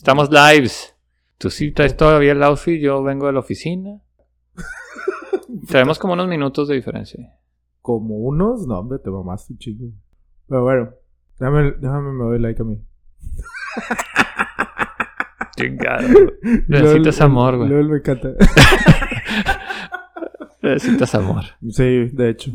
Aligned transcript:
Estamos 0.00 0.30
lives. 0.30 0.96
Tú 1.36 1.50
sí 1.50 1.72
traes 1.72 1.94
todavía 1.94 2.32
el 2.32 2.42
outfit, 2.42 2.80
yo 2.80 3.02
vengo 3.02 3.26
de 3.26 3.34
la 3.34 3.40
oficina. 3.40 4.00
Traemos 5.68 5.98
como 5.98 6.14
unos 6.14 6.26
minutos 6.26 6.68
de 6.68 6.76
diferencia. 6.76 7.36
Como 7.82 8.16
unos, 8.16 8.66
no, 8.66 8.78
hombre, 8.78 8.98
te 8.98 9.10
mamaste, 9.10 9.58
chico. 9.58 9.84
Pero 10.48 10.62
bueno, 10.62 10.90
déjame, 11.38 11.72
déjame 11.72 12.12
me 12.12 12.24
doy 12.24 12.38
like 12.38 12.62
a 12.62 12.64
mí. 12.64 12.80
Chingado. 15.58 16.08
Necesitas 16.66 17.20
amor, 17.20 17.58
güey. 17.58 17.68
lol, 17.68 17.90
me 17.90 17.98
encanta. 17.98 18.30
Necesitas 20.62 21.14
amor. 21.14 21.44
Sí, 21.68 22.08
de 22.08 22.30
hecho. 22.30 22.52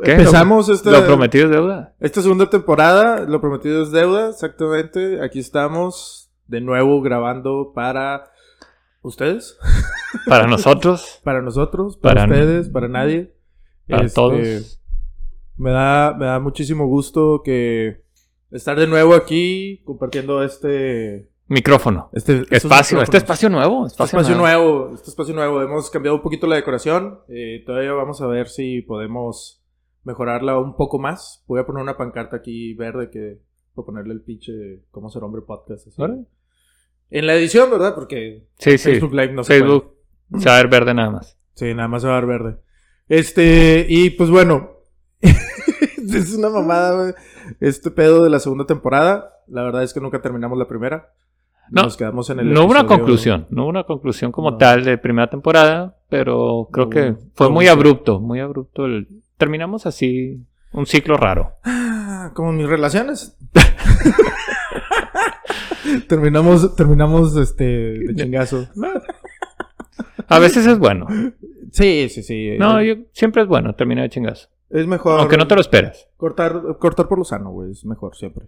¿Qué? 0.00 0.12
Empezamos 0.12 0.68
¿Lo, 0.68 0.74
esta, 0.74 0.92
lo 0.92 1.04
prometido 1.04 1.46
es 1.46 1.50
deuda? 1.50 1.96
esta 1.98 2.22
segunda 2.22 2.48
temporada. 2.48 3.24
Lo 3.24 3.40
prometido 3.40 3.82
es 3.82 3.90
deuda, 3.90 4.30
exactamente. 4.30 5.20
Aquí 5.24 5.40
estamos 5.40 6.27
de 6.48 6.60
nuevo 6.60 7.00
grabando 7.02 7.72
para 7.74 8.30
ustedes, 9.02 9.56
Para 10.26 10.46
nosotros, 10.46 11.20
para 11.22 11.42
nosotros, 11.42 11.96
para, 11.96 12.22
Para- 12.22 12.32
ustedes, 12.32 12.68
para 12.70 12.88
nadie. 12.88 13.34
para 13.86 14.04
Este, 14.06 14.14
todos. 14.14 14.80
Me 15.56 15.70
da, 15.70 16.14
me 16.18 16.24
da 16.26 16.40
muchísimo 16.40 16.86
gusto 16.86 17.42
que 17.44 18.02
estar 18.50 18.78
de 18.78 18.86
nuevo 18.86 19.14
aquí 19.14 19.82
compartiendo 19.84 20.42
este, 20.42 21.28
Micrófono. 21.46 22.08
este 22.12 22.42
Espacio, 22.50 23.02
este 23.02 23.18
espacio 23.18 23.50
nuevo. 23.50 23.86
Este 23.86 24.02
Espacio, 24.02 24.34
nuevo. 24.36 24.64
nuevo, 24.66 24.94
este 24.94 25.10
espacio 25.10 25.34
nuevo. 25.34 25.62
Hemos 25.62 25.90
cambiado 25.90 26.16
un 26.16 26.22
poquito 26.22 26.46
la 26.46 26.56
decoración. 26.56 27.20
eh, 27.28 27.62
todavía 27.66 27.92
vamos 27.92 28.20
a 28.22 28.26
ver 28.26 28.48
si 28.48 28.80
podemos 28.82 29.62
mejorarla 30.04 30.58
un 30.58 30.74
poco 30.76 30.98
más. 30.98 31.44
Voy 31.46 31.60
a 31.60 31.66
poner 31.66 31.82
una 31.82 31.96
pancarta 31.98 32.36
aquí 32.36 32.72
verde 32.74 33.10
que 33.10 33.40
voy 33.74 33.82
a 33.82 33.86
ponerle 33.86 34.14
el 34.14 34.22
pinche 34.22 34.84
cómo 34.90 35.10
ser 35.10 35.22
hombre 35.22 35.42
podcast. 35.42 35.86
así. 35.86 36.00
Órale. 36.00 36.24
En 37.10 37.26
la 37.26 37.34
edición, 37.34 37.70
¿verdad? 37.70 37.94
Porque 37.94 38.46
Sí, 38.58 38.72
sí. 38.72 38.90
Facebook 38.92 39.12
Live 39.14 39.32
no 39.32 39.44
se 39.44 39.48
puede. 39.48 39.60
Facebook 39.60 39.94
se 40.38 40.48
va 40.48 40.54
a 40.54 40.58
ver 40.58 40.68
verde 40.68 40.94
nada 40.94 41.10
más. 41.10 41.38
Sí, 41.54 41.74
nada 41.74 41.88
más 41.88 42.02
se 42.02 42.08
va 42.08 42.16
a 42.16 42.20
ver 42.20 42.28
verde. 42.28 42.56
Este, 43.08 43.86
y 43.88 44.10
pues 44.10 44.30
bueno, 44.30 44.72
es 45.22 46.34
una 46.34 46.50
mamada. 46.50 47.14
Este 47.60 47.90
pedo 47.90 48.22
de 48.22 48.30
la 48.30 48.38
segunda 48.40 48.66
temporada. 48.66 49.30
La 49.46 49.62
verdad 49.62 49.82
es 49.82 49.94
que 49.94 50.00
nunca 50.00 50.20
terminamos 50.20 50.58
la 50.58 50.68
primera. 50.68 51.12
No, 51.70 51.82
Nos 51.82 51.96
quedamos 51.96 52.28
en 52.30 52.40
el. 52.40 52.52
No 52.52 52.64
hubo 52.64 52.70
una 52.70 52.86
conclusión, 52.86 53.46
no 53.50 53.62
hubo 53.62 53.70
una 53.70 53.84
conclusión 53.84 54.32
como 54.32 54.52
No. 54.52 54.56
tal 54.58 54.84
de 54.84 54.96
primera 54.98 55.28
temporada, 55.28 55.96
pero 56.08 56.68
creo 56.72 56.86
No 56.86 56.90
que 56.90 57.14
fue 57.34 57.50
muy 57.50 57.68
abrupto, 57.68 58.20
muy 58.20 58.40
abrupto. 58.40 58.84
el- 58.86 59.06
Terminamos 59.36 59.84
así, 59.86 60.44
un 60.72 60.86
ciclo 60.86 61.16
raro. 61.16 61.52
Ah, 61.64 62.32
como 62.34 62.52
mis 62.52 62.66
relaciones. 62.68 63.36
terminamos, 66.08 66.74
terminamos 66.76 67.36
este 67.36 67.64
de 67.64 68.14
chingazo. 68.14 68.68
A 70.28 70.38
veces 70.38 70.66
es 70.66 70.78
bueno. 70.78 71.06
Sí, 71.72 72.08
sí, 72.08 72.22
sí. 72.22 72.56
No, 72.58 72.82
yo, 72.82 72.94
siempre 73.12 73.42
es 73.42 73.48
bueno 73.48 73.74
terminar 73.74 74.04
de 74.04 74.10
chingazo. 74.10 74.48
es 74.70 74.86
mejor. 74.86 75.20
Aunque 75.20 75.36
no 75.36 75.46
te 75.46 75.54
lo 75.54 75.60
esperas. 75.60 76.08
cortar, 76.16 76.62
cortar 76.78 77.08
por 77.08 77.18
lo 77.18 77.24
sano, 77.24 77.50
güey. 77.50 77.70
Es 77.72 77.84
mejor 77.84 78.16
siempre. 78.16 78.46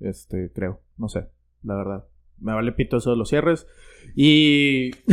Este, 0.00 0.50
creo. 0.54 0.80
No 0.96 1.08
sé. 1.08 1.28
La 1.62 1.76
verdad. 1.76 2.04
Me 2.40 2.52
vale 2.52 2.72
pito 2.72 2.96
eso 2.98 3.10
de 3.10 3.16
los 3.16 3.28
cierres. 3.28 3.66
Y. 4.14 4.90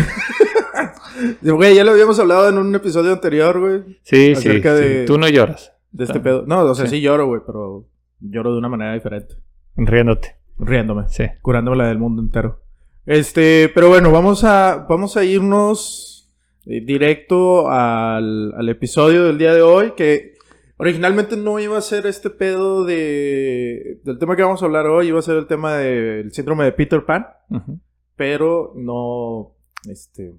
Güey, 1.41 1.75
ya 1.75 1.83
lo 1.83 1.91
habíamos 1.91 2.17
hablado 2.19 2.50
en 2.50 2.58
un 2.58 2.73
episodio 2.73 3.11
anterior, 3.11 3.59
güey. 3.59 3.97
Sí, 4.03 4.33
sí, 4.35 4.50
Acerca 4.50 4.75
sí. 4.78 4.83
de- 4.83 5.06
Tú 5.06 5.17
no 5.17 5.28
lloras, 5.28 5.73
De 5.91 6.06
este 6.06 6.19
pedo. 6.19 6.45
No, 6.47 6.61
o 6.61 6.73
sea, 6.75 6.85
sí. 6.88 6.95
sí, 6.97 7.02
lloro, 7.02 7.28
güey, 7.28 7.41
pero 7.45 7.85
lloro 8.19 8.53
de 8.53 8.58
una 8.58 8.69
manera 8.69 8.94
diferente. 8.94 9.35
riéndote. 9.75 10.35
Riéndome. 10.57 11.03
Sí. 11.09 11.25
curándome 11.41 11.77
la 11.77 11.88
del 11.88 11.97
mundo 11.97 12.21
entero. 12.21 12.61
Este, 13.05 13.69
pero 13.73 13.89
bueno, 13.89 14.11
vamos 14.11 14.44
a, 14.44 14.85
vamos 14.88 15.17
a 15.17 15.23
irnos 15.23 16.30
eh, 16.66 16.81
directo 16.81 17.69
al, 17.69 18.53
al 18.55 18.69
episodio 18.69 19.23
del 19.23 19.38
día 19.38 19.53
de 19.53 19.61
hoy, 19.63 19.91
que 19.97 20.35
originalmente 20.78 21.35
no 21.35 21.59
iba 21.59 21.78
a 21.78 21.81
ser 21.81 22.06
este 22.06 22.29
pedo 22.29 22.85
de, 22.85 24.00
del 24.03 24.19
tema 24.19 24.35
que 24.35 24.44
vamos 24.44 24.62
a 24.62 24.66
hablar 24.66 24.85
hoy, 24.88 25.07
iba 25.07 25.19
a 25.19 25.23
ser 25.23 25.38
el 25.38 25.47
tema 25.47 25.78
del 25.78 26.31
síndrome 26.31 26.66
de 26.66 26.72
Peter 26.73 27.03
Pan, 27.06 27.28
Ujú. 27.50 27.79
pero 28.16 28.73
no, 28.75 29.56
este, 29.89 30.33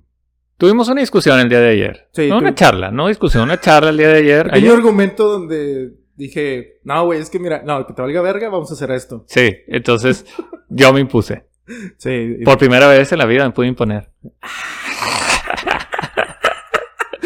Tuvimos 0.57 0.89
una 0.89 1.01
discusión 1.01 1.41
el 1.41 1.49
día 1.49 1.59
de 1.59 1.71
ayer. 1.71 2.09
Sí, 2.13 2.29
no 2.29 2.39
una 2.39 2.55
charla, 2.55 2.93
no 2.93 3.09
discusión, 3.09 3.43
una 3.43 3.59
charla 3.59 3.91
el 3.91 3.97
día 3.97 4.09
de 4.11 4.19
ayer. 4.19 4.49
hay 4.53 4.69
un 4.69 4.77
argumento 4.77 5.29
donde 5.29 5.93
dije, 6.17 6.81
no, 6.85 7.05
güey, 7.05 7.21
es 7.21 7.31
que 7.31 7.39
mira, 7.39 7.63
no, 7.65 7.87
que 7.87 7.93
te 7.93 8.03
valga 8.03 8.21
verga, 8.23 8.49
vamos 8.49 8.71
a 8.71 8.75
hacer 8.75 8.91
esto. 8.91 9.25
Sí, 9.29 9.55
entonces 9.67 10.25
yo 10.69 10.93
me 10.93 11.01
impuse. 11.01 11.45
Sí, 11.97 12.39
Por 12.45 12.59
primera 12.59 12.89
vez 12.89 13.13
en 13.13 13.19
la 13.19 13.27
vida 13.27 13.45
me 13.45 13.53
pude 13.53 13.69
imponer. 13.69 14.11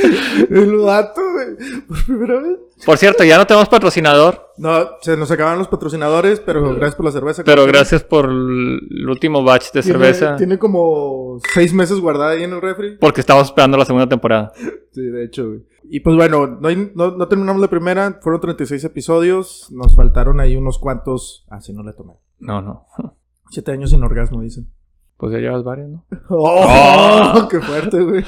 el 0.50 0.76
vato, 0.76 1.20
güey, 1.32 1.84
por 1.88 2.04
primera 2.06 2.40
vez. 2.40 2.58
Por 2.84 2.98
cierto, 2.98 3.24
ya 3.24 3.38
no 3.38 3.46
tenemos 3.46 3.68
patrocinador, 3.70 4.52
No, 4.58 4.70
se 5.00 5.16
nos 5.16 5.30
acaban 5.30 5.58
los 5.58 5.68
patrocinadores, 5.68 6.40
pero 6.40 6.62
gracias 6.74 6.94
por 6.94 7.06
la 7.06 7.12
cerveza. 7.12 7.42
pero 7.44 7.64
gracias 7.66 8.02
por 8.04 8.26
el 8.26 9.08
último 9.08 9.42
batch 9.42 9.72
de 9.72 9.82
Tiene- 9.82 9.98
cerveza. 9.98 10.36
Tiene 10.36 10.58
como 10.58 11.38
seis 11.54 11.72
meses 11.72 12.00
guardada 12.00 12.32
ahí 12.32 12.42
en 12.44 12.52
el 12.52 12.60
refri. 12.60 12.96
Porque 12.98 13.20
estamos 13.22 13.44
esperando 13.46 13.76
la 13.78 13.84
segunda 13.84 14.08
temporada. 14.08 14.52
Sí, 14.92 15.02
de 15.02 15.24
hecho, 15.26 15.46
güey. 15.46 15.60
Y 15.90 16.00
pues 16.00 16.16
bueno, 16.16 16.46
no, 16.58 16.68
hay- 16.68 16.90
no- 16.94 17.10
no 17.10 17.28
terminamos 17.28 17.60
la 17.60 17.68
primera. 17.68 18.18
Fueron 18.22 18.40
36 18.40 18.82
episodios. 18.84 19.68
Nos 19.70 19.94
faltaron 19.94 20.40
ahí 20.40 20.56
unos 20.56 20.78
cuantos. 20.78 21.44
Ah, 21.50 21.60
sí, 21.60 21.74
no 21.74 21.82
le 21.82 21.92
tomé. 21.92 22.14
No, 22.38 22.62
no. 22.62 22.86
Siete 23.50 23.72
años 23.72 23.90
sin 23.90 24.02
orgasmo, 24.02 24.40
dicen. 24.40 24.70
Pues 25.18 25.32
ya 25.32 25.38
llevas 25.38 25.64
varios, 25.64 25.90
¿no? 25.90 26.06
¡Oh! 26.30 27.46
¡Qué 27.50 27.60
fuerte, 27.60 28.00
güey! 28.02 28.24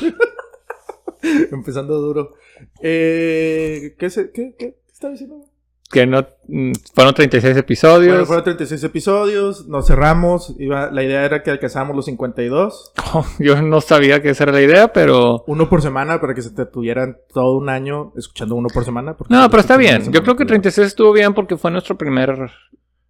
Empezando 1.53 1.99
duro. 2.01 2.35
Eh, 2.83 3.95
¿qué, 3.99 4.11
se, 4.11 4.31
qué, 4.33 4.55
¿Qué 4.59 4.77
está 4.93 5.09
diciendo? 5.11 5.45
Que 5.91 6.07
no. 6.07 6.27
mm, 6.49 6.73
Fueron 6.95 7.15
36 7.15 7.57
episodios. 7.57 8.11
Bueno, 8.13 8.27
fueron 8.27 8.45
36 8.45 8.85
episodios. 8.85 9.67
Nos 9.69 9.87
cerramos. 9.87 10.55
Iba, 10.59 10.91
la 10.91 11.03
idea 11.03 11.25
era 11.25 11.43
que 11.43 11.51
alcanzáramos 11.51 11.97
los 11.97 12.05
52. 12.05 12.93
Yo 13.39 13.63
no 13.63 13.81
sabía 13.81 14.21
que 14.21 14.31
esa 14.31 14.45
era 14.45 14.53
la 14.53 14.61
idea, 14.61 14.93
pero. 14.93 15.45
Uno 15.47 15.69
por 15.71 15.81
semana 15.81 16.21
para 16.21 16.35
que 16.35 16.43
se 16.43 16.51
te 16.51 16.67
tuvieran 16.67 17.17
todo 17.33 17.57
un 17.57 17.71
año 17.71 18.13
escuchando 18.17 18.55
uno 18.55 18.69
por 18.69 18.85
semana. 18.85 19.17
No, 19.31 19.49
pero 19.49 19.61
está 19.61 19.77
bien. 19.79 20.13
Yo 20.13 20.23
creo 20.23 20.35
que 20.37 20.45
pues, 20.45 20.49
36 20.61 20.89
estuvo 20.89 21.13
bien 21.13 21.33
porque 21.33 21.57
fue 21.57 21.71
nuestro 21.71 21.97
primer. 21.97 22.31
Aparte 22.33 22.53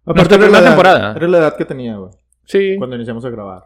nuestra 0.05 0.37
primera 0.37 0.63
temporada. 0.63 1.13
Era 1.17 1.27
la 1.27 1.37
edad 1.39 1.57
que 1.57 1.65
tenía, 1.65 1.97
güey. 1.97 2.11
Sí. 2.45 2.75
Cuando 2.77 2.95
iniciamos 2.95 3.25
a 3.25 3.29
grabar. 3.29 3.63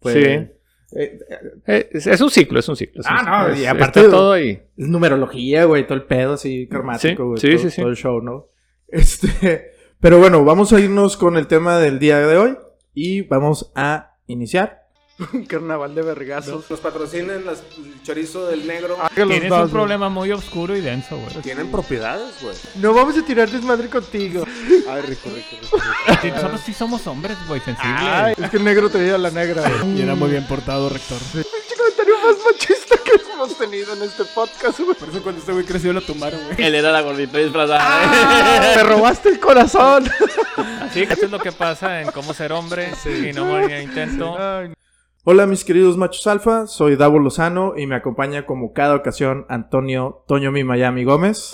Fue- 0.00 0.12
Sí. 0.12 0.52
Eh, 0.96 1.18
eh, 1.66 1.88
Es, 1.92 2.06
es 2.06 2.20
un 2.20 2.30
ciclo, 2.30 2.58
es 2.60 2.68
un 2.68 2.76
ciclo. 2.76 3.00
es 3.00 3.06
un 3.06 3.12
Ah, 3.16 3.48
no, 3.48 3.56
y 3.56 3.66
aparte- 3.66 4.00
está 4.00 4.10
todo 4.10 4.32
ahí. 4.32 4.62
es 4.76 4.88
numerología, 4.88 5.64
güey. 5.64 5.86
Todo 5.86 5.94
el 5.98 6.04
pedo 6.04 6.34
así 6.34 6.66
karmático, 6.68 7.36
Sí, 7.36 7.48
güey. 7.48 7.58
sí, 7.58 7.62
todo, 7.62 7.70
sí, 7.70 7.70
sí. 7.70 7.80
todo 7.82 7.90
el 7.90 7.96
show, 7.96 8.20
¿no? 8.20 8.48
Este. 8.88 9.72
Pero 10.00 10.18
bueno, 10.18 10.44
vamos 10.44 10.72
a 10.72 10.80
irnos 10.80 11.16
con 11.16 11.36
el 11.36 11.46
tema 11.46 11.78
del 11.78 11.98
día 11.98 12.18
de 12.18 12.36
hoy. 12.36 12.56
Y 12.92 13.22
vamos 13.22 13.72
a 13.74 14.16
iniciar. 14.26 14.83
Carnaval 15.48 15.94
de 15.94 16.02
vergazos. 16.02 16.68
Nos 16.68 16.80
patrocinen 16.80 17.44
las- 17.46 17.62
el 17.76 18.02
chorizo 18.02 18.46
del 18.46 18.66
negro. 18.66 18.96
Tienes 19.14 19.50
un 19.50 19.70
problema 19.70 20.08
muy 20.08 20.32
oscuro 20.32 20.76
y 20.76 20.80
denso, 20.80 21.16
güey. 21.18 21.34
Tienen 21.42 21.70
propiedades, 21.70 22.34
güey. 22.42 22.56
No 22.76 22.92
vamos 22.92 23.16
a 23.16 23.22
tirar 23.24 23.48
desmadre 23.48 23.88
contigo. 23.88 24.44
Ay, 24.88 25.02
rico, 25.02 25.30
rico, 25.34 25.56
rico. 25.62 26.34
Nosotros 26.34 26.60
sí 26.64 26.72
somos 26.72 27.06
hombres, 27.06 27.36
güey, 27.46 27.60
sensibles. 27.60 28.00
Ay, 28.00 28.34
es 28.42 28.50
que 28.50 28.56
el 28.56 28.64
negro 28.64 28.90
te 28.90 28.98
veía 28.98 29.14
a 29.14 29.18
la 29.18 29.30
negra, 29.30 29.62
güey. 29.68 29.98
Y 29.98 30.02
era 30.02 30.14
muy 30.14 30.30
bien 30.30 30.46
portado, 30.46 30.88
rector. 30.88 31.18
Pinche 31.32 31.76
comentario 31.78 32.14
más 32.18 32.36
machista 32.44 32.96
que 33.04 33.12
hemos 33.32 33.56
tenido 33.56 33.92
en 33.94 34.02
este 34.02 34.24
podcast, 34.24 34.80
güey. 34.80 34.96
Por 34.96 35.08
eso 35.10 35.22
cuando 35.22 35.40
este 35.40 35.52
güey 35.52 35.64
creció 35.64 35.92
lo 35.92 36.00
tomaron, 36.00 36.40
güey. 36.44 36.56
Él 36.66 36.74
era 36.74 36.90
la 36.90 37.02
gordita 37.02 37.38
disfrazada. 37.38 38.74
¡Me 38.76 38.82
robaste 38.82 39.28
el 39.28 39.38
corazón! 39.38 40.10
Así 40.82 41.06
que 41.06 41.12
eso 41.14 41.26
es 41.26 41.30
lo 41.30 41.38
que 41.38 41.52
pasa 41.52 42.00
en 42.02 42.10
cómo 42.10 42.34
ser 42.34 42.52
hombre 42.52 42.90
y 43.06 43.32
no 43.32 43.44
morir 43.44 43.70
en 43.70 43.82
intento. 43.84 44.36
Hola 45.26 45.46
mis 45.46 45.64
queridos 45.64 45.96
machos 45.96 46.26
alfa, 46.26 46.66
soy 46.66 46.96
Davo 46.96 47.18
Lozano 47.18 47.78
y 47.78 47.86
me 47.86 47.94
acompaña 47.94 48.44
como 48.44 48.74
cada 48.74 48.94
ocasión 48.94 49.46
Antonio 49.48 50.22
Toño 50.28 50.52
Mi 50.52 50.64
Miami 50.64 51.04
Gómez. 51.04 51.50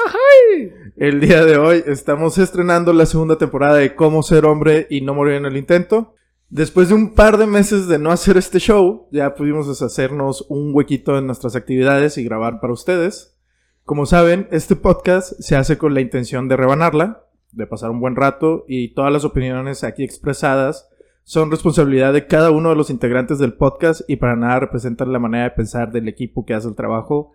El 0.97 1.21
día 1.21 1.45
de 1.45 1.57
hoy 1.57 1.85
estamos 1.87 2.37
estrenando 2.39 2.93
la 2.93 3.07
segunda 3.07 3.39
temporada 3.39 3.77
de 3.77 3.95
Cómo 3.95 4.25
ser 4.25 4.45
hombre 4.45 4.89
y 4.91 5.03
no 5.03 5.15
morir 5.15 5.35
en 5.35 5.47
el 5.47 5.57
intento. 5.57 6.17
Después 6.49 6.89
de 6.89 6.97
un 6.97 7.15
par 7.15 7.39
de 7.39 7.47
meses 7.47 7.87
de 7.87 8.01
no 8.01 8.11
hacer 8.11 8.37
este 8.37 8.59
show, 8.59 9.07
ya 9.13 9.37
pudimos 9.37 9.69
deshacernos 9.69 10.47
un 10.49 10.75
huequito 10.75 11.17
en 11.17 11.27
nuestras 11.27 11.55
actividades 11.55 12.19
y 12.19 12.25
grabar 12.25 12.59
para 12.61 12.73
ustedes. 12.73 13.39
Como 13.85 14.05
saben, 14.05 14.49
este 14.51 14.75
podcast 14.75 15.35
se 15.39 15.55
hace 15.55 15.79
con 15.79 15.95
la 15.95 16.01
intención 16.01 16.49
de 16.49 16.57
rebanarla, 16.57 17.25
de 17.53 17.69
pasar 17.69 17.91
un 17.91 18.01
buen 18.01 18.17
rato 18.17 18.65
y 18.67 18.95
todas 18.95 19.13
las 19.13 19.25
opiniones 19.25 19.85
aquí 19.85 20.03
expresadas 20.03 20.89
son 21.31 21.49
responsabilidad 21.49 22.13
de 22.13 22.27
cada 22.27 22.51
uno 22.51 22.71
de 22.71 22.75
los 22.75 22.91
integrantes 22.91 23.39
del 23.39 23.53
podcast 23.53 24.01
y 24.09 24.17
para 24.17 24.35
nada 24.35 24.59
representan 24.59 25.13
la 25.13 25.21
manera 25.21 25.45
de 25.45 25.51
pensar 25.53 25.93
del 25.93 26.09
equipo 26.09 26.45
que 26.45 26.55
hace 26.55 26.67
el 26.67 26.75
trabajo 26.75 27.31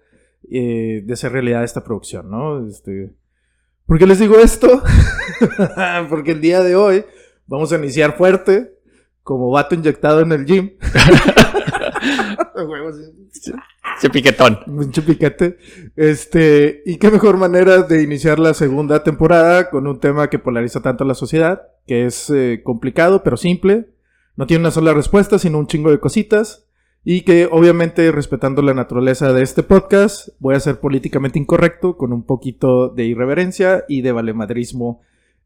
eh, 0.52 1.02
de 1.06 1.14
hacer 1.14 1.32
realidad 1.32 1.64
esta 1.64 1.82
producción, 1.82 2.30
¿no? 2.30 2.68
Este, 2.68 3.14
¿Por 3.86 3.98
qué 3.98 4.06
les 4.06 4.20
digo 4.20 4.38
esto? 4.38 4.84
Porque 6.10 6.32
el 6.32 6.42
día 6.42 6.60
de 6.60 6.76
hoy 6.76 7.06
vamos 7.48 7.72
a 7.72 7.78
iniciar 7.78 8.18
fuerte 8.18 8.74
como 9.24 9.50
vato 9.50 9.76
inyectado 9.76 10.20
en 10.20 10.34
el 10.34 10.46
gym. 10.46 10.72
Ese 13.98 14.10
piquetón. 14.10 14.60
Mucho 14.68 15.04
piquete. 15.04 15.57
Este, 15.96 16.84
y 16.86 16.98
qué 16.98 17.12
mejor 17.12 17.38
manera 17.38 17.84
de 17.84 18.04
iniciar 18.04 18.40
la 18.40 18.54
segunda 18.54 19.04
temporada 19.04 19.69
con 19.69 19.88
un 19.88 20.00
tema 20.00 20.30
que 20.30 20.40
polariza 20.40 20.81
tanto 20.81 21.04
a 21.04 21.07
la 21.07 21.13
sociedad, 21.13 21.63
que 21.88 22.06
es 22.06 22.30
eh, 22.30 22.62
complicado 22.63 23.24
pero 23.24 23.38
simple. 23.38 23.90
No 24.36 24.48
tiene 24.48 24.62
una 24.62 24.72
sola 24.72 24.94
respuesta, 24.94 25.40
sino 25.40 25.60
un 25.60 25.68
chingo 25.68 25.92
de 25.92 26.00
cositas. 26.00 26.68
Y 27.07 27.22
que 27.22 27.48
obviamente 27.52 28.12
respetando 28.12 28.63
la 28.63 28.74
naturaleza 28.74 29.31
de 29.31 29.44
este 29.44 29.62
podcast, 29.62 30.30
voy 30.40 30.56
a 30.56 30.60
ser 30.60 30.80
políticamente 30.80 31.38
incorrecto 31.38 31.98
con 31.98 32.12
un 32.12 32.24
poquito 32.24 32.90
de 32.90 33.06
irreverencia 33.06 33.86
y 33.88 34.01
de 34.01 34.12
valemadrismo 34.12 35.01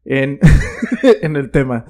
en, 0.06 0.40
en 1.02 1.36
el 1.36 1.50
tema. 1.50 1.84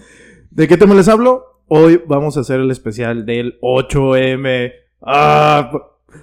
¿De 0.51 0.67
qué 0.67 0.77
tema 0.77 0.97
les 0.97 1.09
hablo? 1.09 1.50
Hoy 1.73 2.03
vamos 2.07 2.37
a 2.37 2.41
hacer 2.41 2.59
el 2.59 2.71
especial 2.73 3.25
del 3.25 3.59
8M. 3.63 4.73
Ah, 5.03 5.71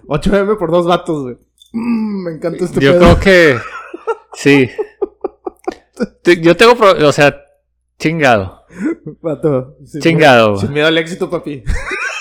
8M 0.07 0.57
por 0.57 0.69
dos 0.71 0.85
vatos, 0.85 1.23
güey. 1.23 1.37
Mm, 1.71 2.23
me 2.25 2.31
encanta 2.33 2.65
este 2.65 2.81
Yo 2.81 2.91
pedo. 2.91 2.99
creo 2.99 3.19
que. 3.19 3.57
Sí. 4.33 4.69
Yo 6.41 6.55
tengo. 6.55 6.75
pro- 6.75 7.07
O 7.07 7.11
sea, 7.11 7.35
chingado. 7.97 8.65
Vato, 9.21 9.77
sin 9.85 10.01
Chingado, 10.01 10.49
miedo- 10.49 10.61
Sin 10.61 10.73
miedo 10.73 10.87
al 10.87 10.97
éxito, 10.99 11.27
papi. 11.29 11.63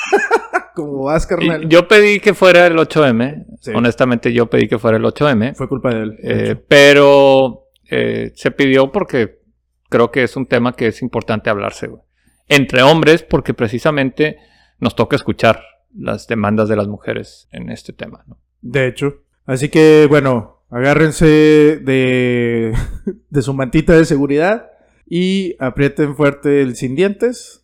Como 0.74 1.02
vas, 1.04 1.26
carnal. 1.26 1.68
Yo 1.68 1.86
pedí 1.88 2.20
que 2.20 2.32
fuera 2.32 2.66
el 2.68 2.76
8M. 2.78 3.44
Sí. 3.60 3.72
Honestamente, 3.74 4.32
yo 4.32 4.46
pedí 4.48 4.66
que 4.68 4.78
fuera 4.78 4.96
el 4.98 5.04
8M. 5.04 5.54
Fue 5.56 5.68
culpa 5.68 5.90
de 5.92 6.02
él. 6.04 6.16
Eh, 6.22 6.56
pero 6.68 7.64
eh, 7.90 8.32
se 8.34 8.50
pidió 8.52 8.90
porque 8.92 9.40
creo 9.90 10.10
que 10.10 10.22
es 10.22 10.36
un 10.36 10.46
tema 10.46 10.72
que 10.74 10.86
es 10.86 11.02
importante 11.02 11.50
hablarse, 11.50 11.88
güey. 11.88 12.02
Entre 12.48 12.82
hombres, 12.82 13.22
porque 13.22 13.54
precisamente 13.54 14.38
nos 14.78 14.94
toca 14.94 15.16
escuchar 15.16 15.62
las 15.94 16.26
demandas 16.26 16.68
de 16.68 16.76
las 16.76 16.86
mujeres 16.88 17.48
en 17.52 17.70
este 17.70 17.92
tema, 17.92 18.24
¿no? 18.26 18.38
De 18.60 18.86
hecho. 18.86 19.22
Así 19.46 19.68
que, 19.68 20.06
bueno, 20.08 20.62
agárrense 20.70 21.26
de, 21.26 22.74
de 23.30 23.42
su 23.42 23.54
mantita 23.54 23.94
de 23.94 24.04
seguridad 24.04 24.70
y 25.08 25.56
aprieten 25.58 26.16
fuerte 26.16 26.62
el 26.62 26.76
sin 26.76 26.94
dientes. 26.96 27.62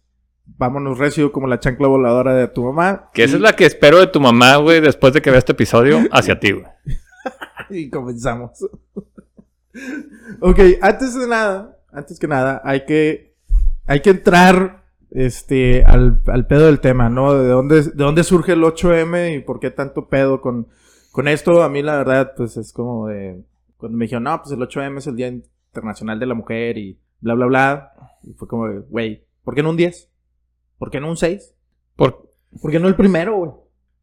Vámonos 0.59 0.99
recio 0.99 1.33
como 1.33 1.47
la 1.47 1.61
chancla 1.61 1.89
voladora 1.89 2.35
de 2.35 2.49
tu 2.49 2.65
mamá. 2.65 3.11
Que 3.15 3.25
esa 3.25 3.35
Y- 3.35 3.37
es 3.37 3.41
la 3.43 3.55
que 3.57 3.67
espero 3.67 3.99
de 4.01 4.07
tu 4.09 4.21
mamá, 4.21 4.57
güey, 4.57 4.81
después 4.81 5.13
de 5.13 5.23
que 5.23 5.31
vea 5.31 5.39
este 5.39 5.53
episodio, 5.53 6.01
hacia 6.13 6.39
ti, 6.41 6.53
güey. 6.53 6.67
Y 7.71 7.89
comenzamos. 7.91 8.51
ok, 10.41 10.59
antes 10.83 11.15
de 11.19 11.27
nada, 11.27 11.79
antes 11.93 12.19
que 12.19 12.27
nada, 12.29 12.61
hay 12.65 12.85
que, 12.85 13.32
hay 13.87 14.01
que 14.01 14.11
entrar 14.11 14.85
este, 15.11 15.85
al, 15.85 16.23
al 16.27 16.47
pedo 16.47 16.67
del 16.67 16.81
tema, 16.81 17.09
¿no? 17.09 17.35
De 17.35 17.49
dónde, 17.49 17.83
de 17.83 17.91
dónde 17.95 18.25
surge 18.25 18.53
el 18.53 18.63
8M 18.63 19.37
y 19.37 19.41
por 19.41 19.61
qué 19.61 19.71
tanto 19.71 20.09
pedo 20.09 20.41
con, 20.41 20.69
con 21.11 21.29
esto. 21.29 21.63
A 21.63 21.69
mí, 21.69 21.83
la 21.83 21.97
verdad, 21.97 22.33
pues 22.37 22.57
es 22.57 22.73
como 22.73 23.09
de. 23.09 23.43
Cuando 23.77 23.99
me 23.99 24.05
dijeron, 24.05 24.25
no, 24.25 24.41
pues 24.43 24.53
el 24.53 24.61
8M 24.61 24.99
es 24.99 25.07
el 25.09 25.17
Día 25.17 25.29
Internacional 25.29 26.19
de 26.21 26.27
la 26.27 26.35
Mujer 26.35 26.79
y 26.79 26.99
bla, 27.21 27.35
bla, 27.35 27.47
bla. 27.47 27.93
Y 28.23 28.33
fue 28.35 28.47
como 28.49 28.69
de, 28.69 28.79
güey, 28.89 29.25
¿por 29.45 29.55
qué 29.55 29.63
no 29.63 29.71
un 29.71 29.77
10? 29.77 30.09
¿Por 30.79 30.91
qué 30.91 31.01
no 31.01 31.09
un 31.09 31.17
6? 31.17 31.55
Por- 31.97 32.29
¿Por 32.61 32.71
qué 32.71 32.79
no 32.79 32.87
el 32.89 32.95
primero, 32.97 33.37
güey? 33.37 33.51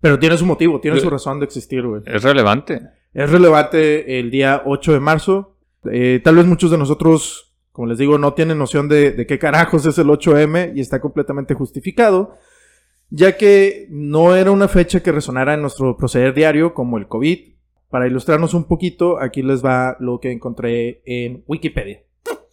Pero 0.02 0.18
tiene 0.18 0.38
su 0.38 0.46
motivo, 0.46 0.80
tiene 0.80 1.00
su 1.00 1.10
razón 1.10 1.40
de 1.40 1.46
existir, 1.46 1.86
güey. 1.86 2.02
es 2.06 2.24
relevante. 2.24 2.82
Es 3.14 3.30
relevante 3.30 4.20
el 4.20 4.32
día 4.32 4.64
8 4.66 4.94
de 4.94 5.00
marzo. 5.00 5.56
Eh, 5.92 6.20
tal 6.24 6.36
vez 6.36 6.46
muchos 6.46 6.72
de 6.72 6.78
nosotros, 6.78 7.49
como 7.80 7.88
les 7.88 7.98
digo, 7.98 8.18
no 8.18 8.34
tienen 8.34 8.58
noción 8.58 8.90
de, 8.90 9.12
de 9.12 9.26
qué 9.26 9.40
carajos 9.40 9.86
es 9.86 9.98
el 9.98 10.08
8M 10.08 10.74
y 10.76 10.82
está 10.82 11.00
completamente 11.00 11.54
justificado, 11.54 12.36
ya 13.10 13.38
que 13.38 13.88
no 13.90 14.36
era 14.36 14.52
una 14.52 14.68
fecha 14.68 15.00
que 15.02 15.14
resonara 15.14 15.54
en 15.54 15.62
nuestro 15.62 15.96
proceder 15.96 16.34
diario 16.34 16.74
como 16.74 16.98
el 16.98 17.08
COVID. 17.08 17.54
Para 17.90 18.06
ilustrarnos 18.06 18.54
un 18.54 18.66
poquito, 18.66 19.18
aquí 19.22 19.44
les 19.44 19.64
va 19.64 19.96
lo 20.02 20.20
que 20.20 20.30
encontré 20.34 21.02
en 21.06 21.46
Wikipedia. 21.48 22.02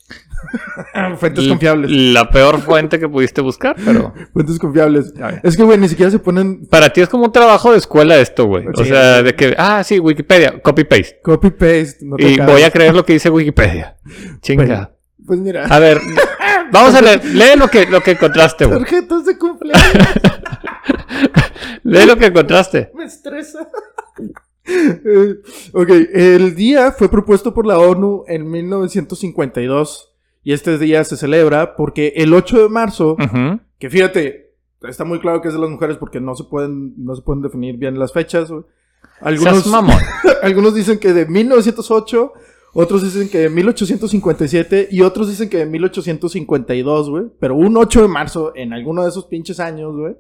Fuentes 1.19 1.49
confiables. 1.49 1.91
La 1.91 2.31
peor 2.31 2.61
fuente 2.61 3.01
que 3.01 3.09
pudiste 3.09 3.41
buscar, 3.41 3.75
pero... 3.85 4.15
Fuentes 4.33 4.61
confiables. 4.61 5.13
Es 5.43 5.57
que, 5.57 5.65
güey, 5.65 5.77
ni 5.77 5.89
siquiera 5.89 6.13
se 6.13 6.21
ponen 6.21 6.67
Para 6.67 6.91
ti 6.91 7.01
es 7.01 7.09
como 7.09 7.25
un 7.25 7.33
trabajo 7.33 7.73
de 7.73 7.79
escuela 7.79 8.17
esto, 8.21 8.47
güey. 8.47 8.65
O 8.69 8.77
Sí. 8.77 8.91
sea, 8.91 9.25
de 9.25 9.35
que, 9.35 9.57
ah, 9.59 9.83
sí, 9.83 9.99
Wikipedia, 9.99 10.63
copy-paste. 10.63 11.19
copy-paste. 11.21 11.97
no 12.03 12.15
te 12.17 12.29
Y 12.31 12.37
voy 12.39 12.63
a 12.63 12.71
creer 12.71 12.95
lo 12.95 13.05
que 13.05 13.15
dice 13.15 13.29
Wikipedia. 13.29 13.97
Chinga. 14.41 14.93
Pues 15.27 15.41
mira. 15.41 15.67
A 15.67 15.79
ver, 15.79 16.01
vamos 16.73 16.95
a 16.95 17.01
leer. 17.01 17.25
Lee 17.25 17.57
lo 17.57 17.69
que, 17.69 17.87
lo 17.87 18.01
que 18.01 18.13
encontraste, 18.13 18.67
güey. 18.67 18.79
Tarjetas 18.79 19.25
de 19.27 19.39
cumpleaños. 19.39 19.85
Lee 21.83 22.07
lo 22.07 22.17
que 22.17 22.27
encontraste. 22.27 22.91
Me 22.95 23.05
estresa. 23.05 23.69
Eh, 24.67 25.37
ok, 25.73 25.89
el 26.13 26.55
día 26.55 26.93
fue 26.93 27.09
propuesto 27.09 27.55
por 27.55 27.67
la 27.67 27.79
ONU 27.79 28.25
en 28.27 28.51
1952 28.51 30.13
y 30.43 30.53
este 30.53 30.79
día 30.79 31.05
se 31.05 31.17
celebra 31.17 31.77
porque 31.77 32.13
el 32.17 32.33
8 32.35 32.63
de 32.63 32.69
marzo, 32.69 33.17
que 33.79 33.91
fíjate, 33.91 34.55
está 34.83 35.05
muy 35.05 35.21
claro 35.21 35.41
que 35.41 35.49
es 35.49 35.55
de 35.55 35.61
las 35.61 35.71
mujeres 35.71 35.97
porque 35.97 36.21
no 36.21 36.35
se 36.35 36.45
pueden, 36.45 36.95
no 37.05 37.17
se 37.17 37.23
pueden 37.23 37.43
definir 37.43 37.77
bien 37.77 37.99
las 37.99 38.13
fechas. 38.13 38.51
Algunos, 39.21 39.67
algunos 40.43 40.75
dicen 40.75 40.99
que 40.99 41.13
de 41.13 41.27
1908, 41.27 42.33
otros 42.79 43.03
dicen 43.03 43.29
que 43.29 43.39
de 43.39 43.49
1857 43.49 44.89
y 44.91 45.01
otros 45.01 45.29
dicen 45.29 45.49
que 45.49 45.59
de 45.59 45.67
1852, 45.67 47.11
güey. 47.11 47.25
Pero 47.41 47.57
un 47.57 47.77
8 47.77 48.03
de 48.03 48.09
marzo 48.09 48.53
en 48.55 48.73
alguno 48.73 49.03
de 49.03 49.09
esos 49.09 49.27
pinches 49.27 49.61
años, 49.61 49.97
güey. 49.97 50.15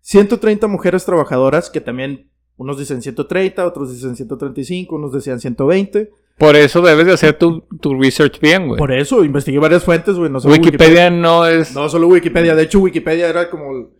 130 0.00 0.66
mujeres 0.66 1.04
trabajadoras 1.04 1.70
que 1.70 1.80
también 1.80 2.30
unos 2.56 2.78
dicen 2.78 3.00
130, 3.00 3.66
otros 3.66 3.92
dicen 3.92 4.16
135, 4.16 4.94
unos 4.94 5.12
decían 5.12 5.40
120. 5.40 6.10
Por 6.36 6.56
eso 6.56 6.82
debes 6.82 7.06
de 7.06 7.12
hacer 7.12 7.38
tu, 7.38 7.62
tu 7.80 7.98
research 7.98 8.38
bien, 8.40 8.66
güey. 8.66 8.78
Por 8.78 8.92
eso 8.92 9.24
investigué 9.24 9.58
varias 9.58 9.84
fuentes, 9.84 10.16
güey. 10.16 10.30
No 10.30 10.40
solo 10.40 10.54
Wikipedia 10.54 11.10
no 11.10 11.46
es... 11.46 11.74
No 11.74 11.88
solo 11.88 12.06
Wikipedia. 12.08 12.54
De 12.54 12.64
hecho, 12.64 12.80
Wikipedia 12.80 13.28
era 13.28 13.48
como 13.48 13.92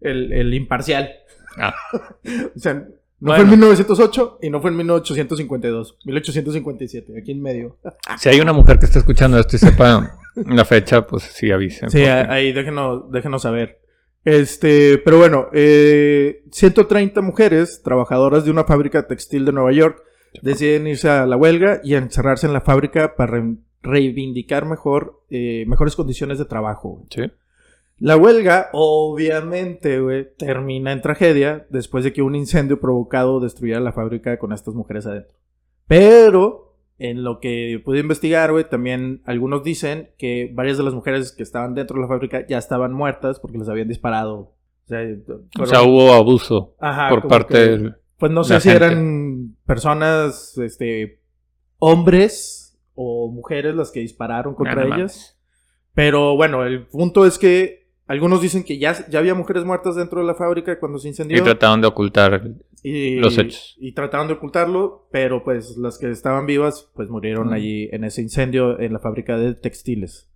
el, 0.00 0.32
el 0.32 0.54
imparcial. 0.54 1.10
Ah. 1.58 1.74
O 2.54 2.58
sea, 2.58 2.86
no 3.22 3.26
Bueno. 3.28 3.44
fue 3.44 3.54
en 3.54 3.60
1908 3.60 4.38
y 4.42 4.50
no 4.50 4.60
fue 4.60 4.70
en 4.70 4.76
1852. 4.78 5.98
1857, 6.04 7.12
aquí 7.20 7.30
en 7.32 7.40
medio. 7.42 7.78
Si 8.18 8.28
hay 8.28 8.40
una 8.40 8.52
mujer 8.52 8.78
que 8.78 8.86
está 8.86 8.98
escuchando 8.98 9.38
esto 9.38 9.56
y 9.56 9.58
sepa 9.60 10.18
la 10.34 10.64
fecha, 10.64 11.06
pues 11.06 11.22
sí 11.22 11.50
avisen. 11.50 11.88
Sí, 11.90 11.98
porque- 11.98 12.10
ahí 12.10 12.52
déjenos, 12.52 13.10
déjenos 13.12 13.42
saber. 13.42 13.78
Este, 14.24 14.98
pero 14.98 15.18
bueno, 15.18 15.48
eh, 15.52 16.42
130 16.52 17.20
mujeres 17.22 17.80
trabajadoras 17.82 18.44
de 18.44 18.50
una 18.52 18.64
fábrica 18.64 19.06
textil 19.08 19.44
de 19.44 19.52
Nueva 19.52 19.72
York 19.72 20.00
deciden 20.42 20.86
irse 20.86 21.08
a 21.08 21.26
la 21.26 21.36
huelga 21.36 21.80
y 21.82 21.94
encerrarse 21.94 22.46
en 22.46 22.52
la 22.52 22.60
fábrica 22.60 23.14
para 23.16 23.32
re- 23.32 23.56
reivindicar 23.82 24.64
mejor, 24.64 25.22
eh, 25.28 25.64
mejores 25.66 25.96
condiciones 25.96 26.38
de 26.38 26.44
trabajo. 26.44 27.04
Sí. 27.10 27.22
La 27.98 28.16
huelga, 28.16 28.68
obviamente, 28.72 30.00
güey, 30.00 30.28
termina 30.36 30.92
en 30.92 31.02
tragedia 31.02 31.66
después 31.70 32.02
de 32.04 32.12
que 32.12 32.22
un 32.22 32.34
incendio 32.34 32.80
provocado 32.80 33.38
destruyera 33.40 33.80
la 33.80 33.92
fábrica 33.92 34.38
con 34.38 34.52
estas 34.52 34.74
mujeres 34.74 35.06
adentro. 35.06 35.36
Pero, 35.86 36.76
en 36.98 37.22
lo 37.22 37.38
que 37.38 37.80
pude 37.84 38.00
investigar, 38.00 38.50
güey, 38.50 38.68
también 38.68 39.22
algunos 39.24 39.62
dicen 39.62 40.10
que 40.18 40.50
varias 40.52 40.78
de 40.78 40.84
las 40.84 40.94
mujeres 40.94 41.32
que 41.32 41.42
estaban 41.42 41.74
dentro 41.74 41.96
de 41.96 42.02
la 42.02 42.08
fábrica 42.08 42.46
ya 42.46 42.58
estaban 42.58 42.92
muertas 42.92 43.38
porque 43.38 43.58
les 43.58 43.68
habían 43.68 43.88
disparado. 43.88 44.34
O 44.84 44.88
sea, 44.88 45.00
O 45.60 45.66
sea, 45.66 45.82
hubo 45.82 46.12
abuso 46.12 46.74
Ajá, 46.80 47.08
por 47.08 47.28
parte 47.28 47.54
que- 47.54 47.60
del... 47.60 47.96
Pues 48.18 48.30
no 48.30 48.44
sé 48.44 48.60
si 48.60 48.68
gente. 48.68 48.84
eran 48.84 49.56
personas, 49.66 50.56
este, 50.58 51.20
hombres 51.78 52.78
o 52.94 53.28
mujeres 53.32 53.74
las 53.74 53.90
que 53.90 53.98
dispararon 54.00 54.54
contra 54.54 54.84
no 54.84 54.94
ellas. 54.94 55.36
Pero 55.92 56.36
bueno, 56.36 56.64
el 56.64 56.86
punto 56.86 57.26
es 57.26 57.36
que 57.38 57.81
algunos 58.12 58.40
dicen 58.42 58.62
que 58.64 58.78
ya, 58.78 58.94
ya 59.08 59.18
había 59.18 59.34
mujeres 59.34 59.64
muertas 59.64 59.96
dentro 59.96 60.20
de 60.20 60.26
la 60.26 60.34
fábrica 60.34 60.78
cuando 60.78 60.98
se 60.98 61.08
incendió. 61.08 61.38
Y 61.38 61.40
trataron 61.42 61.80
de 61.80 61.86
ocultar... 61.88 62.42
y- 62.82 63.16
los 63.16 63.38
hechos. 63.38 63.76
Y 63.80 63.92
trataron 63.92 64.26
de 64.28 64.34
ocultarlo, 64.34 65.08
pero 65.10 65.42
pues 65.44 65.76
las 65.78 65.98
que 65.98 66.10
estaban 66.10 66.46
vivas 66.46 66.90
pues 66.94 67.08
murieron 67.08 67.48
Mm. 67.48 67.52
allí 67.52 67.88
en 67.92 68.04
ese 68.04 68.20
incendio 68.22 68.78
en 68.80 68.92
la 68.92 68.98
fábrica 68.98 69.36
de 69.36 69.54
textiles. 69.54 70.28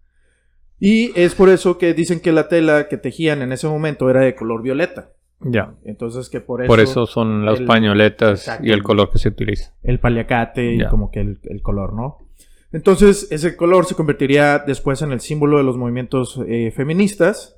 Y 0.78 1.12
es 1.18 1.34
por 1.34 1.48
eso 1.48 1.78
que 1.78 1.94
dicen 1.94 2.20
que 2.20 2.32
la 2.32 2.48
tela 2.48 2.88
que 2.88 2.96
tejían 2.98 3.42
en 3.42 3.52
ese 3.52 3.66
momento 3.66 4.10
era 4.10 4.20
de 4.20 4.34
color 4.34 4.62
violeta. 4.62 5.10
Ya. 5.40 5.74
Entonces 5.84 6.30
que 6.30 6.40
por 6.40 6.62
eso, 6.62 6.68
Por 6.68 6.80
eso 6.80 7.06
son 7.06 7.44
las 7.44 7.60
el- 7.60 7.66
pañoletas 7.66 8.58
y 8.62 8.70
el 8.72 8.82
color 8.82 9.10
que 9.10 9.18
se 9.18 9.28
utiliza. 9.28 9.74
el 9.82 10.00
paliacate 10.00 10.72
y 10.74 10.86
como 10.86 11.10
que 11.10 11.20
el, 11.20 11.38
el 11.44 11.62
color, 11.62 11.92
¿no? 11.94 12.18
Entonces 12.72 13.28
ese 13.30 13.56
color 13.56 13.86
se 13.86 13.94
convertiría 13.94 14.58
después 14.58 15.00
en 15.02 15.12
el 15.12 15.20
símbolo 15.20 15.58
de 15.58 15.64
los 15.64 15.76
movimientos 15.76 16.40
eh, 16.46 16.72
feministas. 16.74 17.54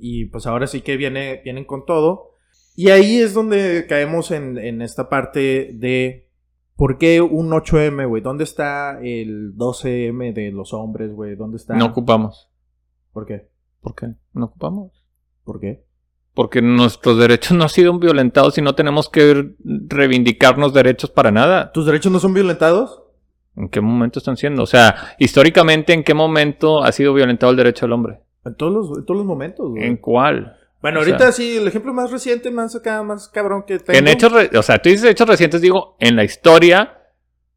Y 0.00 0.26
pues 0.26 0.46
ahora 0.46 0.66
sí 0.66 0.80
que 0.80 0.96
viene, 0.96 1.40
vienen 1.44 1.64
con 1.64 1.86
todo. 1.86 2.32
Y 2.74 2.90
ahí 2.90 3.18
es 3.18 3.34
donde 3.34 3.86
caemos 3.88 4.30
en, 4.30 4.58
en 4.58 4.82
esta 4.82 5.08
parte 5.08 5.72
de 5.74 6.28
por 6.76 6.98
qué 6.98 7.20
un 7.20 7.50
8M, 7.50 8.08
güey. 8.08 8.22
¿Dónde 8.22 8.44
está 8.44 8.98
el 9.02 9.54
12M 9.56 10.32
de 10.32 10.50
los 10.50 10.72
hombres, 10.72 11.12
güey? 11.12 11.36
¿Dónde 11.36 11.58
está? 11.58 11.74
No 11.74 11.86
ocupamos. 11.86 12.50
¿Por 13.12 13.26
qué? 13.26 13.48
¿Por 13.80 13.94
qué? 13.94 14.14
No 14.32 14.46
ocupamos. 14.46 15.04
¿Por 15.44 15.60
qué? 15.60 15.84
Porque 16.34 16.62
nuestros 16.62 17.18
derechos 17.18 17.56
no 17.56 17.64
han 17.64 17.68
sido 17.68 17.98
violentados 17.98 18.56
y 18.56 18.62
no 18.62 18.74
tenemos 18.74 19.10
que 19.10 19.54
reivindicarnos 19.64 20.72
derechos 20.72 21.10
para 21.10 21.30
nada. 21.30 21.72
¿Tus 21.72 21.84
derechos 21.84 22.10
no 22.10 22.20
son 22.20 22.32
violentados? 22.32 23.02
¿En 23.56 23.68
qué 23.68 23.80
momento 23.80 24.18
están 24.18 24.36
siendo? 24.36 24.62
O 24.62 24.66
sea, 24.66 25.14
históricamente, 25.18 25.92
¿en 25.92 26.04
qué 26.04 26.14
momento 26.14 26.82
ha 26.82 26.90
sido 26.92 27.12
violentado 27.14 27.50
el 27.50 27.56
derecho 27.56 27.86
del 27.86 27.92
hombre? 27.92 28.20
En 28.44 28.54
todos 28.56 28.72
los, 28.72 28.98
en 28.98 29.04
todos 29.04 29.18
los 29.18 29.26
momentos, 29.26 29.70
güey. 29.70 29.84
¿En 29.84 29.96
cuál? 29.98 30.56
Bueno, 30.80 30.98
o 30.98 31.02
ahorita 31.02 31.18
sea- 31.18 31.32
sí, 31.32 31.56
el 31.58 31.68
ejemplo 31.68 31.92
más 31.92 32.10
reciente, 32.10 32.50
más 32.50 32.74
acá, 32.74 33.02
más 33.02 33.28
cabrón 33.28 33.64
que 33.66 33.78
tengo. 33.78 33.98
En 33.98 34.08
hechos, 34.08 34.32
re- 34.32 34.50
o 34.58 34.62
sea, 34.62 34.80
tú 34.80 34.88
dices 34.88 35.04
hechos 35.10 35.28
recientes, 35.28 35.60
digo, 35.60 35.96
en 36.00 36.16
la 36.16 36.24
historia 36.24 36.98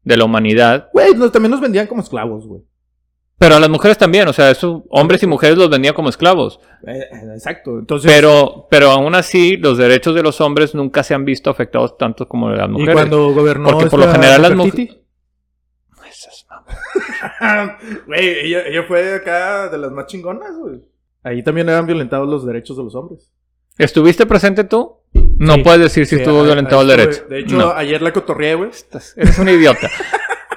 de 0.04 0.16
la 0.16 0.24
humanidad, 0.24 0.88
Güey, 0.92 1.14
no, 1.14 1.30
también 1.32 1.50
nos 1.50 1.60
vendían 1.60 1.86
como 1.88 2.02
esclavos, 2.02 2.46
güey. 2.46 2.62
pero 3.38 3.56
a 3.56 3.60
las 3.60 3.68
mujeres 3.68 3.98
también, 3.98 4.28
o 4.28 4.32
sea, 4.32 4.50
eso, 4.50 4.84
hombres 4.90 5.22
y 5.24 5.26
mujeres 5.26 5.58
los 5.58 5.68
vendían 5.68 5.94
como 5.94 6.08
esclavos. 6.10 6.60
Eh, 6.86 6.92
eh, 7.00 7.06
exacto. 7.34 7.78
Entonces, 7.80 8.12
Pero, 8.12 8.68
pero 8.70 8.90
aún 8.92 9.14
así, 9.16 9.56
los 9.56 9.76
derechos 9.78 10.14
de 10.14 10.22
los 10.22 10.40
hombres 10.40 10.74
nunca 10.76 11.02
se 11.02 11.14
han 11.14 11.24
visto 11.24 11.50
afectados 11.50 11.98
tanto 11.98 12.28
como 12.28 12.50
de 12.50 12.58
las 12.58 12.68
¿y 12.68 12.72
mujeres. 12.72 12.94
cuando 12.94 13.32
gobernó 13.32 13.70
Porque 13.70 13.86
por 13.86 13.98
lo 14.00 14.12
general 14.12 14.42
las 14.42 14.50
Nefertiti? 14.54 15.00
Güey, 18.06 18.46
ella, 18.46 18.66
ella 18.66 18.82
fue 18.86 19.14
acá 19.14 19.68
de 19.68 19.78
las 19.78 19.90
más 19.92 20.06
chingonas, 20.06 20.56
güey. 20.58 20.82
Ahí 21.22 21.42
también 21.42 21.68
eran 21.68 21.86
violentados 21.86 22.28
los 22.28 22.46
derechos 22.46 22.76
de 22.76 22.84
los 22.84 22.94
hombres. 22.94 23.32
¿Estuviste 23.78 24.26
presente 24.26 24.64
tú? 24.64 24.96
No 25.38 25.54
Sí. 25.54 25.62
puedes 25.62 25.80
decir 25.80 26.06
si 26.06 26.16
Sí, 26.16 26.22
estuvo 26.22 26.42
violentado 26.44 26.82
el 26.82 26.88
derecho. 26.88 27.24
De 27.28 27.40
hecho, 27.40 27.56
No. 27.56 27.70
ayer 27.72 28.00
la 28.00 28.12
cotorreé, 28.12 28.54
güey. 28.54 28.70
Eres 29.16 29.38
un 29.38 29.48
idiota. 29.48 29.90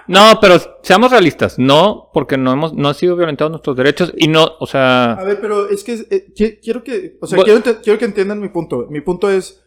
No, 0.07 0.39
pero 0.41 0.55
seamos 0.81 1.11
realistas. 1.11 1.59
No, 1.59 2.09
porque 2.15 2.35
no 2.35 2.51
hemos, 2.51 2.73
no 2.73 2.87
han 2.87 2.95
sido 2.95 3.15
violentados 3.15 3.51
nuestros 3.51 3.77
derechos 3.77 4.11
y 4.17 4.27
no, 4.27 4.43
o 4.59 4.63
A 4.63 4.67
sea, 4.67 5.19
ver, 5.23 5.39
pero 5.39 5.69
es 5.69 5.83
que 5.83 5.93
eh, 6.09 6.33
qui- 6.35 6.57
quiero 6.63 6.83
que, 6.83 7.19
o 7.21 7.27
sea, 7.27 7.37
quiero, 7.43 7.61
quiero 7.83 7.99
que 7.99 8.05
entiendan 8.05 8.39
mi 8.39 8.49
punto. 8.49 8.87
Mi 8.89 9.01
punto 9.01 9.29
es, 9.29 9.61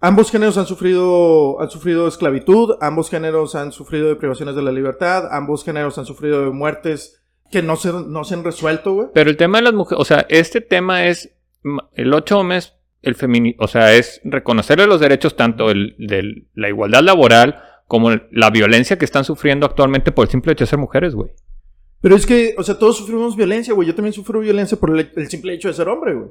ambos 0.00 0.30
géneros 0.30 0.56
han 0.58 0.66
sufrido, 0.66 1.60
han 1.60 1.70
sufrido 1.70 2.06
esclavitud, 2.08 2.76
ambos 2.80 3.10
géneros 3.10 3.54
han 3.54 3.72
sufrido 3.72 4.08
de 4.08 4.16
privaciones 4.16 4.54
de 4.54 4.62
la 4.62 4.72
libertad, 4.72 5.28
ambos 5.30 5.64
géneros 5.64 5.98
han 5.98 6.06
sufrido 6.06 6.44
de 6.44 6.50
muertes 6.50 7.22
que 7.50 7.62
no 7.62 7.76
se, 7.76 7.92
no 7.92 8.24
se 8.24 8.34
han 8.34 8.44
resuelto, 8.44 8.92
güey. 8.94 9.08
pero 9.14 9.30
el 9.30 9.36
tema 9.36 9.58
de 9.58 9.64
las 9.64 9.74
mujeres, 9.74 10.00
o 10.00 10.04
sea, 10.04 10.26
este 10.28 10.60
tema 10.60 11.06
es, 11.06 11.30
el 11.94 12.12
8 12.12 12.52
es 12.52 12.74
el 13.02 13.14
femini, 13.14 13.56
o 13.58 13.68
sea, 13.68 13.94
es 13.94 14.20
reconocerle 14.24 14.86
los 14.86 15.00
derechos 15.00 15.34
tanto 15.36 15.70
el, 15.70 15.94
de 15.98 16.44
la 16.54 16.68
igualdad 16.68 17.02
laboral 17.02 17.62
como 17.86 18.10
el- 18.10 18.24
la 18.32 18.50
violencia 18.50 18.98
que 18.98 19.04
están 19.06 19.24
sufriendo 19.24 19.64
actualmente 19.66 20.12
por 20.12 20.26
el 20.26 20.30
simple 20.30 20.52
hecho 20.52 20.64
de 20.64 20.68
ser 20.70 20.78
mujeres, 20.78 21.14
güey. 21.14 21.30
Pero 22.00 22.14
es 22.16 22.26
que, 22.26 22.54
o 22.58 22.62
sea, 22.62 22.78
todos 22.78 22.96
sufrimos 22.98 23.34
violencia, 23.34 23.72
güey. 23.74 23.88
Yo 23.88 23.94
también 23.94 24.12
sufro 24.12 24.38
violencia 24.40 24.78
por 24.78 24.90
el, 24.96 25.10
el 25.16 25.28
simple 25.28 25.54
hecho 25.54 25.68
de 25.68 25.74
ser 25.74 25.88
hombre, 25.88 26.14
güey. 26.14 26.28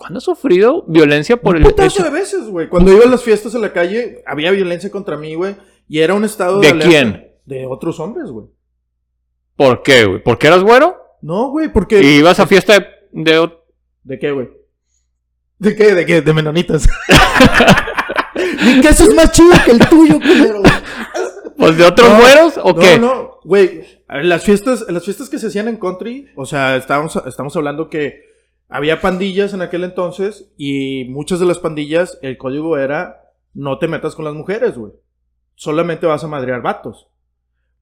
¿Cuándo 0.00 0.16
has 0.16 0.24
sufrido 0.24 0.82
violencia 0.88 1.36
por 1.36 1.56
Un 1.56 1.62
el 1.62 1.74
hecho 1.84 2.02
de 2.02 2.08
veces, 2.08 2.48
güey. 2.48 2.70
Cuando 2.70 2.90
iba 2.90 3.04
a 3.04 3.06
las 3.06 3.22
fiestas 3.22 3.54
en 3.54 3.60
la 3.60 3.70
calle, 3.70 4.22
había 4.26 4.50
violencia 4.50 4.90
contra 4.90 5.18
mí, 5.18 5.34
güey. 5.34 5.56
Y 5.88 5.98
era 5.98 6.14
un 6.14 6.24
estado 6.24 6.58
¿De 6.58 6.68
alerta 6.68 6.88
quién? 6.88 7.34
De 7.44 7.66
otros 7.66 8.00
hombres, 8.00 8.30
güey. 8.30 8.46
¿Por 9.56 9.82
qué, 9.82 10.06
güey? 10.06 10.22
¿Porque 10.22 10.46
eras 10.46 10.62
güero? 10.62 10.96
No, 11.20 11.50
güey, 11.50 11.70
porque... 11.70 12.00
Y 12.00 12.16
ibas 12.20 12.40
a 12.40 12.46
fiesta 12.46 12.78
de, 12.78 12.86
de 13.12 13.50
¿De 14.02 14.18
qué, 14.18 14.30
güey? 14.32 14.48
¿De 15.58 15.76
qué? 15.76 15.94
¿De 15.94 16.06
qué? 16.06 16.22
De 16.22 16.32
menonitas. 16.32 16.88
Mi 18.64 18.80
caso 18.80 19.04
es 19.04 19.14
más 19.14 19.30
chido 19.32 19.52
que 19.66 19.72
el 19.72 19.86
tuyo, 19.86 20.18
culero. 20.18 20.62
pues, 21.58 21.76
de 21.76 21.84
otros 21.84 22.08
No, 22.08 22.20
güeros 22.20 22.54
o 22.62 22.74
qué? 22.74 22.98
No, 22.98 23.06
no, 23.14 23.30
güey. 23.44 23.82
Las 24.08 24.44
fiestas, 24.44 24.86
las 24.88 25.04
fiestas 25.04 25.28
que 25.28 25.38
se 25.38 25.48
hacían 25.48 25.68
en 25.68 25.76
country, 25.76 26.28
o 26.36 26.46
sea, 26.46 26.76
estábamos, 26.76 27.20
estamos 27.26 27.54
hablando 27.54 27.90
que 27.90 28.29
había 28.70 29.00
pandillas 29.00 29.52
en 29.52 29.62
aquel 29.62 29.84
entonces 29.84 30.50
y 30.56 31.04
muchas 31.08 31.40
de 31.40 31.46
las 31.46 31.58
pandillas, 31.58 32.18
el 32.22 32.36
código 32.38 32.78
era 32.78 33.16
no 33.52 33.78
te 33.78 33.88
metas 33.88 34.14
con 34.14 34.24
las 34.24 34.34
mujeres, 34.34 34.76
güey. 34.78 34.92
Solamente 35.56 36.06
vas 36.06 36.22
a 36.24 36.28
madrear 36.28 36.62
vatos. 36.62 37.08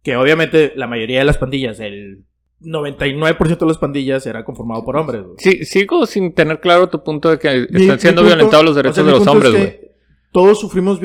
Que 0.03 0.17
obviamente 0.17 0.73
la 0.77 0.87
mayoría 0.87 1.19
de 1.19 1.25
las 1.27 1.39
pandillas, 1.39 1.79
el 1.81 2.25
99% 2.61 3.59
de 3.59 3.67
las 3.67 3.79
pandillas 3.79 4.27
era 4.27 4.45
conformado 4.45 4.85
por 4.85 4.97
hombres, 4.97 5.23
güey. 5.23 5.37
Sí, 5.39 5.65
sigo 5.65 6.07
sin 6.07 6.33
tener 6.35 6.61
claro 6.61 6.89
tu 6.89 7.03
punto 7.05 7.31
de 7.31 7.39
que 7.39 7.67
Mi- 7.71 7.83
están 7.83 8.01
siendo 8.01 8.23
punto- 8.23 8.35
violentados 8.37 8.65
los 8.65 8.73
o 8.73 8.77
derechos 8.77 8.95
sea, 8.97 9.05
de 9.05 9.11
los 9.11 9.27
hombres, 9.27 9.53
es 9.53 9.59
güey. 9.59 9.71
que 9.81 9.89
Todos 10.33 10.59
sufrimos 10.61 11.01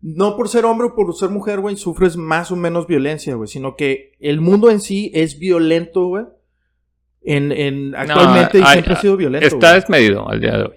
no 0.00 0.36
por 0.36 0.48
ser 0.48 0.64
hombre 0.64 0.88
o 0.88 0.94
por 0.94 1.12
ser 1.14 1.30
mujer, 1.30 1.60
güey, 1.60 1.76
sufres 1.76 2.16
más 2.16 2.50
o 2.52 2.56
menos 2.56 2.86
violencia, 2.86 3.34
güey, 3.34 3.48
sino 3.48 3.74
que 3.76 4.12
el 4.20 4.40
mundo 4.40 4.70
en 4.70 4.80
sí 4.80 5.10
es 5.14 5.38
violento, 5.38 6.06
güey. 6.06 6.24
En, 7.22 7.52
en 7.52 7.94
actualmente 7.94 8.58
y 8.58 8.62
hay- 8.62 8.72
siempre 8.74 8.94
ha 8.94 9.00
sido 9.00 9.16
violento. 9.16 9.46
Está 9.46 9.70
güey. 9.70 9.80
desmedido 9.80 10.28
al 10.28 10.40
día 10.40 10.56
de 10.58 10.62
hoy. 10.64 10.76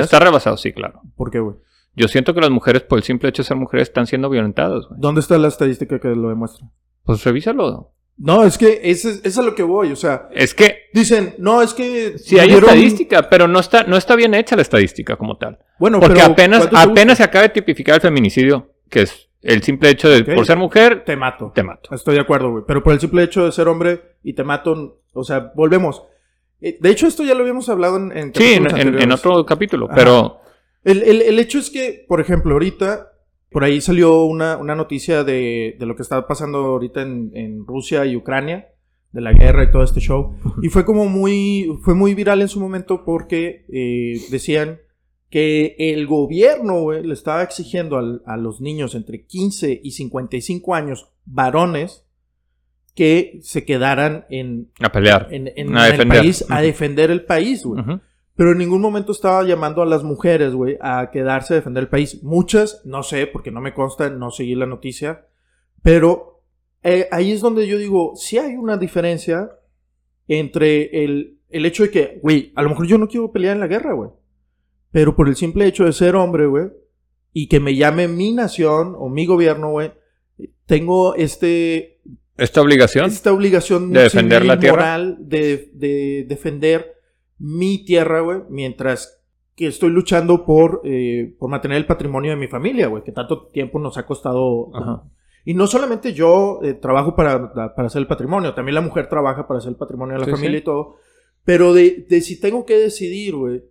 Está 0.00 0.18
rebasado, 0.18 0.56
sí, 0.56 0.72
claro. 0.72 1.00
¿Por 1.16 1.30
qué, 1.30 1.38
güey? 1.40 1.56
Yo 1.94 2.06
siento 2.08 2.34
que 2.34 2.40
las 2.40 2.50
mujeres, 2.50 2.82
por 2.82 2.98
el 2.98 3.02
simple 3.04 3.28
hecho 3.28 3.42
de 3.42 3.48
ser 3.48 3.56
mujeres, 3.56 3.88
están 3.88 4.06
siendo 4.06 4.28
violentadas, 4.30 4.86
güey. 4.88 5.00
¿Dónde 5.00 5.20
está 5.20 5.38
la 5.38 5.48
estadística 5.48 5.98
que 5.98 6.08
lo 6.08 6.28
demuestra? 6.28 6.66
Pues 7.04 7.24
revísalo. 7.24 7.92
No, 8.16 8.44
es 8.44 8.58
que 8.58 8.80
ese 8.84 9.18
es, 9.24 9.38
a 9.38 9.42
lo 9.42 9.54
que 9.54 9.62
voy, 9.62 9.90
o 9.92 9.96
sea, 9.96 10.28
Es 10.32 10.52
que 10.54 10.90
dicen, 10.92 11.34
no, 11.38 11.62
es 11.62 11.72
que 11.72 12.18
sí 12.18 12.38
hay 12.38 12.50
estadística, 12.50 13.30
pero 13.30 13.48
no 13.48 13.58
está, 13.60 13.84
no 13.84 13.96
está 13.96 14.14
bien 14.14 14.34
hecha 14.34 14.56
la 14.56 14.62
estadística 14.62 15.16
como 15.16 15.38
tal. 15.38 15.58
Bueno, 15.78 15.98
Porque 16.00 16.16
pero 16.20 16.32
apenas, 16.32 16.66
¿cuánto 16.68 16.76
te 16.76 16.90
apenas 16.92 17.16
se 17.16 17.24
acaba 17.24 17.44
de 17.44 17.48
tipificar 17.48 17.94
el 17.94 18.00
feminicidio, 18.02 18.74
que 18.90 19.02
es 19.02 19.29
el 19.42 19.62
simple 19.62 19.90
hecho 19.90 20.08
de 20.08 20.22
por 20.24 20.44
ser 20.46 20.58
mujer, 20.58 21.04
te 21.04 21.16
mato. 21.16 21.52
te 21.54 21.62
mato. 21.62 21.94
Estoy 21.94 22.14
de 22.16 22.20
acuerdo, 22.20 22.50
güey. 22.50 22.64
Pero 22.66 22.82
por 22.82 22.92
el 22.92 23.00
simple 23.00 23.22
hecho 23.22 23.44
de 23.44 23.52
ser 23.52 23.68
hombre 23.68 24.00
y 24.22 24.34
te 24.34 24.44
mato, 24.44 25.00
o 25.14 25.24
sea, 25.24 25.52
volvemos. 25.54 26.02
Eh, 26.60 26.76
De 26.80 26.90
hecho, 26.90 27.06
esto 27.06 27.24
ya 27.24 27.34
lo 27.34 27.40
habíamos 27.40 27.68
hablado 27.68 27.96
en, 27.96 28.16
en 28.16 28.34
Sí, 28.34 28.54
en, 28.54 29.12
otro 29.12 29.46
capítulo, 29.46 29.86
Ajá. 29.86 29.94
pero 29.94 30.40
El, 30.84 31.02
el- 31.02 31.22
el 31.22 31.38
hecho 31.38 31.58
es 31.58 31.70
que, 31.70 32.04
por 32.06 32.20
ejemplo, 32.20 32.52
ahorita, 32.52 33.12
por 33.50 33.64
ahí 33.64 33.80
salió 33.80 34.24
una, 34.24 34.56
una 34.58 34.74
noticia 34.74 35.24
de, 35.24 35.76
de 35.78 35.86
lo 35.86 35.96
que 35.96 36.02
está 36.02 36.26
pasando 36.26 36.58
ahorita 36.58 37.00
en, 37.02 37.30
en 37.34 37.66
Rusia 37.66 38.04
y 38.04 38.16
Ucrania, 38.16 38.68
de 39.12 39.20
la 39.22 39.32
guerra 39.32 39.64
y 39.64 39.70
todo 39.72 39.82
este 39.82 40.00
show. 40.00 40.36
Y 40.62 40.68
fue 40.68 40.84
como 40.84 41.06
muy, 41.06 41.78
fue 41.82 41.94
muy 41.94 42.14
viral 42.14 42.42
en 42.42 42.48
su 42.48 42.60
momento 42.60 43.04
porque 43.04 43.64
eh, 43.72 44.20
decían 44.30 44.80
que 45.30 45.76
el 45.78 46.06
gobierno, 46.06 46.80
güey, 46.82 47.04
le 47.04 47.14
estaba 47.14 47.42
exigiendo 47.42 47.96
al- 47.96 48.22
a 48.26 48.36
los 48.36 48.60
niños 48.60 48.94
entre 48.94 49.24
15 49.26 49.80
y 49.82 49.92
55 49.92 50.74
años, 50.74 51.08
varones, 51.24 52.04
que 52.94 53.38
se 53.42 53.64
quedaran 53.64 54.26
en, 54.28 54.70
a 54.80 54.90
pelear. 54.90 55.28
en, 55.30 55.50
en 55.56 55.76
A 55.76 55.86
el 55.86 55.92
defender. 55.92 56.18
país, 56.18 56.44
a 56.50 56.60
defender 56.60 57.10
el 57.10 57.24
país, 57.24 57.64
güey. 57.64 57.82
Pero 58.34 58.52
en 58.52 58.58
ningún 58.58 58.80
momento 58.80 59.12
estaba 59.12 59.44
llamando 59.44 59.82
a 59.82 59.86
las 59.86 60.02
mujeres, 60.02 60.52
güey, 60.54 60.76
a 60.80 61.10
quedarse 61.12 61.54
a 61.54 61.56
defender 61.56 61.82
el 61.84 61.88
país. 61.88 62.22
Muchas, 62.24 62.82
no 62.84 63.02
sé, 63.02 63.26
porque 63.26 63.50
no 63.50 63.60
me 63.60 63.72
consta, 63.74 64.10
no 64.10 64.30
seguí 64.30 64.54
la 64.54 64.66
noticia. 64.66 65.26
Pero 65.82 66.42
eh, 66.82 67.06
ahí 67.12 67.32
es 67.32 67.40
donde 67.40 67.66
yo 67.68 67.78
digo, 67.78 68.14
sí 68.16 68.38
hay 68.38 68.56
una 68.56 68.76
diferencia 68.76 69.50
entre 70.26 71.04
el, 71.04 71.38
el 71.50 71.66
hecho 71.66 71.82
de 71.84 71.90
que, 71.90 72.18
güey, 72.22 72.52
a 72.56 72.62
lo 72.62 72.70
mejor 72.70 72.86
yo 72.86 72.98
no 72.98 73.08
quiero 73.08 73.30
pelear 73.30 73.54
en 73.54 73.60
la 73.60 73.66
guerra, 73.66 73.92
güey. 73.94 74.10
Pero 74.92 75.14
por 75.16 75.28
el 75.28 75.36
simple 75.36 75.66
hecho 75.66 75.84
de 75.84 75.92
ser 75.92 76.16
hombre, 76.16 76.46
güey, 76.46 76.68
y 77.32 77.48
que 77.48 77.60
me 77.60 77.76
llame 77.76 78.08
mi 78.08 78.32
nación 78.32 78.94
o 78.98 79.08
mi 79.08 79.24
gobierno, 79.26 79.70
güey, 79.70 79.92
tengo 80.66 81.14
este, 81.14 82.00
Esta 82.36 82.60
obligación. 82.60 83.06
esta 83.06 83.32
obligación 83.32 83.92
De 83.92 84.02
defender 84.02 84.44
la 84.44 84.58
tierra. 84.58 84.76
moral 84.76 85.16
de, 85.20 85.70
de 85.74 86.24
defender 86.28 86.94
mi 87.38 87.84
tierra, 87.84 88.20
güey, 88.20 88.40
mientras 88.48 89.22
que 89.54 89.66
estoy 89.66 89.90
luchando 89.90 90.44
por, 90.44 90.80
eh, 90.84 91.36
por 91.38 91.50
mantener 91.50 91.76
el 91.78 91.86
patrimonio 91.86 92.30
de 92.30 92.36
mi 92.36 92.48
familia, 92.48 92.86
güey, 92.88 93.02
que 93.04 93.12
tanto 93.12 93.46
tiempo 93.48 93.78
nos 93.78 93.96
ha 93.98 94.06
costado. 94.06 94.70
Ajá. 94.74 95.04
Y 95.44 95.54
no 95.54 95.66
solamente 95.66 96.12
yo 96.12 96.60
eh, 96.62 96.74
trabajo 96.74 97.14
para, 97.14 97.52
para 97.52 97.86
hacer 97.86 98.00
el 98.00 98.06
patrimonio, 98.06 98.54
también 98.54 98.74
la 98.74 98.80
mujer 98.80 99.08
trabaja 99.08 99.46
para 99.46 99.58
hacer 99.58 99.70
el 99.70 99.76
patrimonio 99.76 100.14
de 100.14 100.20
la 100.20 100.24
Sí, 100.26 100.30
familia 100.32 100.58
sí. 100.58 100.62
y 100.62 100.64
todo. 100.64 100.96
Pero 101.44 101.72
de, 101.72 102.06
de 102.08 102.20
si 102.20 102.40
tengo 102.40 102.64
que 102.66 102.76
decidir, 102.78 103.36
güey, 103.36 103.62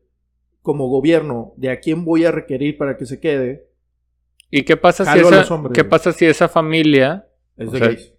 como 0.61 0.87
gobierno, 0.89 1.53
de 1.57 1.69
a 1.71 1.79
quién 1.79 2.05
voy 2.05 2.25
a 2.25 2.31
requerir 2.31 2.77
para 2.77 2.97
que 2.97 3.05
se 3.05 3.19
quede, 3.19 3.67
¿Y 4.51 4.63
qué 4.63 4.77
pasa 4.77 5.05
si 5.05 5.19
esa, 5.19 5.53
hombres, 5.53 5.75
qué 5.75 5.83
pasa 5.83 6.11
si 6.11 6.25
esa 6.25 6.49
familia 6.49 7.27
es 7.55 7.71
de 7.71 7.77
sea- 7.77 7.87
gays. 7.89 8.13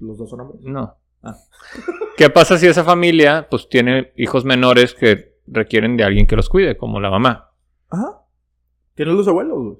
Los 0.00 0.18
dos 0.18 0.28
son 0.30 0.40
hombres. 0.40 0.60
no? 0.64 0.96
Ah. 1.22 1.36
¿Qué 2.16 2.30
pasa 2.30 2.58
si 2.58 2.66
esa 2.66 2.82
familia 2.82 3.46
pues 3.48 3.68
tiene 3.68 4.12
hijos 4.16 4.44
menores 4.44 4.92
que 4.94 5.36
requieren 5.46 5.96
de 5.96 6.02
alguien 6.04 6.26
que 6.26 6.34
los 6.34 6.48
cuide, 6.48 6.76
como 6.76 6.98
la 7.00 7.10
mamá? 7.10 7.52
Ajá. 7.90 8.22
Tienes 8.96 9.14
los 9.14 9.28
abuelos, 9.28 9.56
güey. 9.56 9.76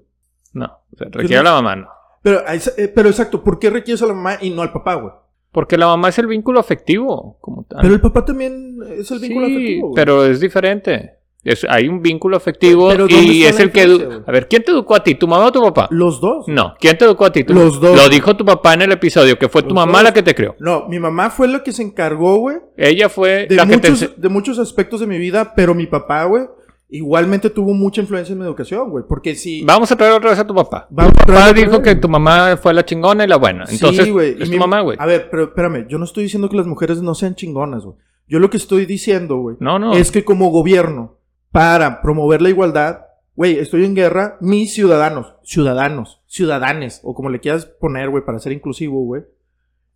No, 0.53 0.67
o 0.67 0.97
sea, 0.97 1.09
requiere 1.11 1.39
a 1.39 1.43
la 1.43 1.53
mamá, 1.53 1.75
no. 1.77 1.89
Pero, 2.23 2.41
eh, 2.49 2.89
pero 2.95 3.09
exacto, 3.09 3.43
¿por 3.43 3.59
qué 3.59 3.69
requieres 3.71 4.01
a 4.03 4.07
la 4.07 4.15
mamá 4.15 4.39
y 4.41 4.51
no 4.51 4.63
al 4.63 4.73
papá, 4.73 4.95
güey? 4.95 5.13
Porque 5.51 5.77
la 5.77 5.87
mamá 5.87 6.11
es 6.11 6.19
el 6.21 6.27
vínculo 6.29 6.61
afectivo, 6.61 7.39
como 7.41 7.65
tal. 7.65 7.81
Pero 7.83 7.95
el 7.95 8.01
papá 8.01 8.25
también 8.25 8.79
es 8.89 9.11
el 9.11 9.19
vínculo 9.19 9.47
Sí, 9.47 9.53
afectivo. 9.57 9.89
güey. 9.89 9.95
pero 9.97 10.25
es 10.25 10.39
diferente. 10.41 11.18
Es, 11.53 11.67
hay 11.69 11.89
un 11.89 12.03
vínculo 12.03 12.37
afectivo 12.37 12.89
Pero 12.89 13.07
¿dónde 13.09 13.23
y 13.33 13.45
es 13.45 13.59
el 13.61 13.73
que... 13.73 13.87
edu-? 13.87 14.23
A 14.27 14.31
ver, 14.33 14.49
¿quién 14.49 14.63
te 14.63 14.71
educó 14.73 14.95
a 14.95 15.03
ti? 15.03 15.15
¿Tu 15.15 15.27
mamá 15.27 15.47
o 15.47 15.53
tu 15.53 15.63
papá? 15.63 15.89
Los 15.91 16.21
dos. 16.21 16.47
No, 16.49 16.75
¿quién 16.79 16.97
te 16.99 17.05
educó 17.05 17.25
a 17.27 17.33
ti? 17.33 17.45
¿Tu- 17.45 17.55
Los 17.55 17.81
dos. 17.81 17.97
Lo 17.97 18.09
dijo 18.09 18.37
tu 18.37 18.45
papá 18.45 18.75
en 18.75 18.83
el 18.83 18.93
episodio, 18.93 19.39
que 19.39 19.49
fue 19.49 19.63
tu 19.63 19.69
Los 19.69 19.75
mamá 19.77 19.95
dos. 19.99 20.03
la 20.05 20.13
que 20.15 20.23
te 20.23 20.35
crió. 20.35 20.55
No, 20.59 20.87
mi 20.89 20.99
mamá 20.99 21.31
fue 21.31 21.49
la 21.49 21.63
que 21.63 21.73
se 21.73 21.83
encargó, 21.83 22.37
güey, 22.39 22.57
Ella 22.77 23.09
fue 23.09 23.47
de, 23.49 23.57
la 23.57 23.67
que 23.67 23.79
te... 23.79 23.91
muchos, 23.91 24.21
de 24.21 24.29
muchos 24.29 24.59
aspectos 24.59 25.01
de 25.01 25.07
mi 25.07 25.19
vida, 25.19 25.55
pero 25.57 25.75
mi 25.75 25.87
papá, 25.87 26.25
güey, 26.25 26.45
igualmente 26.91 27.51
tuvo 27.51 27.75
mucha 27.75 28.01
influencia 28.01 28.33
en 28.33 28.39
mi 28.39 28.45
educación, 28.45 28.91
güey. 28.91 29.05
Porque 29.09 29.35
si. 29.35 29.63
Vamos 29.63 29.91
a 29.93 29.97
traer 29.97 30.13
otra 30.15 30.31
vez 30.31 30.39
a 30.39 30.47
tu 30.47 30.55
papá. 30.55 30.87
Vamos 30.91 31.13
tu 31.15 31.19
papá 31.27 31.53
dijo 31.53 31.73
vez, 31.73 31.81
que 31.81 31.95
tu 31.97 32.09
mamá 32.09 32.57
fue 32.57 32.73
la 32.75 32.85
chingona 32.85 33.25
y 33.25 33.27
la 33.29 33.37
buena. 33.37 33.65
Entonces, 33.69 34.05
Sí, 34.07 34.11
güey, 34.11 34.31
y 34.39 34.43
es 34.43 34.49
tu 34.49 34.53
mi- 34.55 34.59
mamá, 34.59 34.81
güey. 34.81 34.97
A 35.01 35.07
ver, 35.07 35.29
pero 35.31 35.45
espérame, 35.45 35.87
yo 35.89 35.99
no 35.99 36.05
estoy 36.05 36.25
diciendo 36.25 36.49
que 36.49 36.57
las 36.57 36.67
mujeres 36.67 37.03
no 37.03 37.15
sean 37.15 37.35
chingonas, 37.35 37.85
güey. 37.85 37.97
Yo 38.27 38.39
lo 38.41 38.51
que 38.51 38.59
estoy 38.59 38.85
diciendo, 38.85 39.37
güey, 39.39 39.57
No, 39.61 39.79
no. 39.79 39.95
es 39.95 40.11
que 40.11 40.23
como 40.25 40.51
gobierno, 40.51 41.18
para 41.53 42.03
promover 42.03 42.43
la 42.43 42.51
igualdad, 42.51 43.01
güey, 43.35 43.59
estoy 43.59 43.85
en 43.85 43.95
guerra, 43.95 44.37
mis 44.41 44.75
ciudadanos, 44.75 45.35
ciudadanos, 45.43 46.23
ciudadanes, 46.27 47.01
o 47.05 47.15
como 47.15 47.31
le 47.31 47.41
quieras 47.41 47.67
poner, 47.67 48.11
güey, 48.11 48.25
para 48.25 48.39
ser 48.39 48.53
inclusivo, 48.53 49.01
güey, 49.05 49.23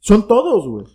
son 0.01 0.27
todos, 0.29 0.67
güey. 0.69 0.87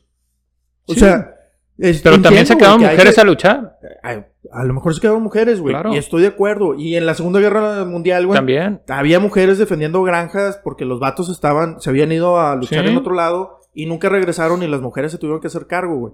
O 0.87 0.93
Sí. 0.93 0.99
sea, 1.01 1.33
es- 1.77 2.01
Pero 2.01 2.21
también 2.21 2.45
se 2.45 2.57
quedaron 2.57 2.79
que 2.79 2.85
mujeres 2.87 3.15
que- 3.15 3.21
a 3.21 3.23
luchar. 3.23 3.77
a, 4.03 4.25
a 4.51 4.63
lo 4.63 4.73
mejor 4.73 4.95
se 4.95 5.01
quedaron 5.01 5.21
mujeres, 5.21 5.59
güey. 5.61 5.73
Claro. 5.73 5.93
Y 5.93 5.97
estoy 5.97 6.21
de 6.21 6.29
acuerdo. 6.29 6.73
Y 6.75 6.95
en 6.95 7.05
la 7.05 7.13
Segunda 7.13 7.39
Guerra 7.39 7.83
Mundial, 7.85 8.25
güey, 8.25 8.37
También. 8.37 8.81
había 8.87 9.19
mujeres 9.19 9.57
defendiendo 9.57 10.01
granjas 10.03 10.59
porque 10.63 10.85
los 10.85 10.99
vatos 10.99 11.29
estaban, 11.29 11.79
se 11.81 11.89
habían 11.89 12.11
ido 12.11 12.39
a 12.39 12.55
luchar 12.55 12.85
Sí. 12.85 12.91
en 12.91 12.97
otro 12.97 13.13
lado 13.13 13.59
y 13.73 13.85
nunca 13.85 14.09
regresaron 14.09 14.63
y 14.63 14.67
las 14.67 14.81
mujeres 14.81 15.11
se 15.11 15.17
tuvieron 15.17 15.41
que 15.41 15.47
hacer 15.47 15.67
cargo, 15.67 15.95
güey. 15.97 16.13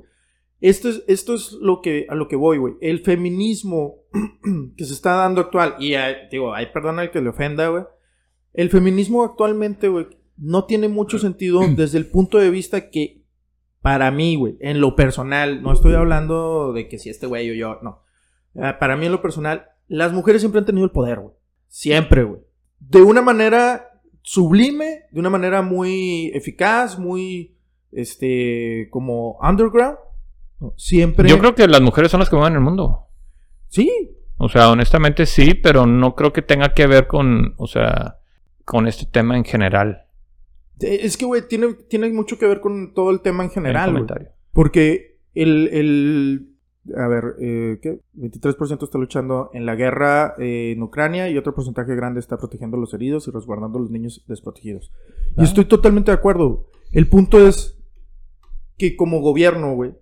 Esto 0.63 0.87
es, 0.87 1.03
esto 1.09 1.35
es 1.35 1.51
lo 1.59 1.81
que, 1.81 2.05
a 2.07 2.15
lo 2.15 2.29
que 2.29 2.37
voy, 2.37 2.57
güey. 2.57 2.75
El 2.79 3.01
feminismo 3.01 3.97
que 4.77 4.85
se 4.85 4.93
está 4.93 5.15
dando 5.15 5.41
actual, 5.41 5.75
y 5.77 5.93
eh, 5.93 6.29
digo, 6.31 6.53
ay, 6.53 6.67
perdona 6.73 7.03
el 7.03 7.11
que 7.11 7.19
le 7.19 7.27
ofenda, 7.27 7.67
güey. 7.67 7.83
El 8.53 8.69
feminismo 8.69 9.25
actualmente, 9.25 9.89
güey, 9.89 10.07
no 10.37 10.63
tiene 10.63 10.87
mucho 10.87 11.19
sentido 11.19 11.59
desde 11.75 11.97
el 11.97 12.05
punto 12.05 12.37
de 12.37 12.49
vista 12.49 12.89
que, 12.89 13.25
para 13.81 14.09
mí, 14.09 14.37
güey, 14.37 14.55
en 14.61 14.79
lo 14.79 14.95
personal, 14.95 15.61
no 15.61 15.73
estoy 15.73 15.95
hablando 15.95 16.71
de 16.71 16.87
que 16.87 16.97
si 16.97 17.09
este 17.09 17.27
güey 17.27 17.51
o 17.51 17.53
yo, 17.55 17.79
no. 17.83 18.01
Ah, 18.55 18.79
para 18.79 18.95
mí, 18.95 19.07
en 19.07 19.11
lo 19.11 19.21
personal, 19.21 19.65
las 19.89 20.13
mujeres 20.13 20.41
siempre 20.41 20.59
han 20.59 20.65
tenido 20.65 20.85
el 20.85 20.91
poder, 20.91 21.19
güey. 21.19 21.33
Siempre, 21.67 22.23
güey. 22.23 22.39
De 22.79 23.01
una 23.01 23.21
manera 23.21 23.99
sublime, 24.21 25.01
de 25.11 25.19
una 25.19 25.29
manera 25.29 25.61
muy 25.61 26.31
eficaz, 26.33 26.97
muy, 26.97 27.57
este, 27.91 28.87
como 28.91 29.37
underground. 29.41 29.97
Siempre. 30.77 31.27
Yo 31.29 31.39
creo 31.39 31.55
que 31.55 31.67
las 31.67 31.81
mujeres 31.81 32.09
son 32.11 32.19
las 32.19 32.29
que 32.29 32.35
mueven 32.35 32.53
el 32.55 32.61
mundo. 32.61 33.07
Sí, 33.67 33.89
O 34.37 34.49
sea, 34.49 34.69
honestamente 34.71 35.25
sí, 35.25 35.53
pero 35.53 35.85
no 35.85 36.15
creo 36.15 36.31
que 36.33 36.41
tenga 36.41 36.73
que 36.73 36.87
ver 36.87 37.07
con, 37.07 37.53
o 37.57 37.67
sea, 37.67 38.17
con 38.65 38.87
este 38.87 39.05
tema 39.05 39.37
en 39.37 39.43
general. 39.45 40.05
Eh, 40.81 40.99
Es 41.03 41.17
que, 41.17 41.25
güey, 41.25 41.47
tiene, 41.47 41.73
tiene 41.89 42.09
mucho 42.11 42.37
que 42.37 42.47
ver 42.47 42.59
con 42.59 42.93
todo 42.93 43.11
el 43.11 43.21
tema 43.21 43.43
en 43.43 43.49
general, 43.51 43.91
güey. 43.91 44.05
Porque 44.51 45.19
el, 45.33 45.67
el 45.71 46.49
a 46.97 47.07
ver, 47.07 47.35
eh, 47.39 47.79
¿qué? 47.81 48.01
23% 48.17 48.83
está 48.83 48.97
luchando 48.97 49.49
en 49.53 49.65
la 49.65 49.75
guerra 49.75 50.33
eh, 50.37 50.73
en 50.75 50.83
Ucrania 50.83 51.29
y 51.29 51.37
otro 51.37 51.55
porcentaje 51.55 51.95
grande 51.95 52.19
está 52.19 52.37
protegiendo 52.37 52.75
a 52.75 52.79
los 52.79 52.93
heridos 52.93 53.27
y 53.27 53.31
resguardando 53.31 53.77
a 53.79 53.81
los 53.81 53.91
niños 53.91 54.23
desprotegidos. 54.27 54.91
Y 55.37 55.41
Ah. 55.41 55.43
estoy 55.45 55.65
totalmente 55.65 56.11
de 56.11 56.17
acuerdo. 56.17 56.67
El 56.91 57.07
punto 57.07 57.47
es 57.47 57.79
que 58.77 58.95
como 58.97 59.21
gobierno, 59.21 59.73
güey, 59.75 59.93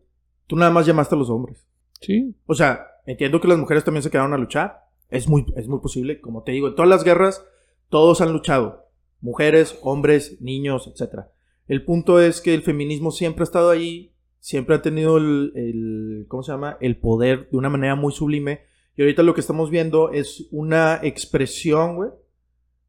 tú 0.51 0.57
nada 0.57 0.69
más 0.69 0.85
llamaste 0.85 1.15
a 1.15 1.17
los 1.17 1.29
hombres. 1.29 1.65
Sí. 2.01 2.35
O 2.45 2.53
sea, 2.55 2.85
entiendo 3.05 3.39
que 3.39 3.47
las 3.47 3.57
mujeres 3.57 3.85
también 3.85 4.03
se 4.03 4.11
quedaron 4.11 4.33
a 4.33 4.37
luchar. 4.37 4.81
Es 5.09 5.29
muy, 5.29 5.45
es 5.55 5.69
muy 5.69 5.79
posible. 5.79 6.19
Como 6.19 6.43
te 6.43 6.51
digo, 6.51 6.67
en 6.67 6.75
todas 6.75 6.89
las 6.89 7.05
guerras, 7.05 7.45
todos 7.87 8.19
han 8.19 8.33
luchado. 8.33 8.85
Mujeres, 9.21 9.79
hombres, 9.81 10.41
niños, 10.41 10.87
etc. 10.93 11.21
El 11.69 11.85
punto 11.85 12.19
es 12.19 12.41
que 12.41 12.53
el 12.53 12.63
feminismo 12.63 13.11
siempre 13.11 13.43
ha 13.43 13.45
estado 13.45 13.69
ahí. 13.69 14.11
Siempre 14.41 14.75
ha 14.75 14.81
tenido 14.81 15.15
el, 15.17 15.53
el- 15.55 16.25
¿cómo 16.27 16.43
se 16.43 16.51
llama? 16.51 16.75
El 16.81 16.97
poder 16.97 17.49
de 17.49 17.57
una 17.57 17.69
manera 17.69 17.95
muy 17.95 18.11
sublime. 18.11 18.59
Y 18.97 19.03
ahorita 19.03 19.23
lo 19.23 19.33
que 19.33 19.39
estamos 19.39 19.69
viendo 19.69 20.11
es 20.11 20.49
una 20.51 20.99
expresión, 21.01 21.95
güey, 21.95 22.09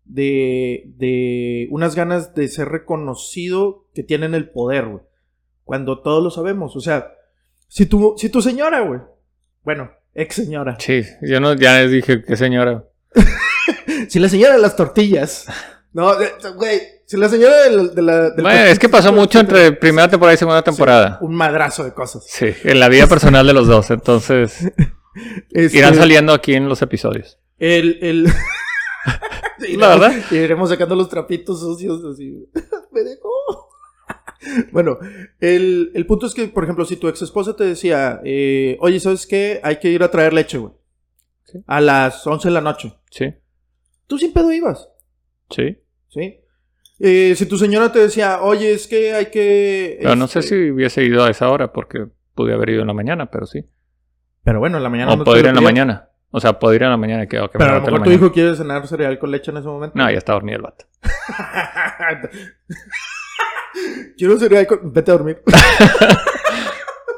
de, 0.04 0.92
de 0.96 1.68
unas 1.70 1.94
ganas 1.94 2.34
de 2.34 2.48
ser 2.48 2.70
reconocido 2.70 3.86
que 3.94 4.02
tienen 4.02 4.34
el 4.34 4.50
poder, 4.50 4.86
güey. 4.88 5.04
Cuando 5.62 6.00
todos 6.02 6.24
lo 6.24 6.30
sabemos. 6.32 6.74
O 6.74 6.80
sea, 6.80 7.12
si 7.74 7.86
tu, 7.86 8.14
si 8.18 8.28
tu 8.28 8.42
señora, 8.42 8.80
güey. 8.80 9.00
Bueno, 9.64 9.90
ex 10.14 10.34
señora. 10.34 10.76
Sí, 10.78 11.02
yo 11.22 11.40
no, 11.40 11.54
ya 11.54 11.80
les 11.80 11.90
dije 11.90 12.22
que 12.22 12.36
señora. 12.36 12.84
Si 14.08 14.18
la 14.18 14.28
señora 14.28 14.54
de 14.56 14.60
las 14.60 14.76
tortillas. 14.76 15.46
No, 15.92 16.12
güey. 16.56 16.80
Si 17.06 17.16
la 17.16 17.28
señora 17.28 17.56
de 17.62 17.70
la. 17.70 17.82
de 17.84 18.02
la- 18.02 18.30
del 18.30 18.42
Bueno, 18.42 18.60
es 18.64 18.78
que 18.78 18.88
pasó 18.88 19.12
mucho 19.12 19.38
entre 19.40 19.72
primera 19.72 20.08
temporada 20.08 20.34
y 20.34 20.38
segunda 20.38 20.62
temporada. 20.62 21.18
Un 21.22 21.34
madrazo 21.34 21.84
de 21.84 21.92
cosas. 21.94 22.24
Sí, 22.28 22.52
en 22.64 22.78
la 22.80 22.88
vida 22.88 23.06
personal 23.06 23.46
de 23.46 23.52
los 23.54 23.66
dos. 23.68 23.90
Entonces, 23.90 24.70
Este, 25.50 25.78
irán 25.78 25.94
saliendo 25.94 26.32
aquí 26.34 26.54
en 26.54 26.68
los 26.68 26.82
episodios. 26.82 27.38
El. 27.58 27.98
el... 28.02 28.32
La 29.78 29.88
verdad. 29.88 30.12
Y 30.30 30.36
iremos 30.36 30.68
sacando 30.70 30.94
los 30.96 31.08
trapitos 31.08 31.60
sucios 31.60 32.02
así. 32.04 32.48
Me 32.90 33.02
dejó. 33.02 33.61
Bueno, 34.72 34.98
el, 35.40 35.90
el 35.94 36.06
punto 36.06 36.26
es 36.26 36.34
que, 36.34 36.48
por 36.48 36.64
ejemplo, 36.64 36.84
si 36.84 36.96
tu 36.96 37.08
ex 37.08 37.22
esposa 37.22 37.54
te 37.56 37.64
decía, 37.64 38.20
eh, 38.24 38.76
oye, 38.80 38.98
¿sabes 39.00 39.26
qué? 39.26 39.60
Hay 39.62 39.76
que 39.76 39.88
ir 39.90 40.02
a 40.02 40.10
traer 40.10 40.32
leche, 40.32 40.58
güey. 40.58 40.72
Sí. 41.44 41.58
A 41.66 41.80
las 41.80 42.26
11 42.26 42.48
de 42.48 42.54
la 42.54 42.60
noche. 42.60 42.92
Sí, 43.10 43.34
Tú 44.06 44.18
sin 44.18 44.32
pedo 44.32 44.52
ibas. 44.52 44.88
sí. 45.50 45.78
¿Sí? 46.08 46.38
Eh, 47.00 47.34
si 47.36 47.46
tu 47.46 47.56
señora 47.58 47.90
te 47.90 47.98
decía, 47.98 48.42
oye, 48.42 48.72
es 48.72 48.86
que 48.86 49.12
hay 49.14 49.26
que... 49.26 49.98
Pero 50.02 50.14
no 50.14 50.28
sé 50.28 50.38
este, 50.40 50.54
si 50.66 50.70
hubiese 50.70 51.02
ido 51.02 51.24
a 51.24 51.30
esa 51.30 51.48
hora 51.50 51.72
porque 51.72 52.06
pude 52.34 52.52
haber 52.52 52.68
ido 52.70 52.82
en 52.82 52.86
la 52.86 52.92
mañana, 52.92 53.30
pero 53.30 53.46
sí. 53.46 53.64
Pero 54.44 54.60
bueno, 54.60 54.76
en 54.76 54.82
la 54.84 54.88
mañana 54.88 55.12
O 55.12 55.16
no 55.16 55.24
puedo 55.24 55.38
ir 55.40 55.46
en 55.46 55.54
la 55.54 55.60
mañana. 55.62 56.10
O 56.30 56.38
sea, 56.38 56.58
puedo 56.58 56.74
ir 56.74 56.82
en 56.82 56.90
la 56.90 56.96
mañana 56.96 57.24
y 57.24 57.28
que, 57.28 57.40
ok, 57.40 57.54
me 57.54 57.58
Pero 57.58 57.70
a 57.70 57.74
lo 57.74 57.80
mejor 57.80 57.94
tu 57.94 58.00
mañana. 58.00 58.14
hijo 58.16 58.32
quiere 58.32 58.54
cenar 58.54 58.86
cereal 58.86 59.18
con 59.18 59.30
leche 59.30 59.50
en 59.50 59.56
ese 59.56 59.66
momento. 59.68 59.96
No, 59.98 60.10
ya 60.10 60.18
está 60.18 60.32
dormido 60.34 60.56
el 60.58 60.62
vato. 60.62 60.84
Quiero 64.16 64.38
cereal 64.38 64.66
con... 64.66 64.92
Vete 64.92 65.10
a 65.10 65.14
dormir. 65.14 65.42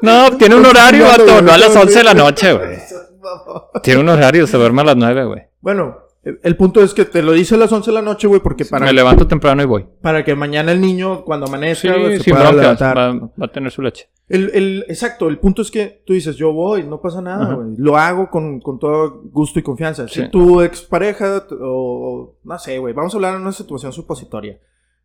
No, 0.01 0.37
tiene 0.37 0.55
un 0.55 0.65
horario, 0.65 1.05
vato. 1.05 1.41
No 1.41 1.51
a 1.51 1.57
las 1.57 1.73
dormir. 1.73 1.87
11 1.87 1.97
de 1.97 2.03
la 2.03 2.13
noche, 2.13 2.53
güey. 2.53 2.77
Tiene 3.83 4.01
un 4.01 4.09
horario, 4.09 4.45
se 4.47 4.57
duerme 4.57 4.81
a 4.81 4.85
las 4.85 4.95
9, 4.97 5.25
güey. 5.25 5.41
Bueno, 5.61 5.97
el 6.23 6.55
punto 6.57 6.81
es 6.81 6.93
que 6.93 7.05
te 7.05 7.21
lo 7.23 7.31
dice 7.31 7.55
a 7.55 7.57
las 7.57 7.71
11 7.71 7.89
de 7.89 7.95
la 7.95 8.01
noche, 8.01 8.27
güey, 8.27 8.39
porque 8.41 8.65
para, 8.65 8.85
Me 8.85 8.93
levanto 8.93 9.27
temprano 9.27 9.61
y 9.63 9.65
voy. 9.65 9.85
para 10.01 10.23
que 10.23 10.35
mañana 10.35 10.71
el 10.71 10.81
niño, 10.81 11.23
cuando 11.23 11.47
Sí, 11.47 11.51
amanezca, 11.53 11.97
güey, 11.97 12.17
se 12.17 12.23
sin 12.23 12.33
pueda 12.35 12.51
broncas. 12.51 12.79
levantar. 12.79 12.97
Va, 12.97 13.13
va 13.41 13.45
a 13.45 13.51
tener 13.51 13.71
su 13.71 13.81
leche. 13.81 14.09
El, 14.27 14.51
el- 14.53 14.85
exacto, 14.87 15.27
el 15.27 15.39
punto 15.39 15.61
es 15.63 15.71
que 15.71 16.03
tú 16.05 16.13
dices, 16.13 16.35
yo 16.35 16.51
voy, 16.53 16.83
no 16.83 17.01
pasa 17.01 17.21
nada, 17.21 17.55
güey. 17.55 17.75
Lo 17.77 17.97
hago 17.97 18.29
con, 18.29 18.59
con 18.59 18.77
todo 18.79 19.21
gusto 19.31 19.59
y 19.59 19.63
confianza. 19.63 20.07
Si 20.07 20.21
Sí. 20.21 20.29
tu 20.29 20.61
expareja, 20.61 21.45
o 21.61 22.35
no 22.43 22.59
sé, 22.59 22.77
güey, 22.77 22.93
vamos 22.93 23.13
a 23.13 23.17
hablar 23.17 23.35
en 23.35 23.41
una 23.41 23.51
situación 23.51 23.91
supositoria. 23.91 24.59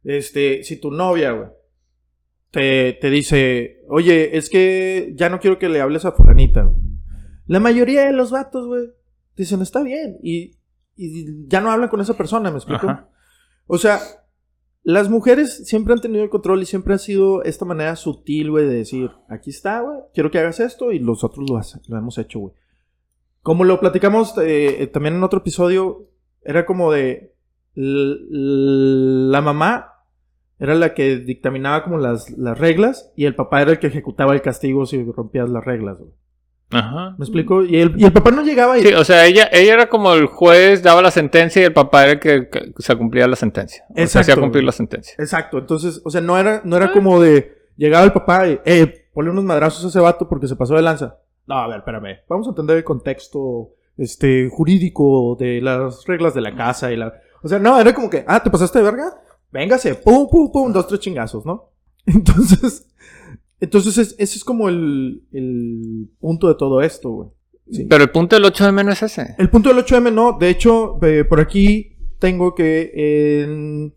Este, 0.05 0.63
si 0.65 0.81
tu 0.81 0.91
novia, 0.91 1.33
güey, 1.33 1.49
te, 2.51 2.95
te 3.01 3.11
dice, 3.11 3.83
oye, 3.89 4.37
es 4.37 4.49
que 4.51 5.13
ya 5.17 5.29
no 5.29 5.41
quiero 5.41 5.59
que 5.59 5.69
le 5.69 5.81
hables 5.81 6.05
a 6.05 6.13
fulanita, 6.13 6.63
güey. 6.63 6.77
La 7.47 7.61
mayoría 7.61 8.05
de 8.07 8.13
los 8.13 8.31
vatos, 8.31 8.67
güey, 8.67 8.87
dicen, 9.37 9.61
está 9.63 9.83
bien. 9.83 10.19
Y, 10.23 10.57
y 10.97 11.47
ya 11.49 11.61
no 11.61 11.71
hablan 11.71 11.89
con 11.89 12.01
esa 12.01 12.15
persona, 12.17 12.51
¿me 12.51 12.57
explico? 12.59 12.89
Ajá. 12.89 13.09
O 13.67 13.79
sea, 13.79 14.01
las 14.83 15.09
mujeres 15.11 15.67
siempre 15.67 15.93
han 15.93 16.01
tenido 16.01 16.25
el 16.25 16.31
control 16.31 16.63
y 16.63 16.67
siempre 16.67 16.95
ha 16.95 16.99
sido 16.99 17.43
esta 17.45 17.65
manera 17.65 17.95
sutil, 17.97 18.51
güey, 18.51 18.67
de 18.67 18.75
decir, 18.77 19.11
aquí 19.29 19.51
está, 19.51 19.81
güey, 19.81 19.99
quiero 20.15 20.31
que 20.31 20.39
hagas 20.39 20.59
esto 20.61 20.93
y 20.93 21.01
nosotros 21.01 21.49
lo, 21.51 21.57
hace- 21.59 21.81
lo 21.89 21.99
hemos 21.99 22.17
hecho, 22.19 22.39
güey. 22.41 22.55
Como 23.43 23.65
lo 23.65 23.81
platicamos 23.81 24.35
eh, 24.43 24.87
también 24.93 25.15
en 25.17 25.23
otro 25.23 25.41
episodio, 25.41 26.09
era 26.43 26.67
como 26.67 26.91
de 26.93 27.35
la 27.83 29.41
mamá 29.41 29.95
era 30.59 30.75
la 30.75 30.93
que 30.95 31.17
dictaminaba 31.17 31.83
como 31.85 31.99
las, 31.99 32.31
las 32.31 32.59
reglas 32.59 33.13
y 33.17 33.25
el 33.25 33.35
papá 33.35 33.63
era 33.63 33.73
el 33.73 33.79
que 33.79 33.87
ejecutaba 33.87 34.35
el 34.35 34.43
castigo 34.43 34.85
si 34.87 35.03
rompías 35.03 35.49
las 35.49 35.65
reglas, 35.65 35.99
güey. 35.99 36.11
Ajá. 36.73 37.17
¿Me 37.19 37.25
explico? 37.25 37.65
Y 37.65 37.77
el, 37.81 37.95
y 37.99 38.05
el 38.05 38.13
papá 38.13 38.31
no 38.31 38.43
llegaba 38.43 38.79
y... 38.79 38.83
Sí, 38.83 38.93
o 38.93 39.05
sea, 39.05 39.27
ella, 39.27 39.49
ella 39.53 39.75
era 39.75 39.89
como 39.89 40.15
el 40.15 40.27
juez, 40.27 40.83
daba 40.83 41.03
la 41.03 41.11
sentencia 41.11 41.63
y 41.63 41.65
el 41.65 41.73
papá 41.73 42.05
era 42.05 42.13
el 42.13 42.21
que, 42.21 42.49
que 42.49 42.73
se 42.79 42.95
cumplía 42.97 43.27
la 43.27 43.35
sentencia. 43.35 43.85
O 43.91 43.95
sea, 43.95 44.05
Exacto, 44.05 44.33
hacía 44.33 44.41
cumplir 44.41 44.65
la 44.65 44.73
sentencia. 44.73 45.15
Exacto, 45.19 45.59
entonces, 45.59 46.01
o 46.05 46.11
sea, 46.11 46.21
no 46.21 46.39
era, 46.39 46.61
no 46.65 46.77
era 46.77 46.93
como 46.93 47.21
de 47.21 47.61
llegaba 47.81 48.05
el 48.05 48.13
papá 48.13 48.47
y, 48.47 48.61
eh, 48.65 49.09
ponle 49.15 49.31
unos 49.31 49.45
madrazos 49.45 49.85
a 49.85 49.89
ese 49.89 50.01
vato 50.01 50.29
porque 50.29 50.47
se 50.47 50.55
pasó 50.55 50.75
de 50.75 50.83
lanza. 50.83 51.19
No, 51.47 51.57
a 51.57 51.67
ver, 51.67 51.79
espérame. 51.79 52.19
Vamos 52.29 52.47
a 52.47 52.51
entender 52.51 52.77
el 52.77 52.85
contexto 52.85 53.71
este, 53.97 54.49
jurídico 54.51 55.37
de 55.41 55.61
las 55.63 56.05
reglas 56.07 56.35
de 56.35 56.43
la 56.43 56.55
casa 56.55 56.93
y 56.93 56.97
la. 56.97 57.15
O 57.43 57.49
sea, 57.49 57.59
no, 57.59 57.79
era 57.81 57.95
como 57.95 58.11
que, 58.11 58.25
ah, 58.27 58.43
¿te 58.43 58.51
pasaste 58.51 58.79
de 58.79 58.85
verga? 58.85 59.15
Véngase, 59.53 59.95
pum, 59.97 60.29
pum, 60.31 60.51
pum, 60.53 60.73
dos, 60.73 60.87
tres 60.87 61.01
chingazos, 61.01 61.45
¿no? 61.47 61.71
Entonces, 62.07 62.87
entonces 63.61 63.99
es- 63.99 64.15
ese 64.19 64.39
es 64.39 64.45
como 64.45 64.69
el, 64.69 65.23
el 65.33 66.09
punto 66.19 66.49
de 66.49 66.55
todo 66.55 66.81
esto, 66.81 67.11
güey. 67.11 67.29
Sí. 67.71 67.85
Pero 67.89 68.03
el 68.05 68.11
punto 68.11 68.35
del 68.37 68.45
8M 68.47 68.85
no 68.85 68.91
es 68.93 69.03
ese. 69.03 69.35
El 69.39 69.49
punto 69.51 69.69
del 69.73 69.85
8M 69.85 70.13
no, 70.13 70.37
de 70.39 70.49
hecho, 70.49 70.99
eh, 71.05 71.25
por 71.25 71.41
aquí 71.41 71.97
tengo 72.19 72.55
que 72.55 73.43
en 73.43 73.95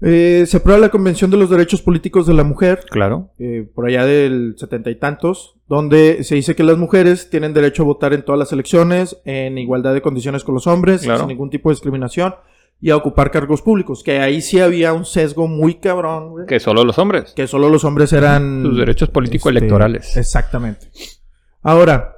Eh, 0.00 0.44
se 0.46 0.58
aprueba 0.58 0.80
la 0.80 0.90
Convención 0.90 1.30
de 1.30 1.36
los 1.36 1.50
Derechos 1.50 1.82
Políticos 1.82 2.26
de 2.26 2.34
la 2.34 2.44
Mujer, 2.44 2.84
Claro. 2.88 3.30
eh, 3.38 3.68
por 3.74 3.86
allá 3.88 4.04
del 4.04 4.54
setenta 4.56 4.90
y 4.90 4.94
tantos, 4.94 5.56
donde 5.68 6.22
se 6.22 6.36
dice 6.36 6.54
que 6.54 6.62
las 6.62 6.78
mujeres 6.78 7.30
tienen 7.30 7.52
derecho 7.52 7.82
a 7.82 7.86
votar 7.86 8.12
en 8.12 8.24
todas 8.24 8.38
las 8.38 8.52
elecciones, 8.52 9.20
en 9.24 9.58
igualdad 9.58 9.94
de 9.94 10.00
condiciones 10.02 10.44
con 10.44 10.54
los 10.54 10.66
hombres, 10.68 11.02
Claro. 11.02 11.20
sin 11.20 11.28
ningún 11.28 11.50
tipo 11.50 11.68
de 11.68 11.74
discriminación, 11.74 12.34
y 12.80 12.90
a 12.90 12.96
ocupar 12.96 13.32
cargos 13.32 13.60
públicos, 13.60 14.04
que 14.04 14.20
ahí 14.20 14.40
sí 14.40 14.60
había 14.60 14.92
un 14.92 15.04
sesgo 15.04 15.48
muy 15.48 15.74
cabrón, 15.74 16.30
güey, 16.30 16.46
Que 16.46 16.60
solo 16.60 16.84
los 16.84 16.96
hombres. 17.00 17.32
que 17.34 17.48
solo 17.48 17.68
los 17.68 17.82
hombres 17.84 18.12
eran... 18.12 18.62
Sus 18.62 18.78
derechos 18.78 19.08
político-electorales. 19.10 20.06
este, 20.06 20.20
Exactamente. 20.20 20.86
Ahora, 21.60 22.14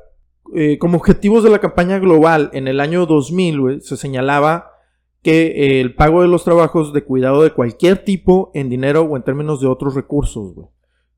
eh, 0.55 0.77
como 0.79 0.99
objetivos 0.99 1.43
de 1.45 1.49
la 1.51 1.61
campaña 1.61 1.99
global 1.99 2.51
en 2.53 2.69
el 2.69 2.79
año 2.81 3.07
2000, 3.07 3.59
güey, 3.61 3.81
se 3.81 3.97
señalaba 3.97 4.73
que 5.23 5.47
eh, 5.49 5.81
el 5.81 5.95
pago 5.95 6.23
de 6.23 6.29
los 6.29 6.45
trabajos 6.45 6.93
de 6.93 7.05
cuidado 7.05 7.43
de 7.43 7.51
cualquier 7.53 7.99
tipo 8.05 8.51
en 8.55 8.69
dinero 8.71 9.03
o 9.03 9.17
en 9.17 9.23
términos 9.23 9.61
de 9.61 9.67
otros 9.69 9.95
recursos, 9.95 10.55
güey. 10.55 10.69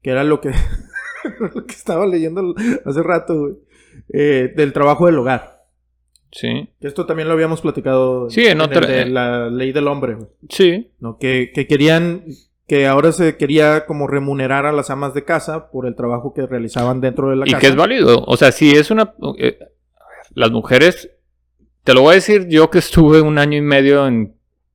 Que 0.02 0.10
era 0.10 0.24
lo 0.24 0.40
que, 0.40 0.50
lo 1.54 1.64
que 1.66 1.74
estaba 1.74 2.06
leyendo 2.06 2.54
hace 2.84 3.02
rato, 3.02 3.38
güey. 3.38 3.54
eh, 4.12 4.52
del 4.56 4.72
trabajo 4.72 5.06
del 5.06 5.18
hogar. 5.18 5.62
Sí. 6.32 6.70
Que 6.80 6.88
esto 6.88 7.04
también 7.06 7.28
lo 7.28 7.34
habíamos 7.34 7.60
platicado 7.60 8.30
Sí, 8.30 8.46
en 8.46 8.52
el 8.58 8.62
otra- 8.62 8.86
de 8.86 9.06
la 9.06 9.50
ley 9.50 9.70
del 9.72 9.86
hombre, 9.86 10.14
güey. 10.14 10.28
Sí. 10.48 10.90
¿no? 10.98 11.18
Que, 11.18 11.52
que 11.54 11.66
querían, 11.66 12.24
que 12.66 12.86
ahora 12.86 13.12
se 13.12 13.36
quería 13.36 13.84
como 13.86 14.06
remunerar 14.08 14.64
a 14.66 14.72
las 14.72 14.88
amas 14.90 15.12
de 15.14 15.24
casa 15.24 15.70
por 15.70 15.86
el 15.86 15.94
trabajo 15.94 16.32
que 16.34 16.46
realizaban 16.46 17.00
dentro 17.02 17.28
de 17.30 17.36
la 17.36 17.46
Y 17.46 17.50
casa. 17.50 17.60
que 17.60 17.66
es 17.66 17.76
válido. 17.76 18.24
O 18.26 18.36
sea, 18.38 18.50
si 18.50 18.72
es 18.72 18.90
una... 18.90 19.14
eh, 19.38 19.58
las 20.34 20.50
mujeres... 20.50 21.10
Te 21.84 21.94
lo 21.94 22.02
voy 22.02 22.12
a 22.12 22.14
decir 22.14 22.46
yo 22.48 22.70
que 22.70 22.78
estuve 22.78 23.20
un 23.20 23.38
año 23.38 23.58
y 23.58 23.62
medio 23.62 24.08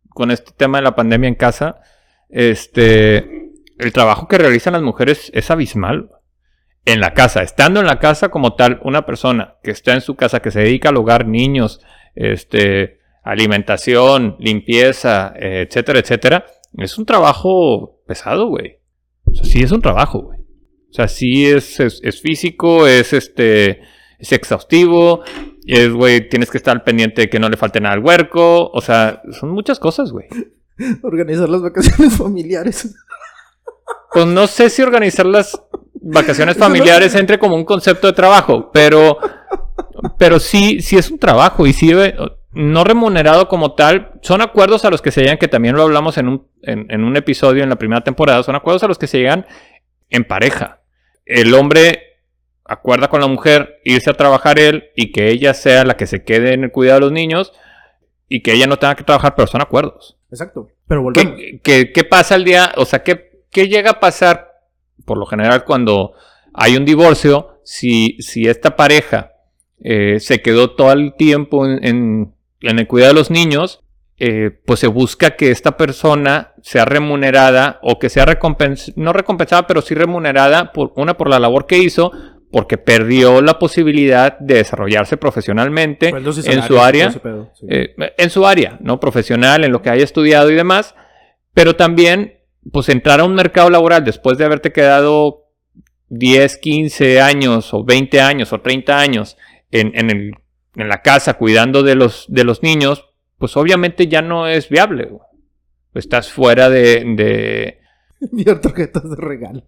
con 0.09 0.31
este 0.31 0.51
tema 0.55 0.79
de 0.79 0.83
la 0.83 0.95
pandemia 0.95 1.27
en 1.27 1.35
casa. 1.35 1.81
Este... 2.29 3.45
El 3.77 3.93
trabajo 3.93 4.27
que 4.27 4.39
realizan 4.39 4.73
las 4.73 4.81
mujeres 4.81 5.29
es 5.35 5.51
abismal. 5.51 6.09
En 6.85 6.99
la 6.99 7.13
casa, 7.13 7.43
estando 7.43 7.79
en 7.79 7.85
la 7.85 7.99
casa 7.99 8.29
como 8.29 8.55
tal, 8.55 8.79
una 8.83 9.05
persona 9.05 9.55
que 9.61 9.71
está 9.71 9.93
en 9.93 10.01
su 10.01 10.15
casa, 10.15 10.39
que 10.39 10.51
se 10.51 10.61
dedica 10.61 10.89
al 10.89 10.97
hogar, 10.97 11.27
niños, 11.27 11.81
este, 12.15 12.99
alimentación, 13.23 14.37
limpieza, 14.39 15.33
etcétera, 15.35 15.99
etcétera, 15.99 16.45
es 16.77 16.97
un 16.97 17.05
trabajo 17.05 18.01
pesado, 18.07 18.47
güey. 18.47 18.79
O 19.25 19.35
sea, 19.35 19.43
sí 19.43 19.61
es 19.61 19.71
un 19.71 19.81
trabajo, 19.81 20.21
güey. 20.23 20.39
O 20.89 20.93
sea, 20.93 21.07
sí 21.07 21.45
es, 21.45 21.79
es, 21.79 21.99
es 22.03 22.21
físico, 22.21 22.87
es 22.87 23.13
este. 23.13 23.81
Es 24.17 24.31
exhaustivo. 24.31 25.23
Es, 25.67 25.91
güey, 25.91 26.29
tienes 26.29 26.49
que 26.49 26.57
estar 26.57 26.81
pendiente 26.85 27.23
de 27.23 27.29
que 27.29 27.39
no 27.39 27.49
le 27.49 27.57
falte 27.57 27.81
nada 27.81 27.93
al 27.93 27.99
huerco. 27.99 28.69
O 28.71 28.79
sea, 28.79 29.21
son 29.37 29.49
muchas 29.49 29.79
cosas, 29.79 30.13
güey. 30.13 30.27
Organizar 31.03 31.49
las 31.49 31.61
vacaciones 31.61 32.13
familiares. 32.17 32.95
Pues 34.13 34.25
no 34.25 34.47
sé 34.47 34.69
si 34.69 34.81
organizar 34.81 35.25
las 35.25 35.61
vacaciones 35.93 36.57
familiares 36.57 37.13
entre 37.15 37.37
como 37.37 37.55
un 37.55 37.65
concepto 37.65 38.07
de 38.07 38.13
trabajo, 38.13 38.71
pero. 38.71 39.19
Pero 40.17 40.39
sí, 40.39 40.79
sí 40.79 40.95
es 40.95 41.11
un 41.11 41.19
trabajo 41.19 41.67
y 41.67 41.73
sí 41.73 41.91
no 42.53 42.83
remunerado 42.85 43.49
como 43.49 43.73
tal. 43.73 44.13
Son 44.21 44.41
acuerdos 44.41 44.85
a 44.85 44.89
los 44.89 45.01
que 45.01 45.11
se 45.11 45.21
llegan, 45.21 45.37
que 45.37 45.49
también 45.49 45.75
lo 45.75 45.83
hablamos 45.83 46.17
en 46.17 46.29
un, 46.29 46.47
en, 46.61 46.85
en 46.89 47.03
un 47.03 47.17
episodio 47.17 47.63
en 47.63 47.69
la 47.69 47.75
primera 47.75 48.01
temporada. 48.01 48.41
Son 48.43 48.55
acuerdos 48.55 48.83
a 48.83 48.87
los 48.87 48.97
que 48.97 49.07
se 49.07 49.17
llegan 49.17 49.45
en 50.09 50.23
pareja. 50.23 50.81
El 51.25 51.53
hombre 51.53 52.06
acuerda 52.67 53.07
con 53.09 53.21
la 53.21 53.27
mujer 53.27 53.79
irse 53.83 54.09
a 54.09 54.13
trabajar 54.13 54.59
él 54.59 54.85
y 54.95 55.11
que 55.11 55.29
ella 55.29 55.53
sea 55.53 55.83
la 55.85 55.95
que 55.97 56.07
se 56.07 56.23
quede 56.23 56.53
en 56.53 56.63
el 56.65 56.71
cuidado 56.71 56.99
de 56.99 57.05
los 57.05 57.11
niños 57.11 57.53
y 58.29 58.41
que 58.41 58.53
ella 58.53 58.67
no 58.67 58.77
tenga 58.77 58.95
que 58.95 59.03
trabajar, 59.03 59.35
pero 59.35 59.47
son 59.47 59.61
acuerdos. 59.61 60.17
Exacto. 60.31 60.69
Pero 60.87 61.01
volvemos. 61.03 61.33
¿Qué, 61.37 61.59
qué- 61.63 61.91
qué 61.93 62.03
pasa 62.03 62.35
el 62.35 62.43
día? 62.43 62.73
O 62.75 62.85
sea, 62.85 63.03
¿qué, 63.03 63.41
qué 63.51 63.67
llega 63.69 63.91
a 63.91 63.99
pasar 63.99 64.51
por 65.05 65.17
lo 65.17 65.25
general 65.25 65.63
cuando 65.63 66.13
hay 66.53 66.75
un 66.75 66.85
divorcio? 66.85 67.59
Si, 67.63 68.17
si 68.21 68.47
esta 68.47 68.75
pareja 68.75 69.33
eh, 69.81 70.19
se 70.19 70.41
quedó 70.41 70.71
todo 70.71 70.91
el 70.91 71.13
tiempo 71.15 71.65
en, 71.65 71.83
en- 71.85 72.33
en 72.61 72.79
el 72.79 72.87
cuidado 72.87 73.13
de 73.13 73.19
los 73.19 73.29
niños, 73.31 73.81
eh, 74.19 74.49
pues 74.65 74.79
se 74.79 74.87
busca 74.87 75.35
que 75.35 75.51
esta 75.51 75.77
persona 75.77 76.53
sea 76.63 76.85
remunerada 76.85 77.79
o 77.83 77.99
que 77.99 78.09
sea 78.09 78.25
recompensada, 78.25 78.93
no 78.97 79.13
recompensada, 79.13 79.67
pero 79.67 79.81
sí 79.81 79.93
remunerada 79.93 80.71
por 80.73 80.91
una 80.95 81.15
por 81.15 81.29
la 81.29 81.39
labor 81.39 81.67
que 81.67 81.77
hizo, 81.77 82.11
porque 82.51 82.77
perdió 82.77 83.41
la 83.41 83.59
posibilidad 83.59 84.37
de 84.39 84.55
desarrollarse 84.55 85.17
profesionalmente 85.17 86.11
y 86.47 86.51
en 86.53 86.63
su 86.67 86.79
área. 86.79 87.09
pedo, 87.19 87.51
sí. 87.53 87.65
Eh, 87.69 87.95
en 88.17 88.29
su 88.29 88.45
área, 88.47 88.77
¿no? 88.81 88.99
Profesional, 88.99 89.63
en 89.65 89.71
lo 89.71 89.81
que 89.81 89.89
haya 89.89 90.03
estudiado 90.03 90.49
y 90.49 90.55
demás, 90.55 90.95
pero 91.53 91.75
también, 91.75 92.39
pues 92.71 92.87
entrar 92.89 93.19
a 93.19 93.25
un 93.25 93.35
mercado 93.35 93.69
laboral 93.69 94.03
después 94.05 94.37
de 94.37 94.45
haberte 94.45 94.71
quedado 94.71 95.45
10, 96.09 96.57
15 96.57 97.19
años 97.19 97.73
o 97.73 97.83
20 97.83 98.21
años 98.21 98.53
o 98.53 98.61
30 98.61 98.97
años 98.97 99.35
en, 99.71 99.91
en 99.95 100.09
el- 100.09 100.31
en 100.77 100.87
la 100.89 101.01
casa 101.01 101.33
cuidando 101.33 101.81
de 101.83 101.95
los, 101.95 102.25
de 102.29 102.43
los 102.43 102.61
niños, 102.63 103.09
pues 103.39 103.57
obviamente 103.57 104.07
ya 104.07 104.21
no 104.21 104.47
es 104.47 104.69
viable. 104.69 105.05
güey. 105.07 105.21
Estás 105.95 106.31
fuera 106.31 106.69
de, 106.69 107.03
de- 107.17 107.79
tarjetas 108.61 109.09
de 109.09 109.15
regalo. 109.17 109.63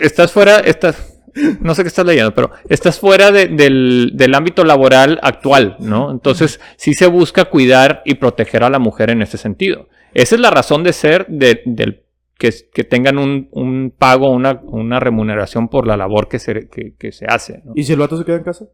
Estás 0.00 0.32
fuera, 0.32 0.58
estás... 0.60 1.11
No 1.60 1.74
sé 1.74 1.82
qué 1.82 1.88
estás 1.88 2.06
leyendo, 2.06 2.34
pero 2.34 2.50
estás 2.68 2.98
fuera 3.00 3.30
de- 3.30 3.48
del, 3.48 4.12
del 4.14 4.34
ámbito 4.34 4.64
laboral 4.64 5.18
actual, 5.22 5.76
¿no? 5.80 6.10
Entonces, 6.10 6.60
sí 6.76 6.94
se 6.94 7.06
busca 7.06 7.46
cuidar 7.46 8.02
y 8.04 8.14
proteger 8.14 8.64
a 8.64 8.70
la 8.70 8.78
mujer 8.78 9.10
en 9.10 9.22
ese 9.22 9.38
sentido. 9.38 9.88
Esa 10.14 10.34
es 10.34 10.40
la 10.40 10.50
razón 10.50 10.82
de 10.84 10.92
ser 10.92 11.26
de- 11.28 11.62
del 11.64 12.02
que, 12.38 12.50
que 12.74 12.82
tengan 12.84 13.18
un, 13.18 13.48
un 13.52 13.94
pago, 13.96 14.30
una, 14.30 14.60
una 14.64 14.98
remuneración 14.98 15.68
por 15.68 15.86
la 15.86 15.96
labor 15.96 16.28
que 16.28 16.38
se, 16.38 16.68
que, 16.68 16.94
que 16.98 17.12
se 17.12 17.26
hace, 17.26 17.62
¿no? 17.64 17.72
¿Y 17.76 17.84
si 17.84 17.92
el 17.92 17.98
vato 18.00 18.16
se 18.18 18.24
queda 18.24 18.36
en 18.36 18.42
casa? 18.42 18.66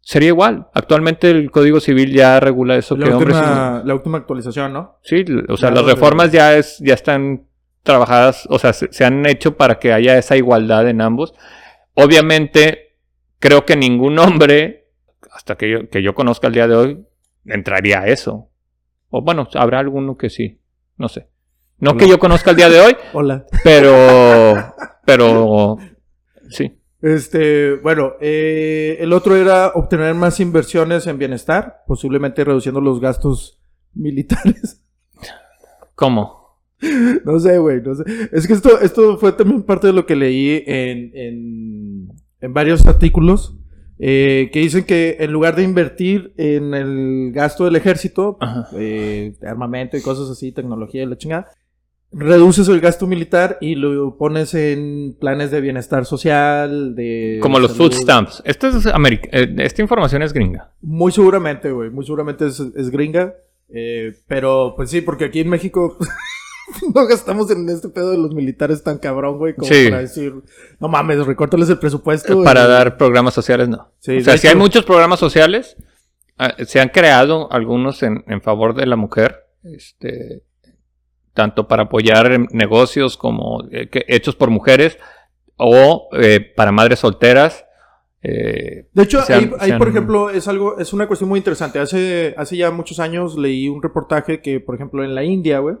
Sería 0.00 0.28
igual. 0.28 0.66
Actualmente 0.74 1.30
el 1.30 1.50
Código 1.50 1.78
Civil 1.80 2.12
ya 2.12 2.40
regula 2.40 2.76
eso. 2.76 2.96
La 2.96 3.06
que 3.06 3.12
hombres 3.12 3.36
última, 3.36 3.82
la 3.84 3.94
última 3.94 4.18
actualización, 4.18 4.72
¿no? 4.72 4.98
Sí, 5.02 5.24
o 5.48 5.56
sea, 5.56 5.70
las 5.70 5.84
reformas 5.84 6.32
ya 6.32 6.56
es, 6.56 6.78
ya 6.80 6.94
están 6.94 7.44
trabajadas, 7.82 8.46
o 8.50 8.58
sea, 8.58 8.72
se, 8.72 8.92
se 8.92 9.04
han 9.04 9.26
hecho 9.26 9.56
para 9.56 9.78
que 9.78 9.92
haya 9.92 10.16
esa 10.18 10.36
igualdad 10.36 10.88
en 10.88 11.00
ambos. 11.00 11.34
Obviamente, 11.94 12.96
creo 13.38 13.64
que 13.66 13.76
ningún 13.76 14.18
hombre, 14.18 14.88
hasta 15.30 15.56
que 15.56 15.70
yo, 15.70 15.88
que 15.88 16.02
yo 16.02 16.14
conozca 16.14 16.46
el 16.46 16.54
día 16.54 16.68
de 16.68 16.74
hoy, 16.74 17.06
entraría 17.44 18.00
a 18.00 18.06
eso. 18.08 18.48
O 19.10 19.22
bueno, 19.22 19.48
habrá 19.54 19.78
alguno 19.78 20.16
que 20.16 20.30
sí, 20.30 20.60
no 20.96 21.08
sé. 21.08 21.28
No 21.78 21.96
que 21.96 22.08
yo 22.08 22.18
conozca 22.18 22.50
el 22.50 22.56
día 22.56 22.68
de 22.68 22.80
hoy, 22.80 22.96
Hola. 23.12 23.44
pero, 23.64 24.74
pero, 25.04 25.76
sí. 26.48 26.78
Este, 27.02 27.74
bueno, 27.74 28.12
eh, 28.20 28.96
el 29.00 29.12
otro 29.12 29.34
era 29.34 29.72
obtener 29.74 30.14
más 30.14 30.38
inversiones 30.38 31.08
en 31.08 31.18
bienestar, 31.18 31.82
posiblemente 31.86 32.44
reduciendo 32.44 32.80
los 32.80 33.00
gastos 33.00 33.58
militares. 33.92 34.80
¿Cómo? 35.96 36.41
No 37.24 37.38
sé, 37.38 37.58
güey, 37.58 37.80
no 37.82 37.94
sé. 37.94 38.04
Es 38.32 38.46
que 38.46 38.52
esto, 38.52 38.80
esto 38.80 39.16
fue 39.18 39.32
también 39.32 39.62
parte 39.62 39.86
de 39.86 39.92
lo 39.92 40.04
que 40.04 40.16
leí 40.16 40.62
en, 40.66 41.10
en, 41.14 42.08
en 42.40 42.52
varios 42.54 42.84
artículos. 42.86 43.56
eh, 44.04 44.50
que 44.52 44.58
dicen 44.60 44.84
que 44.84 45.18
en 45.20 45.30
lugar 45.32 45.54
de 45.54 45.62
invertir 45.62 46.32
en 46.36 46.74
el 46.74 47.30
gasto 47.32 47.64
del 47.64 47.76
ejército, 47.76 48.36
eh, 48.76 49.34
armamento 49.46 49.96
y 49.96 50.02
cosas 50.02 50.28
así, 50.28 50.50
tecnología 50.50 51.04
y 51.04 51.06
la 51.06 51.16
chingada, 51.16 51.50
reduces 52.10 52.66
el 52.68 52.80
gasto 52.80 53.06
militar 53.06 53.58
y 53.60 53.76
lo 53.76 54.16
pones 54.18 54.54
en 54.54 55.16
planes 55.20 55.52
de 55.52 55.60
bienestar 55.60 56.04
social, 56.04 56.96
de... 56.96 57.38
Como 57.40 57.60
los 57.60 57.72
salud. 57.72 57.92
food 57.92 58.00
stamps. 58.02 58.42
Esto 58.44 58.66
es 58.68 58.86
eh, 58.86 59.54
esta 59.58 59.82
información 59.82 60.22
es 60.22 60.32
gringa. 60.32 60.72
Muy 60.80 61.12
seguramente, 61.12 61.70
güey. 61.70 61.90
Muy 61.90 62.04
seguramente 62.04 62.46
es, 62.48 62.58
es 62.58 62.90
gringa. 62.90 63.34
Pero, 64.26 64.74
pues 64.76 64.90
sí, 64.90 65.00
porque 65.00 65.24
aquí 65.26 65.40
en 65.40 65.48
México 65.48 65.96
no 66.94 67.06
gastamos 67.06 67.50
en 67.50 67.68
este 67.68 67.88
pedo 67.88 68.10
de 68.12 68.18
los 68.18 68.34
militares 68.34 68.82
tan 68.82 68.98
cabrón, 68.98 69.38
güey, 69.38 69.54
como 69.54 69.68
Sí. 69.68 69.88
para 69.88 70.00
decir, 70.02 70.34
no 70.80 70.88
mames, 70.88 71.26
recórtales 71.26 71.68
el 71.68 71.78
presupuesto. 71.78 72.42
Para 72.44 72.64
y- 72.64 72.68
dar 72.68 72.96
programas 72.96 73.34
sociales, 73.34 73.68
no. 73.68 73.90
Sí, 74.00 74.18
o 74.18 74.20
sea, 74.22 74.36
si 74.38 74.46
hay 74.46 74.52
hecho- 74.52 74.58
muchos 74.60 74.84
programas 74.84 75.18
sociales, 75.20 75.76
ah, 76.38 76.54
se 76.66 76.80
han 76.80 76.88
creado 76.88 77.50
algunos 77.52 78.02
en, 78.02 78.24
en 78.26 78.40
favor 78.42 78.74
de 78.74 78.86
la 78.86 78.96
mujer, 78.96 79.36
este, 79.64 80.42
tanto 81.34 81.66
para 81.68 81.84
apoyar 81.84 82.38
negocios 82.52 83.16
como 83.16 83.64
eh, 83.70 83.88
que- 83.88 84.04
hechos 84.08 84.36
por 84.36 84.50
mujeres 84.50 84.98
o 85.56 86.08
eh, 86.18 86.40
para 86.56 86.72
madres 86.72 86.98
solteras. 87.00 87.64
eh, 88.22 88.86
De 88.92 89.02
hecho, 89.02 89.20
han- 89.28 89.54
ahí, 89.58 89.72
por 89.78 89.88
ejemplo, 89.88 90.30
es 90.30 90.46
algo, 90.48 90.78
es 90.78 90.92
una 90.92 91.06
cuestión 91.06 91.28
muy 91.28 91.38
interesante. 91.38 91.78
Hace, 91.78 92.34
hace 92.36 92.56
ya 92.56 92.70
muchos 92.70 93.00
años 93.00 93.36
leí 93.36 93.68
un 93.68 93.82
reportaje 93.82 94.40
que, 94.40 94.60
por 94.60 94.74
ejemplo, 94.74 95.02
en 95.04 95.14
la 95.14 95.24
India, 95.24 95.58
güey, 95.58 95.76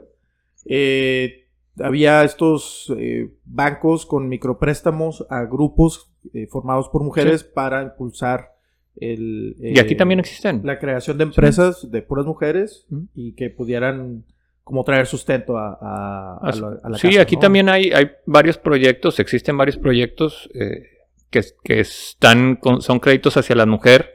eh, 0.66 1.46
había 1.80 2.22
estos 2.24 2.92
eh, 2.98 3.30
bancos 3.44 4.06
con 4.06 4.28
micropréstamos 4.28 5.26
a 5.30 5.44
grupos 5.44 6.10
eh, 6.34 6.46
formados 6.46 6.88
por 6.88 7.02
mujeres 7.02 7.44
para 7.44 7.82
impulsar 7.82 8.52
el... 8.96 9.56
y 9.58 9.78
aquí 9.78 9.94
eh, 9.94 9.96
también 9.96 10.20
existen. 10.20 10.60
la 10.64 10.78
creación 10.78 11.16
de 11.18 11.24
empresas 11.24 11.90
de 11.90 12.02
puras 12.02 12.26
mujeres 12.26 12.86
Ujú. 12.90 13.06
y 13.14 13.32
que 13.32 13.48
pudieran 13.48 14.24
como 14.64 14.84
traer 14.84 15.06
sustento 15.06 15.56
a, 15.56 15.78
a- 15.80 16.38
a 16.42 16.54
la, 16.56 16.78
a 16.84 16.90
la 16.90 16.98
sí, 16.98 17.08
casa, 17.08 17.22
aquí 17.22 17.36
¿no? 17.36 17.40
también 17.40 17.68
hay, 17.68 17.90
hay 17.90 18.10
varios 18.26 18.58
proyectos, 18.58 19.18
existen 19.18 19.56
varios 19.56 19.76
proyectos 19.78 20.48
eh, 20.54 20.84
que, 21.30 21.42
que 21.64 21.80
están 21.80 22.56
con- 22.56 22.82
son 22.82 23.00
créditos 23.00 23.36
hacia 23.38 23.56
la 23.56 23.66
mujer 23.66 24.10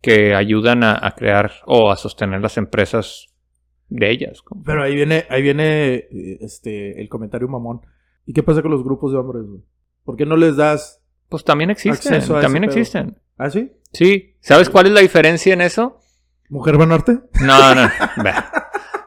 que 0.00 0.34
ayudan 0.34 0.84
a 0.84 1.12
crear 1.16 1.50
o 1.66 1.90
a 1.90 1.96
sostener 1.96 2.40
las 2.40 2.56
empresas 2.58 3.26
de 3.88 4.10
ellas. 4.10 4.42
como- 4.42 4.62
Pero 4.64 4.82
ahí 4.82 4.94
viene, 4.94 5.24
ahí 5.30 5.42
viene 5.42 5.94
eh, 5.94 6.38
este, 6.40 7.00
el 7.00 7.08
comentario 7.08 7.48
mamón. 7.48 7.80
¿Y 8.26 8.32
qué 8.32 8.42
pasa 8.42 8.62
con 8.62 8.70
los 8.70 8.84
grupos 8.84 9.12
de 9.12 9.18
hombres, 9.18 9.44
güey? 9.46 9.62
¿Por 10.04 10.16
qué 10.16 10.26
no 10.26 10.36
les 10.36 10.56
das... 10.56 11.02
Pues 11.28 11.44
también 11.44 11.70
existen, 11.70 12.20
también 12.26 12.64
pedo. 12.64 12.72
existen. 12.72 13.18
¿Ah, 13.36 13.50
sí? 13.50 13.70
Sí, 13.92 14.34
¿sabes 14.40 14.70
cuál 14.70 14.86
es 14.86 14.92
la 14.92 15.00
diferencia 15.00 15.52
en 15.52 15.60
eso? 15.60 16.00
¿Mujer 16.48 16.76
Banarte? 16.78 17.18
No, 17.42 17.74
no. 17.74 17.90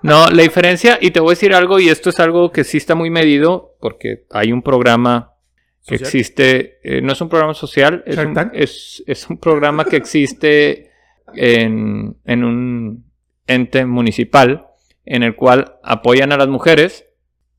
No, 0.03 0.29
la 0.29 0.41
diferencia, 0.43 0.97
y 0.99 1.11
te 1.11 1.19
voy 1.19 1.29
a 1.29 1.33
decir 1.33 1.53
algo, 1.53 1.79
y 1.79 1.89
esto 1.89 2.09
es 2.09 2.19
algo 2.19 2.51
que 2.51 2.63
sí 2.63 2.77
está 2.77 2.95
muy 2.95 3.09
medido, 3.11 3.75
porque 3.79 4.25
hay 4.31 4.51
un 4.51 4.63
programa 4.63 5.33
que 5.85 5.97
¿Social? 5.97 6.07
existe, 6.07 6.79
eh, 6.83 7.01
no 7.01 7.13
es 7.13 7.21
un 7.21 7.29
programa 7.29 7.53
social, 7.53 8.03
es 8.07 8.17
un, 8.17 8.35
es- 8.53 9.03
es 9.05 9.29
un 9.29 9.37
programa 9.37 9.85
que 9.85 9.97
existe 9.97 10.89
en, 11.35 12.17
en 12.25 12.43
un 12.43 13.05
ente 13.47 13.85
municipal 13.85 14.67
en 15.05 15.23
el 15.23 15.35
cual 15.35 15.77
apoyan 15.83 16.31
a 16.31 16.37
las 16.37 16.47
mujeres 16.47 17.07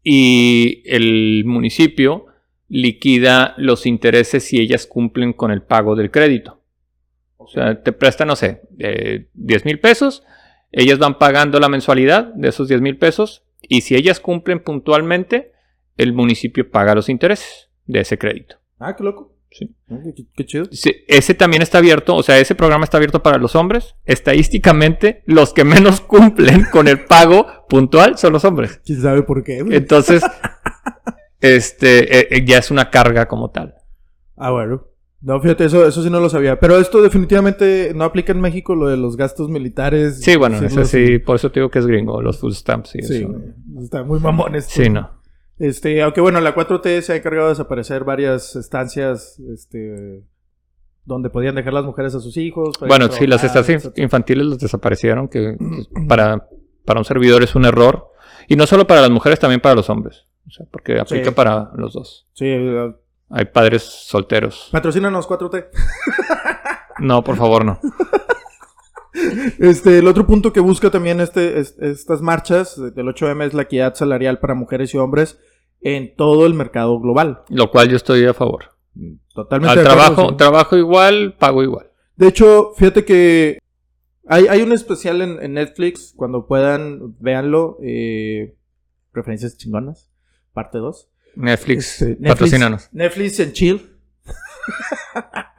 y 0.03 0.83
el 0.87 1.45
municipio 1.45 2.27
liquida 2.69 3.55
los 3.59 3.87
intereses 3.87 4.45
si 4.45 4.59
ellas 4.59 4.87
cumplen 4.87 5.33
con 5.33 5.51
el 5.51 5.63
pago 5.63 5.95
del 5.95 6.11
crédito. 6.11 6.61
O 7.37 7.47
sea, 7.47 7.83
te 7.83 7.93
prestan, 7.93 8.29
no 8.29 8.37
sé, 8.37 8.63
eh, 8.79 9.29
10 9.35 9.65
mil 9.65 9.81
pesos, 9.81 10.25
ellas 10.71 10.99
van 10.99 11.19
pagando 11.19 11.61
la 11.61 11.69
mensualidad 11.69 12.33
de 12.35 12.49
esos 12.49 12.69
10 12.69 12.81
mil 12.81 12.97
pesos 12.97 13.45
y 13.61 13.83
si 13.83 13.95
ellas 13.95 14.21
cumplen 14.21 14.61
puntualmente, 14.61 15.53
el 15.97 16.13
municipio 16.13 16.71
paga 16.71 16.95
los 16.95 17.09
intereses 17.09 17.69
de 17.87 18.01
ese 18.01 18.17
crédito. 18.19 18.57
Ah, 18.79 18.97
qué 18.97 19.05
loco. 19.05 19.37
Sí. 19.53 19.71
Ah, 19.91 19.99
Qué, 20.35 20.47
chido. 20.47 20.65
Sí, 20.73 21.05
ese 21.09 21.35
también 21.35 21.63
está 21.63 21.79
abierto, 21.79 22.17
o 22.17 22.23
sea, 22.23 22.39
ese 22.39 22.55
programa 22.55 22.85
está 22.85 22.97
abierto 22.97 23.23
para 23.23 23.39
los 23.39 23.55
hombres. 23.55 23.95
Estadísticamente, 24.07 25.23
los 25.27 25.53
que 25.53 25.65
menos 25.65 26.01
cumplen 26.07 26.65
con 26.73 26.89
el 26.89 27.05
pago 27.05 27.47
puntual 27.69 28.17
son 28.19 28.33
los 28.33 28.45
hombres. 28.45 28.81
¿Quién 28.85 29.01
sabe 29.03 29.23
por 29.23 29.45
qué, 29.45 29.63
güey? 29.63 29.77
Entonces, 29.77 30.23
este, 31.41 32.19
eh, 32.21 32.29
eh, 32.31 32.45
ya 32.47 32.59
es 32.59 32.71
una 32.71 32.91
carga 32.91 33.27
como 33.29 33.51
tal. 33.51 33.75
Ah, 34.37 34.51
bueno. 34.51 34.87
No, 35.21 35.41
fíjate, 35.41 35.67
eso, 35.67 35.87
eso 35.87 36.03
sí 36.03 36.11
no 36.11 36.19
lo 36.19 36.29
sabía. 36.29 36.59
Pero 36.59 36.79
esto 36.79 37.01
definitivamente 37.01 37.93
no 37.95 38.03
aplica 38.05 38.33
en 38.33 38.41
México, 38.41 38.75
lo 38.75 38.89
de 38.89 38.97
los 38.97 39.17
gastos 39.17 39.49
militares. 39.49 40.21
Sí, 40.21 40.35
bueno, 40.35 40.57
ese 40.57 40.75
los- 40.75 40.89
sí, 40.89 41.19
por 41.21 41.37
eso 41.37 41.53
te 41.53 41.61
digo 41.61 41.71
que 41.71 41.79
es 41.79 41.87
gringo, 41.87 42.21
los 42.21 42.39
food 42.41 42.55
stamps 42.55 42.91
Sí, 42.91 42.99
eso. 42.99 43.29
güey. 43.29 43.85
Está 43.85 44.03
muy 44.03 44.19
mamón 44.19 44.57
esto. 44.57 44.73
Sí, 44.83 44.91
no. 44.91 45.22
Este, 45.59 46.03
aunque 46.03 46.21
bueno, 46.21 46.41
la 46.41 46.55
4T 46.55 47.03
se 47.03 47.13
ha 47.13 47.17
encargado 47.17 47.47
de 47.47 47.53
desaparecer 47.53 48.05
varias 48.05 48.57
estancias, 48.57 49.39
este, 49.53 50.25
donde 51.05 51.31
podían 51.31 51.55
dejar 51.55 51.73
las 51.75 51.85
mujeres 51.85 52.15
a 52.15 52.21
sus 52.21 52.37
hijos. 52.37 52.77
Bueno, 52.81 53.09
sí, 53.11 53.27
las 53.27 53.45
estancias 53.45 53.91
infantiles 53.97 54.47
los 54.47 54.59
desaparecieron, 54.59 55.29
que 55.29 55.57
para, 56.09 56.49
para 56.85 57.01
un 57.01 57.05
servidor 57.05 57.43
es 57.43 57.55
un 57.55 57.65
error. 57.65 58.09
Y 58.49 58.57
no 58.57 58.67
solo 58.67 58.87
para 58.87 59.01
las 59.03 59.11
mujeres, 59.11 59.39
también 59.39 59.61
para 59.61 59.75
los 59.77 59.89
hombres. 59.89 60.27
O 60.49 60.51
sea, 60.51 60.67
porque 60.71 60.99
aplica 60.99 61.27
Sí. 61.31 61.35
para 61.35 61.71
los 61.77 61.93
dos. 61.93 62.27
Sí, 62.33 62.47
Hay 63.31 63.45
padres 63.47 63.83
solteros. 63.85 64.69
patrocínanos 64.73 65.29
4T. 65.29 65.69
No, 66.99 67.23
por 67.23 67.37
favor, 67.37 67.65
no. 67.65 67.79
Este, 69.59 69.99
el 69.99 70.07
otro 70.09 70.27
punto 70.27 70.53
que 70.53 70.61
busca 70.61 70.91
también 70.91 71.21
este, 71.21 71.59
es- 71.61 71.77
estas 71.81 72.23
marchas 72.23 72.77
del 72.95 73.07
8M 73.09 73.47
es 73.47 73.55
la 73.55 73.63
equidad 73.63 73.95
salarial 73.95 74.39
para 74.39 74.55
mujeres 74.55 74.95
y 74.95 74.99
hombres 74.99 75.39
en 75.83 76.15
todo 76.17 76.47
el 76.47 76.55
mercado 76.55 76.99
global. 77.01 77.43
Lo 77.49 77.71
cual 77.71 77.89
yo 77.91 77.97
estoy 77.97 78.25
a 78.25 78.33
favor. 78.35 78.71
Totalmente. 79.35 79.73
Al 79.81 79.87
acuerdo, 79.87 79.97
trabajo, 80.05 80.29
sí. 80.31 80.37
trabajo 80.37 80.77
igual, 80.77 81.35
pago 81.39 81.63
igual. 81.63 81.87
De 82.17 82.29
hecho, 82.29 82.73
fíjate 82.77 83.05
que 83.05 83.59
hay, 84.27 84.47
hay 84.47 84.63
un 84.63 84.73
especial 84.73 85.21
en, 85.23 85.43
en 85.43 85.55
Netflix, 85.55 86.13
cuando 86.17 86.47
puedan, 86.47 87.17
véanlo. 87.19 87.79
eh, 87.83 88.55
referencias 89.13 89.57
chingonas, 89.59 90.11
parte 90.55 90.79
2. 90.79 91.09
Netflix, 91.37 92.01
Este, 92.03 92.17
Netflix- 92.21 92.29
patrocínanos. 92.29 92.89
Netflix 92.93 93.41
en 93.41 93.53
chill. 93.53 93.91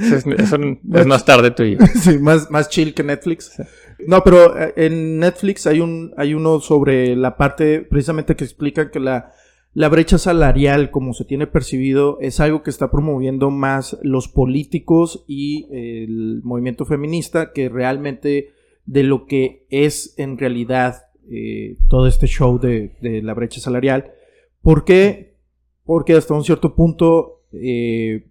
Es, 0.00 0.26
es 0.26 1.06
más 1.06 1.24
tarde 1.24 1.50
tú 1.50 1.62
y 1.62 1.76
yo. 1.76 1.86
sí, 2.00 2.18
más, 2.18 2.50
más 2.50 2.68
chill 2.68 2.94
que 2.94 3.02
Netflix. 3.02 3.60
No, 4.06 4.24
pero 4.24 4.58
eh, 4.58 4.72
en 4.76 5.18
Netflix 5.18 5.66
hay 5.66 5.80
un 5.80 6.12
hay 6.16 6.34
uno 6.34 6.60
sobre 6.60 7.14
la 7.16 7.36
parte 7.36 7.80
precisamente 7.82 8.34
que 8.34 8.44
explica 8.44 8.90
que 8.90 9.00
la, 9.00 9.32
la 9.74 9.88
brecha 9.88 10.18
salarial, 10.18 10.90
como 10.90 11.12
se 11.12 11.24
tiene 11.24 11.46
percibido, 11.46 12.18
es 12.20 12.40
algo 12.40 12.62
que 12.62 12.70
está 12.70 12.90
promoviendo 12.90 13.50
más 13.50 13.98
los 14.02 14.28
políticos 14.28 15.24
y 15.28 15.66
eh, 15.70 16.04
el 16.04 16.40
movimiento 16.42 16.86
feminista 16.86 17.52
que 17.52 17.68
realmente 17.68 18.50
de 18.86 19.02
lo 19.02 19.26
que 19.26 19.66
es 19.70 20.14
en 20.18 20.38
realidad 20.38 21.04
eh, 21.30 21.76
todo 21.88 22.06
este 22.06 22.26
show 22.26 22.58
de, 22.58 22.96
de 23.00 23.22
la 23.22 23.34
brecha 23.34 23.60
salarial. 23.60 24.12
¿Por 24.62 24.84
qué? 24.84 25.36
Porque 25.84 26.14
hasta 26.14 26.34
un 26.34 26.44
cierto 26.44 26.74
punto 26.74 27.40
eh, 27.52 28.29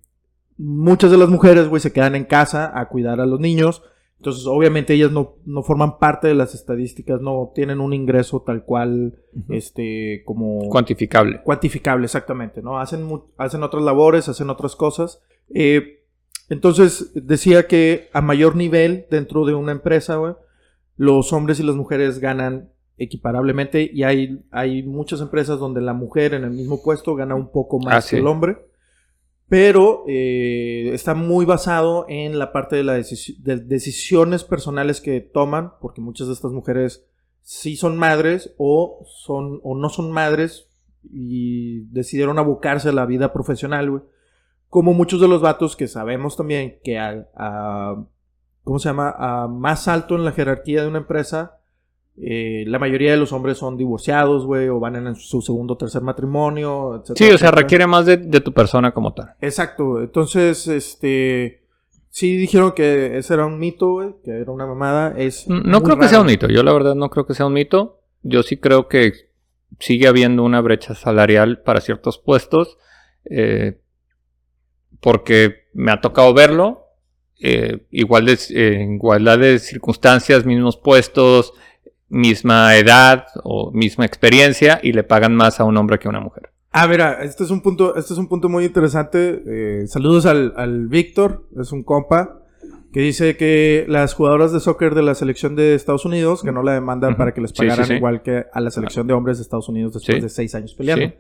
muchas 0.60 1.10
de 1.10 1.18
las 1.18 1.30
mujeres, 1.30 1.68
güey, 1.70 1.82
se 1.82 1.94
quedan 1.94 2.16
en 2.16 2.26
casa 2.26 2.72
a 2.78 2.90
cuidar 2.90 3.22
a 3.22 3.26
los 3.26 3.40
niños. 3.40 3.82
Entonces, 4.18 4.46
obviamente, 4.46 4.94
ellas 4.94 5.12
no, 5.12 5.38
no 5.46 5.64
forman 5.64 5.98
parte 5.98 6.28
de 6.28 6.36
las 6.36 6.54
estadísticas, 6.54 7.22
no 7.22 7.54
tienen 7.56 7.80
un 7.80 7.94
ingreso 7.94 8.42
tal 8.42 8.66
cual, 8.66 9.18
este, 9.48 10.24
como... 10.26 10.68
Cuantificable. 10.68 11.42
Cuantificable, 11.42 12.04
exactamente, 12.04 12.62
¿no? 12.62 12.80
Hacen, 12.80 13.08
hacen 13.38 13.64
otras 13.64 13.82
labores, 13.82 14.28
hacen 14.28 14.50
otras 14.50 14.76
cosas. 14.76 15.22
Eh, 15.54 16.04
entonces, 16.50 17.12
decía 17.16 17.68
que 17.68 18.10
a 18.12 18.20
mayor 18.20 18.58
nivel 18.58 19.06
dentro 19.10 19.46
de 19.46 19.54
una 19.54 19.72
empresa, 19.72 20.18
güey, 20.18 20.34
los 20.98 21.32
hombres 21.32 21.62
y 21.62 21.64
las 21.64 21.78
mujeres 21.78 22.20
ganan 22.20 22.74
equiparablemente 22.98 23.90
y 23.94 24.04
hay, 24.04 24.44
hay 24.52 24.84
muchas 24.84 25.22
empresas 25.22 25.60
donde 25.60 25.80
la 25.80 25.94
mujer 25.94 26.34
en 26.34 26.44
el 26.44 26.52
mismo 26.52 26.84
puesto 26.84 27.16
gana 27.16 27.36
un 27.36 27.54
poco 27.54 27.80
más 27.80 28.06
Ah, 28.06 28.10
que 28.10 28.18
el 28.18 28.28
hombre. 28.28 28.58
Pero 29.50 30.04
eh, 30.08 30.92
está 30.94 31.16
muy 31.16 31.44
basado 31.46 32.06
en 32.08 32.38
la 32.38 32.52
parte 32.52 32.76
de 32.76 32.84
las 32.84 33.10
decisiones 33.68 34.44
personales 34.44 35.02
que 35.02 35.22
toman, 35.22 35.74
porque 35.82 36.02
muchas 36.02 36.28
de 36.28 36.34
estas 36.34 36.52
mujeres 36.52 37.06
sí 37.42 37.76
son 37.76 37.98
madres 37.98 38.54
o, 38.60 39.04
son, 39.26 39.60
o 39.64 39.76
no 39.76 39.90
son 39.90 40.12
madres 40.12 40.68
y 41.12 41.80
decidieron 41.92 42.38
abocarse 42.38 42.90
a 42.90 42.94
la 42.94 43.08
vida 43.08 43.34
profesional. 43.34 44.04
Como 44.68 44.94
muchos 44.94 45.20
de 45.20 45.28
los 45.28 45.42
vatos 45.42 45.76
que 45.76 45.88
sabemos 45.88 46.38
también 46.38 46.78
que 46.84 47.00
a- 47.00 48.06
¿cómo 48.64 48.78
se 48.78 48.90
llama? 48.90 49.16
A 49.18 49.48
más 49.48 49.88
alto 49.88 50.16
en 50.16 50.26
la 50.26 50.32
jerarquía 50.32 50.84
de 50.84 50.88
una 50.90 51.00
empresa, 51.00 51.59
eh, 52.22 52.64
la 52.68 52.80
mayoría 52.80 53.12
de 53.12 53.18
los 53.18 53.32
hombres 53.34 53.58
son 53.58 53.78
divorciados, 53.78 54.46
güey, 54.46 54.68
o 54.70 54.80
van 54.80 54.96
en 54.96 55.16
su 55.16 55.42
segundo 55.42 55.74
o 55.76 55.78
tercer 55.78 56.02
matrimonio, 56.02 56.96
etcétera. 57.02 57.16
Sí, 57.30 57.34
o 57.34 57.38
sea, 57.38 57.48
etcétera. 57.50 57.62
requiere 57.62 57.88
más 57.88 58.06
de, 58.06 58.18
de 58.18 58.42
tu 58.42 58.52
persona 58.54 58.92
como 58.94 59.14
tal. 59.14 59.34
Exacto, 59.42 60.02
entonces, 60.02 60.68
este, 60.68 61.64
sí 62.10 62.36
dijeron 62.38 62.74
que 62.74 63.18
ese 63.18 63.34
era 63.34 63.46
un 63.46 63.58
mito, 63.60 63.92
güey, 63.94 64.16
que 64.24 64.32
era 64.32 64.52
una 64.52 64.66
mamada, 64.68 65.14
es 65.18 65.48
No 65.48 65.82
creo 65.84 65.98
que 65.98 66.08
sea 66.10 66.22
un 66.22 66.28
mito. 66.28 66.48
Yo 66.48 66.64
la 66.64 66.74
verdad 66.74 66.96
no 66.96 67.10
creo 67.10 67.26
que 67.26 67.34
sea 67.34 67.46
un 67.46 67.54
mito. 67.54 68.02
Yo 68.22 68.44
sí 68.44 68.58
creo 68.58 68.88
que 68.90 69.14
sigue 69.80 70.08
habiendo 70.08 70.44
una 70.44 70.60
brecha 70.62 70.96
salarial 70.96 71.62
para 71.62 71.80
ciertos 71.82 72.18
puestos. 72.18 72.78
eh, 73.30 73.80
porque 75.02 75.68
me 75.74 75.92
ha 75.92 76.02
tocado 76.02 76.34
verlo. 76.34 76.86
eh, 77.42 77.86
igual 77.92 78.26
de, 78.26 78.38
eh, 78.50 78.86
igualdad 78.96 79.40
de 79.40 79.60
circunstancias, 79.60 80.46
mismos 80.46 80.76
puestos, 80.76 81.54
misma 82.10 82.76
edad 82.76 83.26
o 83.44 83.72
misma 83.72 84.06
experiencia 84.06 84.80
y 84.84 84.94
le 84.94 85.04
pagan 85.04 85.36
más 85.36 85.60
a 85.60 85.64
un 85.64 85.78
hombre 85.78 86.00
que 86.00 86.08
a 86.08 86.12
una 86.12 86.20
mujer. 86.20 86.50
Ah, 86.72 86.88
mira, 86.88 87.24
este 87.24 87.44
es 87.44 87.50
un 87.52 87.62
punto, 87.62 87.96
este 87.96 88.14
es 88.14 88.20
un 88.20 88.28
punto 88.28 88.48
muy 88.50 88.66
interesante. 88.66 89.42
Eh, 89.48 89.88
saludos 89.88 90.26
al, 90.26 90.54
al 90.56 90.88
Víctor, 90.88 91.48
es 91.60 91.72
un 91.72 91.84
compa, 91.84 92.42
que 92.94 93.02
dice 93.02 93.38
que 93.38 93.86
las 93.88 94.14
jugadoras 94.16 94.52
de 94.52 94.60
soccer 94.60 94.94
de 94.96 95.04
la 95.04 95.14
selección 95.16 95.56
de 95.56 95.76
Estados 95.76 96.06
Unidos 96.06 96.44
ganó 96.44 96.62
la 96.64 96.74
demanda 96.74 97.08
Ujú. 97.10 97.18
para 97.18 97.34
que 97.34 97.42
les 97.42 97.52
Sí, 97.52 97.58
sí, 97.58 97.62
pagaran 97.64 97.86
sí. 97.86 97.94
igual 97.94 98.22
que 98.24 98.46
a 98.52 98.62
la 98.62 98.72
selección 98.72 99.06
de 99.08 99.14
hombres 99.14 99.38
de 99.38 99.44
Estados 99.44 99.70
Unidos 99.70 99.94
después 99.94 100.22
de 100.24 100.30
seis 100.30 100.54
años 100.56 100.74
peleando. 100.76 101.14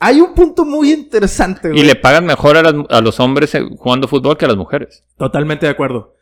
Hay 0.00 0.20
un 0.20 0.34
punto 0.34 0.64
muy 0.64 0.92
interesante, 0.92 1.68
güey. 1.70 1.80
Y 1.80 1.84
le 1.84 1.94
pagan 1.94 2.26
mejor 2.26 2.56
a, 2.56 2.62
las- 2.62 2.74
a 2.90 3.00
los 3.00 3.20
hombres 3.20 3.54
eh, 3.54 3.62
jugando 3.78 4.08
fútbol 4.08 4.36
que 4.36 4.44
a 4.44 4.48
las 4.48 4.56
mujeres. 4.56 5.04
Totalmente 5.16 5.66
de 5.66 5.72
acuerdo. 5.72 6.16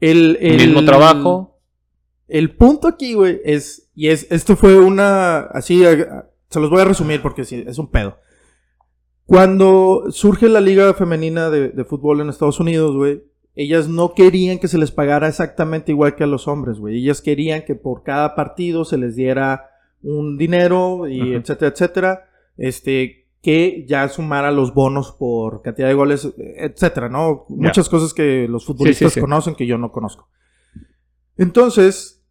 El, 0.00 0.36
el- 0.40 0.56
Mismo 0.56 0.84
trabajo. 0.84 1.53
El 2.28 2.56
punto 2.56 2.88
aquí, 2.88 3.14
güey, 3.14 3.40
es. 3.44 3.90
Y 3.94 4.08
es. 4.08 4.26
Esto 4.30 4.56
fue 4.56 4.78
una. 4.78 5.40
Así. 5.40 5.82
se 6.48 6.60
los 6.60 6.70
voy 6.70 6.80
a 6.80 6.86
resumir 6.86 7.22
porque 7.22 7.44
sí, 7.44 7.64
es 7.66 7.78
un 7.78 7.90
pedo. 7.90 8.18
Cuando 9.26 10.04
surge 10.10 10.48
la 10.48 10.60
liga 10.60 10.92
femenina 10.94 11.50
de, 11.50 11.70
de 11.70 11.84
fútbol 11.84 12.20
en 12.20 12.28
Estados 12.28 12.60
Unidos, 12.60 12.96
güey. 12.96 13.22
Ellas 13.56 13.86
no 13.88 14.14
querían 14.14 14.58
que 14.58 14.66
se 14.66 14.78
les 14.78 14.90
pagara 14.90 15.28
exactamente 15.28 15.92
igual 15.92 16.16
que 16.16 16.24
a 16.24 16.26
los 16.26 16.48
hombres, 16.48 16.80
güey. 16.80 16.98
Ellas 16.98 17.22
querían 17.22 17.64
que 17.64 17.76
por 17.76 18.02
cada 18.02 18.34
partido 18.34 18.84
se 18.84 18.98
les 18.98 19.14
diera 19.14 19.70
un 20.04 20.36
dinero 20.36 21.08
y 21.08 21.34
etcétera, 21.34 21.70
etcétera, 21.70 22.28
este, 22.56 23.26
que 23.42 23.84
ya 23.88 24.08
sumara 24.08 24.52
los 24.52 24.72
bonos 24.72 25.12
por 25.12 25.62
cantidad 25.62 25.88
de 25.88 25.94
goles, 25.94 26.32
etcétera, 26.36 27.08
¿no? 27.08 27.46
Muchas 27.48 27.88
cosas 27.88 28.14
que 28.14 28.46
los 28.48 28.64
futbolistas 28.64 29.12
sí. 29.12 29.20
conocen 29.20 29.54
que 29.54 29.66
yo 29.66 29.78
no 29.78 29.90
conozco. 29.90 30.28
Entonces, 31.36 32.24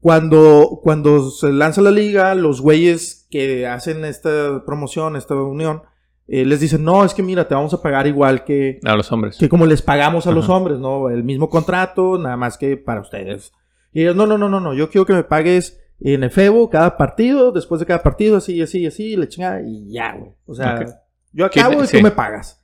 cuando, 0.00 0.80
cuando 0.82 1.30
se 1.30 1.52
lanza 1.52 1.82
la 1.82 1.90
liga, 1.90 2.34
los 2.34 2.60
güeyes 2.60 3.26
que 3.30 3.66
hacen 3.66 4.04
esta 4.04 4.64
promoción, 4.64 5.16
esta 5.16 5.34
unión, 5.34 5.82
eh, 6.26 6.44
les 6.44 6.60
dicen, 6.60 6.84
no, 6.84 7.04
es 7.04 7.14
que 7.14 7.22
mira, 7.22 7.48
te 7.48 7.54
vamos 7.54 7.72
a 7.74 7.82
pagar 7.82 8.06
igual 8.06 8.44
que, 8.44 8.80
A 8.84 8.94
los 8.94 9.10
hombres. 9.10 9.38
que 9.38 9.48
como 9.48 9.66
les 9.66 9.82
pagamos 9.82 10.26
a 10.26 10.32
los 10.32 10.48
hombres, 10.48 10.78
¿no? 10.78 11.08
El 11.08 11.24
mismo 11.24 11.48
contrato, 11.48 12.18
nada 12.18 12.36
más 12.36 12.58
que 12.58 12.76
para 12.76 13.00
ustedes. 13.00 13.52
Y 13.92 14.02
ellos, 14.02 14.14
no, 14.14 14.26
no, 14.26 14.36
no, 14.36 14.48
no, 14.48 14.60
no, 14.60 14.74
yo 14.74 14.90
quiero 14.90 15.06
que 15.06 15.14
me 15.14 15.24
pagues 15.24 15.80
en 16.00 16.22
efebo 16.22 16.70
cada 16.70 16.96
partido, 16.96 17.50
después 17.50 17.80
de 17.80 17.86
cada 17.86 18.02
partido, 18.02 18.36
así, 18.36 18.60
así, 18.60 18.86
así, 18.86 19.16
le 19.16 19.28
chingada, 19.28 19.62
y 19.62 19.90
ya, 19.90 20.14
güey. 20.14 20.32
O 20.46 20.54
sea, 20.54 20.84
yo 21.32 21.46
acabo 21.46 21.82
y 21.82 21.86
sí. 21.86 21.96
tú 21.96 22.02
me 22.02 22.10
pagas. 22.10 22.62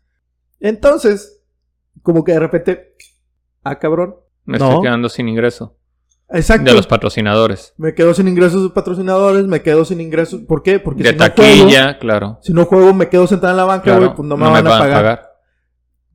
Entonces, 0.60 1.42
como 2.02 2.22
que 2.22 2.32
de 2.32 2.40
repente, 2.40 2.94
ah, 3.62 3.78
cabrón. 3.78 4.16
Me 4.44 4.58
No. 4.58 4.68
estoy 4.68 4.82
quedando 4.82 5.08
sin 5.08 5.28
ingreso. 5.28 5.76
Exacto. 6.30 6.70
De 6.70 6.76
los 6.76 6.86
patrocinadores. 6.86 7.74
Me 7.76 7.94
quedo 7.94 8.14
sin 8.14 8.26
ingresos 8.28 8.62
de 8.62 8.70
patrocinadores, 8.70 9.46
me 9.46 9.62
quedo 9.62 9.84
sin 9.84 10.00
ingresos. 10.00 10.40
¿Por 10.42 10.62
qué? 10.62 10.80
Porque 10.80 11.02
De 11.02 11.10
si 11.10 11.16
no 11.16 11.24
juego, 11.24 11.34
taquilla, 11.64 11.98
claro. 11.98 12.38
si 12.42 12.52
no 12.52 12.64
juego, 12.64 12.94
me 12.94 13.08
quedo 13.08 13.26
sentado 13.26 13.52
en 13.52 13.56
la 13.58 13.64
banca, 13.64 13.84
Claro, 13.84 14.00
güey, 14.06 14.16
pues 14.16 14.28
no 14.28 14.36
me 14.36 14.44
van 14.50 14.66
a 14.66 14.70
pagar. 14.78 15.30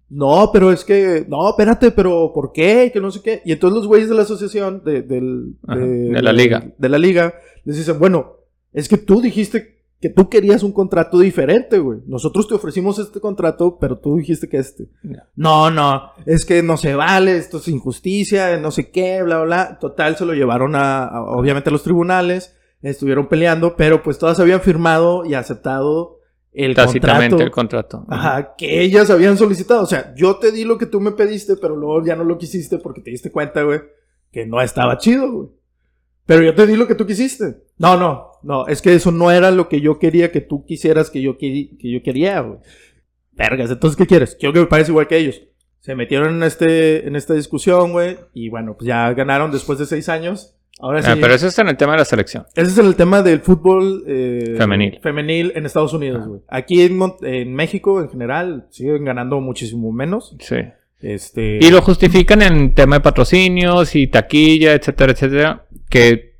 No, 0.10 0.50
pero 0.52 0.72
es 0.72 0.84
que, 0.84 1.26
no, 1.30 1.50
espérate, 1.52 1.92
pero 1.92 2.32
¿por 2.34 2.52
qué? 2.52 2.90
Que 2.92 3.00
no 3.00 3.12
sé 3.12 3.22
qué. 3.22 3.42
Y 3.46 3.52
entonces 3.52 3.76
los 3.78 3.88
güeyes 3.88 4.10
de 4.10 4.16
la 4.16 4.24
asociación, 4.24 4.84
de, 4.84 5.04
del- 5.04 5.56
Ajá, 5.68 5.80
de 5.80 6.22
la 6.24 6.34
liga. 6.34 6.64
De 6.80 6.90
la 6.90 6.98
liga, 6.98 7.36
les 7.64 7.78
dicen, 7.78 8.00
bueno, 8.00 8.38
es 8.74 8.90
que 8.90 8.98
tú 8.98 9.22
dijiste 9.22 9.79
que 10.02 10.10
tú 10.10 10.30
querías 10.30 10.64
un 10.64 10.72
contrato 10.72 11.20
diferente, 11.20 11.78
güey. 11.80 12.00
Nosotros 12.08 12.48
te 12.48 12.56
ofrecimos 12.56 13.00
este 13.00 13.20
contrato, 13.20 13.78
pero 13.80 13.98
tú 13.98 14.16
dijiste 14.18 14.48
que 14.48 14.58
este. 14.58 14.88
No, 15.36 15.70
no, 15.70 16.12
es 16.26 16.46
que 16.46 16.64
no 16.64 16.78
se 16.78 16.96
vale, 16.96 17.36
esto 17.38 17.58
es 17.58 17.68
injusticia, 17.68 18.58
no 18.58 18.72
sé 18.72 18.92
qué, 18.92 19.22
bla, 19.24 19.38
bla, 19.38 19.46
bla. 19.46 19.80
Total, 19.80 20.16
se 20.16 20.26
lo 20.26 20.34
llevaron 20.34 20.76
a, 20.76 21.04
a- 21.06 21.22
obviamente, 21.24 21.70
a 21.70 21.74
los 21.74 21.84
tribunales, 21.84 22.56
estuvieron 22.82 23.28
peleando, 23.28 23.76
pero 23.76 24.02
pues 24.02 24.18
todas 24.18 24.40
habían 24.40 24.62
firmado 24.62 25.26
y 25.26 25.34
aceptado 25.34 26.20
el 26.54 26.76
Tácitamente 26.76 27.30
contrato. 27.36 27.44
el 27.44 27.52
contrato. 27.52 28.06
Ajá, 28.10 28.56
que 28.58 28.82
ellas 28.82 29.10
habían 29.10 29.38
solicitado. 29.38 29.84
O 29.84 29.86
sea, 29.86 30.14
yo 30.16 30.38
te 30.38 30.52
di 30.52 30.64
lo 30.64 30.78
que 30.78 30.86
tú 30.86 31.00
me 31.02 31.12
pediste, 31.12 31.58
pero 31.58 31.76
luego 31.76 32.04
ya 32.06 32.16
no 32.16 32.24
lo 32.24 32.38
quisiste 32.38 32.78
porque 32.80 33.02
te 33.02 33.12
diste 33.12 33.32
cuenta, 33.32 33.64
güey, 33.64 33.82
que 34.32 34.46
no 34.46 34.62
estaba 34.62 34.98
chido, 34.98 35.32
güey. 35.32 35.50
Pero 36.30 36.44
yo 36.44 36.54
te 36.54 36.68
di 36.68 36.76
lo 36.76 36.86
que 36.88 36.94
tú 36.94 37.08
quisiste. 37.08 37.56
No, 37.80 37.98
no, 37.98 38.28
no, 38.44 38.68
es 38.68 38.84
que 38.84 38.94
eso 38.94 39.12
no 39.12 39.32
era 39.32 39.50
lo 39.50 39.68
que 39.68 39.82
yo 39.82 39.98
quería 39.98 40.32
que 40.32 40.42
tú 40.42 40.64
quisieras 40.64 41.10
que 41.10 41.24
yo, 41.24 41.40
que 41.40 41.72
yo 41.82 42.04
quería, 42.04 42.40
güey. 42.42 42.60
Vergas, 43.32 43.72
entonces, 43.72 43.98
¿qué 43.98 44.06
quieres? 44.06 44.36
Quiero 44.40 44.54
que 44.54 44.60
me 44.60 44.66
pagues 44.68 44.90
igual 44.90 45.08
que 45.08 45.18
ellos. 45.18 45.42
Se 45.80 45.96
metieron 45.96 46.36
en, 46.36 46.44
este, 46.44 47.08
en 47.08 47.16
esta 47.16 47.34
discusión, 47.34 47.94
güey, 47.94 48.18
y 48.36 48.50
bueno, 48.50 48.76
pues 48.78 48.88
ya 48.88 49.12
ganaron 49.14 49.50
después 49.52 49.80
de 49.80 49.88
seis 49.88 50.08
años. 50.08 50.56
Ahora 50.80 51.02
sí. 51.02 51.10
Ah, 51.12 51.18
pero 51.20 51.34
eso 51.34 51.48
está 51.48 51.64
en 51.64 51.70
el 51.70 51.78
tema 51.78 51.94
de 51.94 51.98
la 51.98 52.06
selección. 52.06 52.46
Ese 52.56 52.70
es 52.72 52.78
el 52.78 52.96
tema 52.96 53.24
del 53.24 53.40
fútbol 53.40 54.04
eh, 54.08 54.54
Femenil. 54.56 55.00
femenil 55.02 55.52
en 55.56 55.66
Estados 55.66 55.94
Unidos, 55.94 56.22
Ah. 56.24 56.28
güey. 56.28 56.42
Aquí 56.48 56.84
en, 56.84 57.00
en 57.24 57.56
México, 57.56 58.02
en 58.02 58.10
general, 58.10 58.68
siguen 58.70 59.04
ganando 59.04 59.42
muchísimo 59.42 59.92
menos. 59.92 60.36
Sí. 60.40 60.58
Este... 61.02 61.60
Y 61.62 61.70
lo 61.72 61.82
justifican 61.82 62.42
en 62.42 62.74
tema 62.74 62.98
de 62.98 63.02
patrocinios 63.02 63.96
y 63.96 64.08
taquilla, 64.08 64.74
etcétera, 64.74 65.12
etcétera. 65.14 65.66
Que 65.90 66.36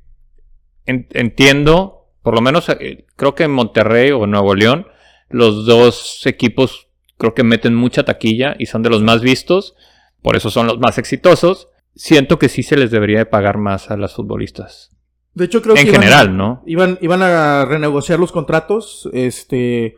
en- 0.86 1.06
entiendo, 1.12 2.08
por 2.22 2.34
lo 2.34 2.40
menos 2.40 2.68
eh, 2.68 3.06
creo 3.16 3.34
que 3.34 3.44
en 3.44 3.52
Monterrey 3.52 4.10
o 4.10 4.26
Nuevo 4.26 4.54
León, 4.54 4.86
los 5.28 5.64
dos 5.66 6.26
equipos 6.26 6.88
creo 7.16 7.34
que 7.34 7.42
meten 7.44 7.74
mucha 7.74 8.04
taquilla 8.04 8.56
y 8.58 8.66
son 8.66 8.82
de 8.82 8.90
los 8.90 9.02
más 9.02 9.20
vistos, 9.22 9.74
por 10.22 10.36
eso 10.36 10.50
son 10.50 10.66
los 10.66 10.78
más 10.78 10.98
exitosos. 10.98 11.68
Siento 11.94 12.38
que 12.38 12.48
sí 12.48 12.62
se 12.62 12.76
les 12.76 12.90
debería 12.90 13.18
de 13.18 13.26
pagar 13.26 13.58
más 13.58 13.90
a 13.90 13.96
las 13.96 14.14
futbolistas. 14.14 14.90
De 15.34 15.44
hecho, 15.44 15.62
creo 15.62 15.76
en 15.76 15.84
que 15.84 15.90
iban- 15.90 16.00
general, 16.00 16.36
¿no? 16.36 16.62
Iban, 16.66 16.98
iban 17.00 17.22
a 17.22 17.64
renegociar 17.64 18.18
los 18.18 18.32
contratos, 18.32 19.08
este... 19.12 19.96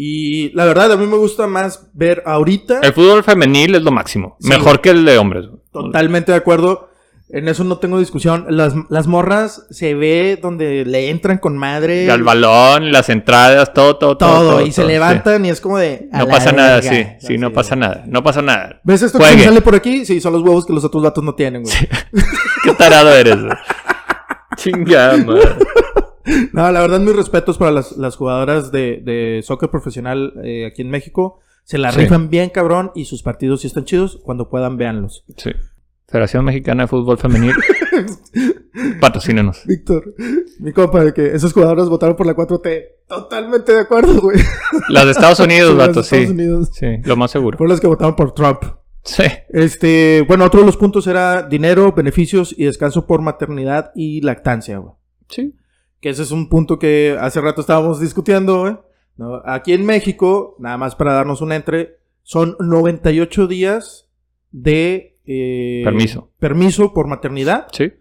Y 0.00 0.52
la 0.54 0.64
verdad, 0.64 0.92
a 0.92 0.96
mí 0.96 1.08
me 1.08 1.16
gusta 1.16 1.48
más 1.48 1.90
ver 1.92 2.22
ahorita, 2.24 2.78
El 2.84 2.92
fútbol 2.92 3.24
femenil 3.24 3.74
es 3.74 3.82
lo 3.82 3.90
máximo. 3.90 4.36
Sí. 4.38 4.48
Mejor 4.48 4.80
que 4.80 4.90
el 4.90 5.04
de 5.04 5.18
hombres. 5.18 5.46
totalmente 5.72 6.30
de 6.30 6.38
acuerdo, 6.38 6.90
en 7.30 7.48
eso 7.48 7.64
no 7.64 7.78
tengo 7.78 7.98
discusión. 7.98 8.46
Las, 8.48 8.74
las 8.90 9.08
morras 9.08 9.66
se 9.70 9.96
ve 9.96 10.38
donde 10.40 10.84
le 10.84 11.10
entran 11.10 11.38
con 11.38 11.58
madre. 11.58 12.08
Al 12.12 12.22
balón, 12.22 12.92
las 12.92 13.08
entradas, 13.08 13.74
todo, 13.74 13.96
todo, 13.96 14.16
todo. 14.16 14.50
todo, 14.50 14.60
y 14.64 14.70
se 14.70 14.82
sí. 14.82 14.86
levantan 14.86 15.44
y 15.44 15.50
es 15.50 15.60
como 15.60 15.78
de... 15.78 16.08
No 16.12 16.28
pasa 16.28 16.52
nada, 16.52 16.76
verga. 16.76 16.90
sí. 17.18 17.26
Sí, 17.26 17.36
no 17.36 17.52
pasa 17.52 17.74
nada. 17.74 18.04
No 18.06 18.22
pasa 18.22 18.40
nada. 18.40 18.80
¿Ves 18.84 19.02
esto 19.02 19.18
que 19.18 19.24
Juegue. 19.24 19.42
sale 19.46 19.62
por 19.62 19.74
aquí? 19.74 20.06
Sí, 20.06 20.20
son 20.20 20.32
los 20.32 20.42
huevos 20.42 20.64
que 20.64 20.72
los 20.72 20.84
otros 20.84 21.02
vatos 21.02 21.24
no 21.24 21.34
tienen, 21.34 21.64
güey. 21.64 21.74
Qué 22.62 22.72
tarado 22.74 23.12
eres, 23.12 23.42
güey. 23.42 23.56
Chingada, 24.56 25.16
madre. 25.16 25.56
No, 26.52 26.70
la 26.70 26.80
verdad, 26.80 27.00
mis 27.00 27.14
respetos 27.16 27.58
para 27.58 27.70
las, 27.72 27.96
las 27.96 28.16
jugadoras 28.16 28.70
de, 28.72 29.00
de 29.04 29.40
soccer 29.44 29.70
profesional 29.70 30.34
eh, 30.44 30.66
aquí 30.66 30.82
en 30.82 30.90
México. 30.90 31.40
Se 31.64 31.78
la 31.78 31.92
Sí. 31.92 32.00
rifan 32.00 32.30
bien, 32.30 32.50
cabrón, 32.50 32.92
y 32.94 33.04
sus 33.04 33.22
partidos 33.22 33.60
sí 33.62 33.66
están 33.66 33.84
chidos. 33.84 34.18
Cuando 34.22 34.48
puedan, 34.48 34.76
véanlos. 34.76 35.24
Sí. 35.36 35.50
Federación 36.06 36.44
Mexicana 36.44 36.84
de 36.84 36.88
Fútbol 36.88 37.18
Femenil. 37.18 37.52
Patrocínenos. 39.00 39.62
Víctor, 39.66 40.14
mi 40.60 40.72
compa, 40.72 41.04
de 41.04 41.12
que 41.12 41.26
esas 41.34 41.52
jugadoras 41.52 41.88
votaron 41.88 42.16
por 42.16 42.26
la 42.26 42.34
4T. 42.34 42.84
Totalmente 43.06 43.72
de 43.72 43.80
acuerdo, 43.80 44.20
güey. 44.20 44.38
Las 44.88 45.04
de 45.06 45.10
Estados 45.12 45.40
Unidos, 45.40 45.76
vato, 45.76 46.02
sí. 46.02 46.16
Estados 46.16 46.30
Unidos. 46.34 46.70
Sí, 46.72 46.86
lo 47.04 47.16
más 47.16 47.30
seguro. 47.30 47.58
Fueron 47.58 47.72
las 47.72 47.80
que 47.80 47.86
votaron 47.86 48.16
por 48.16 48.32
Trump. 48.32 48.62
Sí. 49.04 49.24
Este, 49.50 50.24
bueno, 50.28 50.44
otro 50.44 50.60
de 50.60 50.66
los 50.66 50.76
puntos 50.76 51.06
era 51.06 51.42
dinero, 51.42 51.92
beneficios 51.92 52.54
y 52.56 52.64
descanso 52.64 53.06
por 53.06 53.20
maternidad 53.22 53.90
y 53.94 54.20
lactancia, 54.20 54.78
güey. 54.78 54.94
Sí. 55.28 55.54
Que 56.00 56.10
ese 56.10 56.22
es 56.22 56.30
un 56.30 56.48
punto 56.48 56.78
que 56.78 57.16
hace 57.20 57.40
rato 57.40 57.60
estábamos 57.60 58.00
discutiendo. 58.00 58.84
Aquí 59.44 59.72
en 59.72 59.84
México, 59.84 60.54
nada 60.60 60.76
más 60.76 60.94
para 60.94 61.12
darnos 61.12 61.40
un 61.40 61.52
entre, 61.52 61.98
son 62.22 62.56
98 62.60 63.46
días 63.48 64.08
de 64.52 65.16
eh, 65.26 65.82
Permiso. 65.84 66.30
permiso 66.38 66.94
por 66.94 67.06
maternidad 67.08 67.66
Sí. 67.72 67.92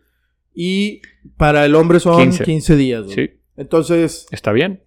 y 0.53 1.01
para 1.37 1.65
el 1.65 1.73
hombre 1.75 1.99
son 1.99 2.21
15, 2.21 2.43
15. 2.43 2.75
días. 2.75 3.05
Sí. 3.09 3.31
Entonces, 3.57 4.27
Está 4.31 4.51
bien. 4.51 4.83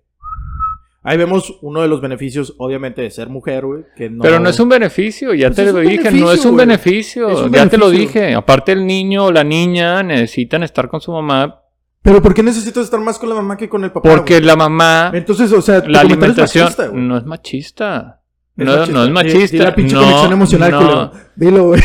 ahí 1.03 1.18
vemos 1.18 1.59
uno 1.62 1.83
de 1.83 1.88
los 1.88 2.01
beneficios, 2.01 2.55
obviamente, 2.59 3.03
de 3.03 3.11
ser 3.11 3.29
mujer, 3.29 3.66
güey. 3.66 3.83
no- 4.11 4.23
Pero 4.23 4.38
no 4.38 4.49
es 4.49 4.61
un 4.61 4.68
beneficio, 4.68 5.35
ya 5.35 5.49
Pues 5.49 5.57
te 5.57 5.73
lo 5.73 5.81
dije, 5.81 6.12
no 6.12 6.31
es 6.31 6.44
un 6.46 6.57
beneficio, 6.57 7.29
Es 7.29 7.40
un 7.40 7.53
ya 7.53 7.68
te 7.68 7.77
lo 7.77 7.90
dije. 7.90 8.35
Aparte 8.35 8.70
el 8.73 8.87
niño 8.87 9.27
o 9.27 9.33
la 9.33 9.42
niña 9.42 10.03
necesitan 10.05 10.62
estar 10.62 10.88
con 10.88 11.01
su 11.01 11.11
mamá 11.11 11.57
Pero 12.02 12.22
¿por 12.22 12.32
qué 12.34 12.42
necesitas 12.42 12.84
estar 12.84 12.98
más 13.00 13.18
con 13.18 13.28
la 13.28 13.34
mamá 13.34 13.56
que 13.56 13.68
con 13.68 13.84
el 13.84 13.92
papá? 13.92 14.08
porque 14.08 14.34
güey? 14.36 14.44
la 14.46 14.56
mamá, 14.56 15.10
Entonces, 15.14 15.52
o 15.52 15.60
sea, 15.60 15.76
la 15.76 15.80
comentario 15.80 16.00
es 16.00 16.12
alimentación 16.12 16.64
machista, 16.64 16.88
no 16.92 17.16
es 17.18 17.24
machista. 17.26 18.22
Es 18.56 18.64
no, 18.66 18.72
machista. 18.72 18.92
no 18.98 19.04
es 19.04 19.10
machista. 19.10 19.56
di 19.56 19.62
la 19.62 19.74
pinche 19.74 19.94
no, 19.94 20.00
conexión 20.02 20.32
emocional, 20.32 20.70
no. 20.70 20.78
culero. 20.78 21.12
Dilo, 21.36 21.64
güey. 21.68 21.82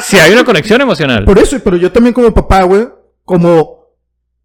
Si 0.00 0.16
hay 0.16 0.32
una 0.32 0.44
conexión 0.44 0.80
emocional. 0.80 1.24
Por 1.24 1.38
eso, 1.38 1.56
pero 1.62 1.76
yo 1.76 1.90
también 1.92 2.14
como 2.14 2.32
papá, 2.32 2.62
güey, 2.62 2.88
como 3.24 3.78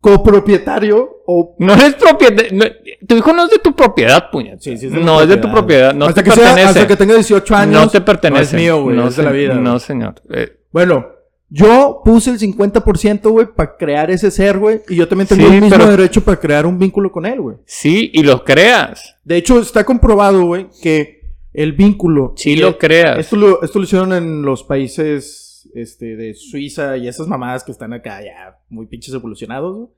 copropietario 0.01 1.23
o... 1.25 1.56
No 1.60 1.73
es 1.73 1.95
propiedad. 1.95 2.43
no- 2.51 2.65
tu 3.08 3.15
hijo 3.15 3.34
no 3.34 3.45
es 3.45 3.51
de 3.51 3.60
tu 3.60 3.73
propiedad, 3.75 4.29
puñet. 4.32 4.60
Sí, 4.60 4.77
sí, 4.77 4.88
es 4.88 4.91
de 4.93 4.99
no 4.99 5.21
es 5.21 5.29
de 5.29 5.38
tu 5.38 5.49
propiedad. 5.51 5.93
No 5.93 6.06
hasta, 6.06 6.21
te 6.23 6.29
que 6.29 6.36
sea, 6.36 6.43
pertenece. 6.49 6.69
hasta 6.79 6.88
que 6.88 6.95
tenga 6.97 7.13
18 7.15 7.56
años. 7.56 7.82
no 7.82 7.89
te 7.89 8.01
pertenece. 8.01 8.41
No 8.41 8.58
es 8.60 8.63
mío, 8.63 8.82
güey. 8.84 8.95
No, 8.97 9.08
es 9.08 9.15
de 9.15 9.23
la 9.23 9.32
vida. 9.32 9.53
No, 9.56 9.79
señor. 9.79 10.15
Eh, 10.29 10.60
Bueno, 10.71 11.08
yo 11.56 12.02
puse 12.04 12.32
el 12.32 12.39
50%, 12.39 13.30
güey, 13.30 13.46
para 13.56 13.78
crear 13.78 14.10
ese 14.10 14.32
ser, 14.32 14.58
güey. 14.58 14.82
Y 14.89 14.96
yo 14.96 15.08
también 15.08 15.28
tengo 15.28 15.48
Sí, 15.48 15.54
el 15.56 15.62
mismo 15.62 15.78
pero- 15.78 15.92
derecho 15.92 16.22
para 16.24 16.39
crear 16.39 16.66
un 16.66 16.80
vínculo 16.80 17.12
con 17.12 17.26
él, 17.26 17.39
güey. 17.42 17.58
sí, 17.66 18.10
y 18.13 18.24
lo 18.24 18.44
creas. 18.44 19.16
De 19.24 19.38
hecho, 19.38 19.60
está 19.60 19.84
comprobado, 19.84 20.46
güey, 20.46 20.68
que 20.82 21.22
el 21.54 21.74
vínculo... 21.74 22.34
Sí 22.36 22.56
lo 22.56 22.69
el- 22.69 22.77
creas. 22.80 23.19
Esto 23.19 23.36
lo, 23.36 23.62
esto 23.62 23.77
lo 23.77 23.86
hicieron 23.86 24.13
en 24.13 24.42
los 24.42 24.63
países 24.63 25.69
este, 25.75 26.15
de 26.15 26.34
Suiza 26.34 26.98
y 26.98 27.08
esas 27.08 27.27
mamadas 27.27 27.63
que 27.63 27.71
están 27.71 27.94
acá 27.94 28.21
ya 28.23 28.58
muy 28.69 28.88
pinches 28.88 29.13
evolucionados, 29.13 29.77
güey. 29.77 29.90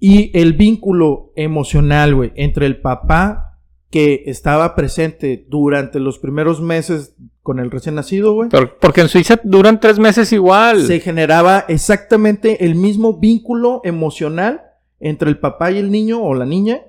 Y 0.00 0.38
el 0.38 0.52
vínculo 0.52 1.32
emocional, 1.34 2.14
güey, 2.14 2.32
entre 2.36 2.66
el 2.66 2.80
papá 2.80 3.58
que 3.90 4.24
estaba 4.26 4.74
presente 4.74 5.46
durante 5.48 5.98
los 5.98 6.18
primeros 6.18 6.60
meses 6.60 7.16
con 7.48 7.60
el 7.60 7.70
recién 7.70 7.94
nacido, 7.94 8.34
güey, 8.34 8.50
porque 8.78 9.00
en 9.00 9.08
Suiza 9.08 9.40
duran 9.42 9.80
tres 9.80 9.98
meses 9.98 10.30
igual. 10.34 10.82
se 10.86 11.00
generaba 11.00 11.64
exactamente 11.68 12.64
el 12.66 12.74
mismo 12.74 13.18
vínculo 13.18 13.80
emocional 13.84 14.60
entre 15.00 15.30
el 15.30 15.38
papá 15.38 15.70
y 15.70 15.78
el 15.78 15.90
niño 15.90 16.20
o 16.22 16.34
la 16.34 16.44
niña 16.44 16.82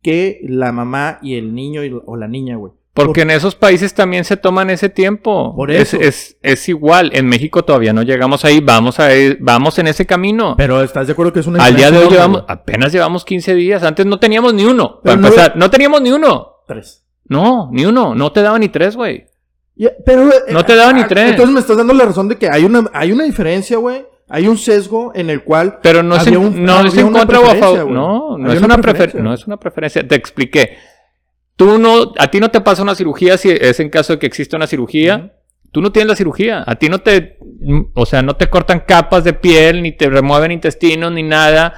que 0.00 0.40
la 0.48 0.72
mamá 0.72 1.18
y 1.20 1.36
el 1.36 1.54
niño 1.54 1.84
y- 1.84 1.92
o 2.06 2.16
la 2.16 2.26
niña, 2.26 2.56
güey. 2.56 2.72
Porque 2.94 3.20
en 3.20 3.30
esos 3.30 3.54
países 3.54 3.92
también 3.94 4.24
se 4.24 4.36
toman 4.38 4.70
ese 4.70 4.88
tiempo. 4.88 5.54
Por 5.54 5.70
Es- 5.70 5.92
eso. 5.94 6.00
Es, 6.02 6.36
es 6.42 6.68
igual. 6.70 7.10
En 7.14 7.26
México 7.28 7.62
todavía 7.64 7.92
no 7.92 8.02
llegamos 8.02 8.44
ahí. 8.46 8.60
Vamos 8.60 8.98
a 8.98 9.14
ir- 9.14 9.36
vamos 9.40 9.78
en 9.78 9.86
ese 9.88 10.06
camino. 10.06 10.54
Pero 10.56 10.82
estás 10.82 11.06
de 11.06 11.12
acuerdo 11.12 11.32
que 11.34 11.40
es 11.40 11.46
una 11.46 11.62
Al 11.62 11.76
día 11.76 11.90
de 11.90 11.98
hoy 11.98 12.08
llevamos, 12.08 12.44
apenas 12.48 12.92
llevamos 12.92 13.24
15 13.24 13.54
días. 13.54 13.82
Antes 13.84 14.04
no 14.06 14.18
teníamos 14.18 14.54
ni 14.54 14.64
uno. 14.64 15.00
Para 15.04 15.16
no- 15.16 15.28
empezar, 15.28 15.54
no 15.56 15.70
teníamos 15.70 16.00
ni 16.00 16.10
uno. 16.10 16.54
Tres. 16.66 17.04
No, 17.26 17.68
ni 17.72 17.84
uno. 17.84 18.14
No 18.14 18.32
te 18.32 18.40
daba 18.42 18.58
ni 18.58 18.68
tres, 18.68 18.96
güey. 18.96 19.26
Pero, 20.04 20.28
eh, 20.28 20.52
No 20.52 20.64
te 20.64 20.74
daba 20.74 20.92
ni 20.92 21.02
ah, 21.02 21.06
tres. 21.08 21.30
Entonces 21.30 21.54
me 21.54 21.60
estás 21.60 21.76
dando 21.76 21.94
la 21.94 22.04
razón 22.04 22.28
de 22.28 22.36
que 22.36 22.48
hay 22.50 22.64
una, 22.64 22.90
hay 22.92 23.12
una 23.12 23.24
diferencia, 23.24 23.76
güey. 23.78 24.04
Hay 24.28 24.46
un 24.46 24.58
sesgo 24.58 25.12
en 25.14 25.30
el 25.30 25.42
cual. 25.42 25.78
Pero 25.82 26.02
no 26.02 26.14
en, 26.20 26.36
un- 26.36 26.64
no 26.64 26.80
es 26.84 26.96
en 26.96 27.10
contra 27.12 27.38
o 27.40 27.44
a 27.44 27.50
preferencia, 27.50 27.60
favor. 27.66 27.82
güey. 27.84 27.94
No, 27.94 28.38
no 28.38 28.52
es 28.52 28.58
una 28.58 28.66
una, 28.66 28.76
prefer- 28.76 28.80
preferencia. 28.82 29.22
no 29.22 29.32
es 29.34 29.46
una 29.46 29.56
preferencia. 29.56 30.06
Te 30.06 30.14
expliqué. 30.16 30.76
Tú 31.56 31.78
no, 31.78 32.12
a 32.18 32.30
ti 32.30 32.38
no 32.38 32.50
te 32.50 32.60
pasa 32.60 32.82
una 32.82 32.94
cirugía 32.94 33.36
si 33.38 33.50
es 33.50 33.80
en 33.80 33.88
caso 33.90 34.12
de 34.12 34.18
que 34.18 34.26
exista 34.26 34.56
una 34.56 34.66
cirugía. 34.66 35.32
Tú 35.72 35.80
no 35.80 35.92
tienes 35.92 36.08
la 36.08 36.16
cirugía. 36.16 36.62
A 36.66 36.76
ti 36.76 36.88
no 36.88 36.98
te, 37.00 37.38
o 37.94 38.06
sea, 38.06 38.22
no 38.22 38.36
te 38.36 38.48
cortan 38.48 38.80
capas 38.86 39.24
de 39.24 39.32
piel, 39.32 39.82
ni 39.82 39.92
te 39.92 40.08
remueven 40.08 40.52
intestinos, 40.52 41.10
ni 41.12 41.22
nada. 41.22 41.72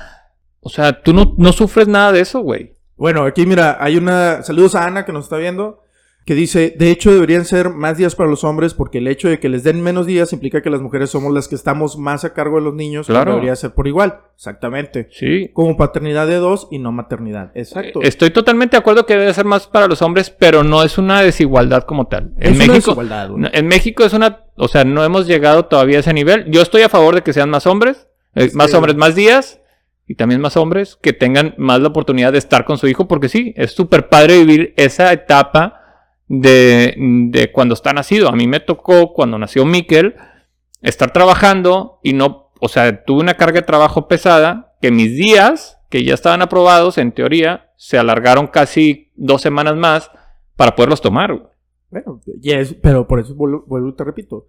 O 0.60 0.68
sea, 0.70 1.00
tú 1.02 1.12
no, 1.12 1.34
no 1.38 1.52
sufres 1.52 1.88
nada 1.88 2.12
de 2.12 2.20
eso, 2.20 2.40
güey. 2.40 2.76
Bueno, 2.96 3.24
aquí 3.24 3.46
mira, 3.46 3.78
hay 3.80 3.96
una. 3.96 4.42
Saludos 4.42 4.74
a 4.74 4.84
Ana 4.86 5.04
que 5.04 5.12
nos 5.12 5.24
está 5.24 5.36
viendo. 5.38 5.82
Que 6.30 6.36
dice: 6.36 6.76
De 6.78 6.92
hecho, 6.92 7.12
deberían 7.12 7.44
ser 7.44 7.70
más 7.70 7.98
días 7.98 8.14
para 8.14 8.30
los 8.30 8.44
hombres 8.44 8.72
porque 8.72 8.98
el 8.98 9.08
hecho 9.08 9.26
de 9.28 9.40
que 9.40 9.48
les 9.48 9.64
den 9.64 9.82
menos 9.82 10.06
días 10.06 10.32
implica 10.32 10.62
que 10.62 10.70
las 10.70 10.80
mujeres 10.80 11.10
somos 11.10 11.34
las 11.34 11.48
que 11.48 11.56
estamos 11.56 11.98
más 11.98 12.24
a 12.24 12.32
cargo 12.34 12.58
de 12.58 12.62
los 12.62 12.72
niños. 12.72 13.08
Claro. 13.08 13.32
Debería 13.32 13.56
ser 13.56 13.72
por 13.72 13.88
igual. 13.88 14.20
Exactamente. 14.36 15.08
Sí. 15.10 15.50
Como 15.52 15.76
paternidad 15.76 16.28
de 16.28 16.36
dos 16.36 16.68
y 16.70 16.78
no 16.78 16.92
maternidad. 16.92 17.50
Exacto. 17.56 18.00
Eh, 18.00 18.06
Estoy 18.06 18.30
totalmente 18.30 18.76
de 18.76 18.78
acuerdo 18.78 19.06
que 19.06 19.16
debe 19.16 19.34
ser 19.34 19.44
más 19.44 19.66
para 19.66 19.88
los 19.88 20.02
hombres, 20.02 20.30
pero 20.30 20.62
no 20.62 20.84
es 20.84 20.98
una 20.98 21.20
desigualdad 21.20 21.82
como 21.82 22.06
tal. 22.06 22.32
Es 22.38 22.50
En 22.50 22.54
una 22.54 22.58
México, 22.66 22.74
desigualdad, 22.74 23.28
güey. 23.30 23.42
no, 23.42 23.48
en 23.52 23.66
México 23.66 24.04
es 24.04 24.12
una, 24.12 24.44
o 24.54 24.68
sea, 24.68 24.84
no 24.84 25.02
hemos 25.02 25.26
llegado 25.26 25.64
todavía 25.64 25.96
a 25.96 26.00
ese 26.00 26.14
nivel. 26.14 26.48
Yo 26.48 26.62
estoy 26.62 26.82
a 26.82 26.88
favor 26.88 27.16
de 27.16 27.22
que 27.22 27.32
sean 27.32 27.50
más 27.50 27.66
hombres, 27.66 28.06
eh, 28.36 28.44
Es 28.44 28.54
más 28.54 28.72
hombres, 28.72 28.94
más 28.94 29.16
días 29.16 29.60
y 30.06 30.14
también 30.14 30.40
más 30.40 30.56
hombres 30.56 30.96
que 31.02 31.12
tengan 31.12 31.54
más 31.58 31.80
la 31.80 31.88
oportunidad 31.88 32.30
de 32.30 32.38
estar 32.38 32.64
con 32.64 32.78
su 32.78 32.86
hijo, 32.86 33.08
porque 33.08 33.28
sí, 33.28 33.52
es 33.56 33.72
súper 33.72 34.08
padre 34.08 34.38
vivir 34.38 34.74
esa 34.76 35.12
etapa 35.12 35.78
de, 36.32 36.94
de 36.96 37.50
cuando 37.50 37.74
está 37.74 37.92
nacido. 37.92 38.28
A 38.28 38.36
mí 38.36 38.46
me 38.46 38.60
tocó 38.60 39.12
cuando 39.12 39.36
nació 39.36 39.64
Miquel 39.66 40.14
estar 40.80 41.12
trabajando 41.12 41.98
y 42.04 42.12
no, 42.12 42.52
o 42.60 42.68
sea, 42.68 43.04
tuve 43.04 43.20
una 43.20 43.34
carga 43.36 43.60
de 43.60 43.66
trabajo 43.66 44.06
pesada 44.06 44.76
que 44.80 44.92
mis 44.92 45.16
días, 45.16 45.78
que 45.90 46.04
ya 46.04 46.14
estaban 46.14 46.40
aprobados 46.40 46.98
en 46.98 47.10
teoría, 47.12 47.72
se 47.76 47.98
alargaron 47.98 48.46
casi 48.46 49.10
dos 49.16 49.42
semanas 49.42 49.74
más 49.76 50.08
para 50.54 50.76
poderlos 50.76 51.00
tomar. 51.00 51.50
Bueno, 51.90 52.20
y 52.40 52.52
es- 52.52 52.74
pero 52.74 53.08
por 53.08 53.18
eso 53.18 53.34
vuelvo, 53.34 53.64
vuelvo 53.66 53.88
y 53.88 53.96
te 53.96 54.04
repito. 54.04 54.46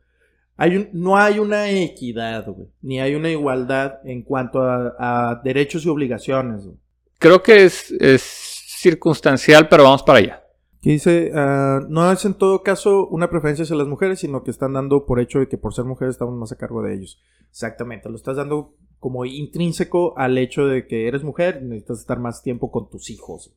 Hay 0.58 0.78
un, 0.78 0.90
no 0.94 1.18
hay 1.18 1.40
una 1.40 1.68
equidad, 1.72 2.46
güey, 2.48 2.68
ni 2.84 3.00
hay 3.00 3.16
una 3.16 3.32
igualdad 3.32 3.96
en 4.06 4.22
cuanto 4.22 4.62
a, 4.62 4.94
a 5.00 5.42
derechos 5.44 5.84
y 5.86 5.90
obligaciones. 5.90 6.64
güey. 6.64 6.78
Creo 7.18 7.42
que 7.42 7.64
es, 7.66 7.90
es 8.00 8.22
circunstancial, 8.22 9.68
pero 9.68 9.84
vamos 9.84 10.04
para 10.04 10.20
allá. 10.20 10.41
Que 10.82 10.92
dice, 10.92 11.32
ah, 11.36 11.82
no 11.88 12.12
es 12.12 12.26
en 12.26 12.34
todo 12.34 12.64
caso 12.64 13.08
una 13.08 13.30
preferencia 13.30 13.64
hacia 13.64 13.76
las 13.76 13.88
mujeres, 13.88 14.20
sino 14.20 14.44
que 14.44 14.52
están 14.52 14.74
dando 14.74 15.06
por 15.06 15.20
hecho 15.20 15.40
de 15.40 15.48
que 15.48 15.58
por 15.58 15.74
ser 15.74 15.86
mujeres 15.86 16.16
estamos 16.16 16.36
más 16.36 16.52
a 16.52 16.58
cargo 16.58 16.82
de 16.82 16.96
ellos. 16.96 17.22
Exactamente, 17.50 18.10
lo 18.10 18.16
estás 18.16 18.38
dando 18.38 18.76
como 19.00 19.26
intrínseco 19.26 20.18
al 20.18 20.38
hecho 20.38 20.66
de 20.66 20.88
que 20.88 21.08
eres 21.08 21.24
mujer 21.24 21.60
y 21.62 21.66
necesitas 21.66 22.00
estar 22.00 22.20
más 22.20 22.42
tiempo 22.42 22.72
con 22.72 22.90
tus 22.90 23.10
hijos. 23.10 23.54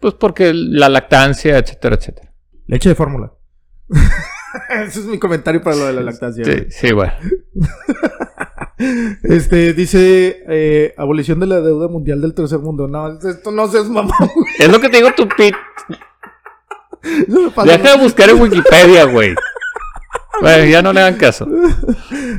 Pues 0.00 0.14
porque 0.14 0.52
la 0.54 0.88
lactancia, 0.88 1.58
etcétera, 1.58 1.96
etcétera. 1.96 2.32
Leche 2.66 2.90
de 2.90 2.94
fórmula. 2.94 3.32
Ese 4.70 5.00
es 5.00 5.06
mi 5.06 5.18
comentario 5.18 5.62
para 5.62 5.76
lo 5.76 5.86
de 5.86 5.92
la 5.94 6.02
lactancia. 6.02 6.44
Sí, 6.44 6.66
sí, 6.68 6.92
bueno. 6.92 7.12
Este, 9.24 9.72
dice, 9.72 10.44
eh, 10.48 10.94
abolición 10.96 11.40
de 11.40 11.46
la 11.46 11.60
deuda 11.60 11.88
mundial 11.88 12.20
del 12.20 12.32
tercer 12.32 12.60
mundo. 12.60 12.86
No, 12.86 13.18
esto 13.18 13.50
no 13.50 13.66
seas 13.66 13.88
mamón. 13.88 14.12
Es 14.56 14.70
lo 14.70 14.80
que 14.80 14.88
te 14.88 14.98
digo, 14.98 15.10
tu 15.16 15.26
pit. 15.28 15.54
No 17.28 17.50
pasa 17.50 17.72
Deja 17.72 17.96
de 17.96 18.02
buscar 18.02 18.28
en 18.30 18.40
Wikipedia, 18.40 19.04
güey. 19.04 19.34
Bueno, 20.40 20.64
ya 20.66 20.82
no 20.82 20.92
le 20.92 21.00
hagan 21.00 21.16
caso. 21.16 21.46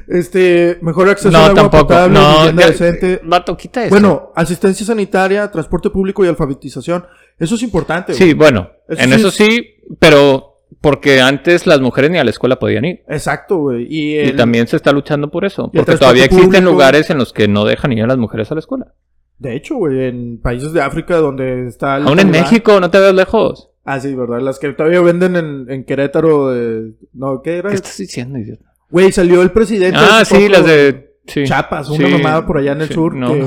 Este, 0.07 0.77
mejor 0.81 1.09
acceso 1.09 1.31
No, 1.31 1.39
al 1.39 1.43
agua 1.51 1.55
tampoco. 1.63 1.87
potable, 1.87 2.13
No, 2.13 2.37
vivienda 2.37 2.61
ya- 2.63 2.69
decente. 2.69 3.21
Quita 3.57 3.81
eso. 3.85 3.89
Bueno, 3.91 4.31
asistencia 4.35 4.85
sanitaria, 4.85 5.49
transporte 5.51 5.89
público 5.89 6.23
y 6.23 6.27
alfabetización. 6.27 7.05
Eso 7.37 7.55
es 7.55 7.63
importante. 7.63 8.13
Sí, 8.13 8.25
güey. 8.25 8.33
bueno, 8.35 8.69
Eso 8.87 9.01
en 9.01 9.09
sí 9.09 9.15
eso 9.15 9.27
es- 9.29 9.33
sí, 9.35 9.67
pero 9.99 10.55
porque 10.81 11.19
antes 11.21 11.67
las 11.67 11.81
mujeres 11.81 12.09
ni 12.11 12.17
a 12.19 12.23
la 12.23 12.29
escuela 12.29 12.57
podían 12.57 12.85
ir. 12.85 13.01
Exacto, 13.07 13.57
güey. 13.57 13.85
Y, 13.89 14.19
Y 14.19 14.33
también 14.33 14.67
se 14.67 14.75
está 14.77 14.91
luchando 14.91 15.29
por 15.29 15.45
eso. 15.45 15.69
Porque 15.73 15.95
todavía 15.97 16.25
existen 16.25 16.47
público. 16.51 16.71
lugares 16.71 17.09
en 17.09 17.17
los 17.17 17.33
que 17.33 17.47
no 17.47 17.65
dejan 17.65 17.91
ir 17.91 18.03
a 18.03 18.07
las 18.07 18.17
mujeres 18.17 18.49
a 18.51 18.55
la 18.55 18.59
escuela. 18.59 18.93
De 19.39 19.55
hecho, 19.55 19.75
güey, 19.75 20.05
en 20.07 20.39
países 20.41 20.73
de 20.73 20.81
África 20.81 21.17
donde 21.17 21.67
está... 21.67 21.97
el 21.97 22.07
Aún 22.07 22.19
en 22.19 22.29
México, 22.29 22.79
no 22.79 22.89
te 22.89 22.99
ves 22.99 23.13
lejos. 23.13 23.68
Ah, 23.85 23.99
sí, 23.99 24.13
¿verdad? 24.13 24.41
Las 24.41 24.59
que 24.59 24.71
todavía 24.73 25.01
venden 25.01 25.35
en, 25.35 25.65
en 25.69 25.83
Querétaro 25.83 26.49
de... 26.49 26.93
No, 27.13 27.41
¿qué 27.41 27.57
era? 27.57 27.69
¿Qué 27.69 27.75
estás 27.75 27.97
diciendo, 27.97 28.37
idiota? 28.37 28.65
Güey, 28.89 29.11
salió 29.11 29.41
el 29.41 29.51
presidente... 29.51 29.99
Ah, 29.99 30.23
sí, 30.25 30.35
poco, 30.35 30.49
las 30.49 30.65
de... 30.65 31.09
Sí. 31.25 31.43
Chiapas, 31.43 31.89
una 31.89 32.07
Sí, 32.07 32.13
mamada 32.13 32.45
por 32.45 32.57
allá 32.57 32.71
en 32.71 32.81
el 32.81 32.87
sí. 32.87 32.93
sur. 32.95 33.13
No, 33.15 33.33
que. 33.33 33.41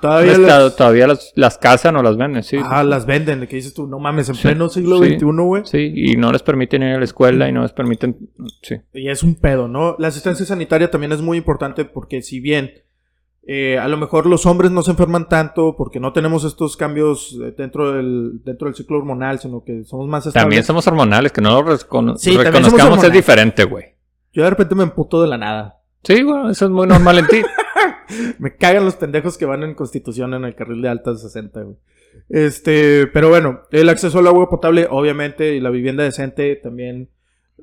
Todavía 0.00 0.36
las, 0.36 0.76
todavía 0.76 1.06
las, 1.06 1.32
las 1.34 1.56
cazan 1.56 1.96
o 1.96 2.02
las 2.02 2.18
venden, 2.18 2.42
sí. 2.42 2.58
ah, 2.62 2.84
las 2.84 3.06
venden. 3.06 3.46
Que 3.46 3.56
dices 3.56 3.72
tú, 3.72 3.86
no 3.86 3.98
mames, 3.98 4.28
en 4.28 4.36
pleno 4.36 4.68
siglo 4.68 5.02
sí. 5.02 5.14
XXI, 5.14 5.24
güey. 5.24 5.62
Sí, 5.64 5.92
y 5.94 6.16
no 6.16 6.30
les 6.30 6.42
permiten 6.42 6.82
ir 6.82 6.94
a 6.94 6.98
la 6.98 7.04
escuela 7.04 7.48
y 7.48 7.52
no 7.52 7.62
les 7.62 7.72
permiten... 7.72 8.18
Sí. 8.62 8.76
Y 8.92 9.08
es 9.08 9.22
un 9.22 9.36
pedo, 9.36 9.66
¿no? 9.66 9.96
La 9.98 10.08
asistencia 10.08 10.44
sanitaria 10.44 10.90
también 10.90 11.12
es 11.12 11.22
muy 11.22 11.38
importante 11.38 11.86
porque 11.86 12.20
si 12.20 12.40
bien 12.40 12.72
eh, 13.46 13.78
a 13.78 13.86
lo 13.88 13.96
mejor 13.96 14.26
los 14.26 14.44
hombres 14.44 14.70
no 14.72 14.82
se 14.82 14.90
enferman 14.90 15.28
tanto 15.28 15.76
porque 15.76 16.00
no 16.00 16.12
tenemos 16.12 16.44
estos 16.44 16.76
cambios 16.76 17.38
eh, 17.42 17.54
dentro 17.56 17.92
del, 17.92 18.42
dentro 18.44 18.66
del 18.66 18.74
ciclo 18.74 18.98
hormonal, 18.98 19.38
sino 19.38 19.62
que 19.64 19.84
somos 19.84 20.08
más 20.08 20.26
estables. 20.26 20.42
También 20.44 20.64
somos 20.64 20.86
hormonales, 20.86 21.30
que 21.32 21.40
no 21.40 21.50
lo 21.50 21.62
recono- 21.76 22.16
Sí, 22.16 22.36
reconozcamos 22.36 23.02
es 23.04 23.12
diferente, 23.12 23.64
güey. 23.64 23.84
Yo 24.32 24.42
de 24.42 24.50
repente 24.50 24.74
me 24.74 24.82
emputo 24.82 25.22
de 25.22 25.28
la 25.28 25.38
nada. 25.38 25.80
Sí, 26.02 26.22
bueno, 26.22 26.50
eso 26.50 26.64
es 26.66 26.70
muy 26.70 26.86
normal 26.86 27.18
en 27.18 27.26
ti. 27.28 27.42
Me 28.38 28.54
cagan 28.54 28.84
los 28.84 28.94
pendejos 28.94 29.36
que 29.36 29.46
van 29.46 29.64
en 29.64 29.74
Constitución 29.74 30.32
en 30.34 30.44
el 30.44 30.54
carril 30.54 30.80
de 30.82 30.88
altas 30.88 31.22
60, 31.22 31.62
güey. 31.62 31.76
Este, 32.28 33.06
pero 33.08 33.28
bueno, 33.28 33.62
el 33.72 33.88
acceso 33.88 34.18
al 34.20 34.26
agua 34.26 34.48
potable, 34.48 34.86
obviamente, 34.90 35.54
y 35.56 35.60
la 35.60 35.70
vivienda 35.70 36.04
decente 36.04 36.54
también 36.56 37.08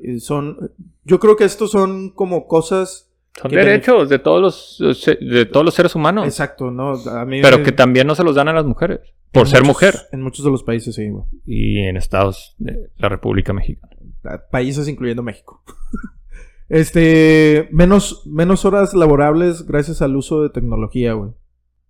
eh, 0.01 0.19
son. 0.19 0.71
Yo 1.05 1.19
creo 1.19 1.36
que 1.36 1.45
estos 1.45 1.71
son 1.71 2.09
como 2.11 2.47
cosas. 2.47 3.09
Son 3.41 3.49
que 3.49 3.57
derechos 3.57 4.09
de 4.09 4.19
todos 4.19 4.77
los 4.79 4.97
de 5.19 5.45
todos 5.45 5.65
los 5.65 5.73
seres 5.73 5.95
humanos, 5.95 6.25
Exacto, 6.25 6.69
¿no? 6.71 6.93
A 6.93 7.25
mí 7.25 7.41
pero 7.41 7.57
me- 7.57 7.63
que 7.63 7.71
también 7.71 8.05
no 8.07 8.13
se 8.15 8.23
los 8.23 8.36
dan 8.36 8.47
a 8.47 8.53
las 8.53 8.65
mujeres 8.65 8.99
por 9.31 9.41
en 9.43 9.47
ser 9.47 9.61
muchos- 9.61 9.67
mujer 9.75 9.95
En 10.11 10.21
muchos 10.21 10.45
de 10.45 10.51
los 10.51 10.61
países, 10.63 10.93
sí, 10.95 11.09
güey. 11.09 11.25
y 11.45 11.79
en 11.79 11.97
estados 11.97 12.55
de 12.59 12.89
la 12.97 13.09
República 13.09 13.51
Mexicana. 13.53 13.95
A- 14.23 14.38
Países 14.51 14.88
incluyendo 14.88 15.23
México. 15.23 15.63
este, 16.69 17.67
menos, 17.71 18.23
menos 18.25 18.65
horas 18.65 18.93
laborables 18.93 19.65
gracias 19.65 20.01
al 20.01 20.15
uso 20.15 20.41
de 20.43 20.49
tecnología, 20.49 21.13
güey. 21.13 21.31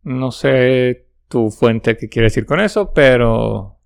No 0.04 0.32
sé 0.32 1.08
tu 1.28 1.50
fuente 1.52 1.98
qué 1.98 2.10
quiere 2.10 2.28
decir 2.28 2.46
con 2.46 2.60
eso, 2.60 2.92
pero 2.94 3.78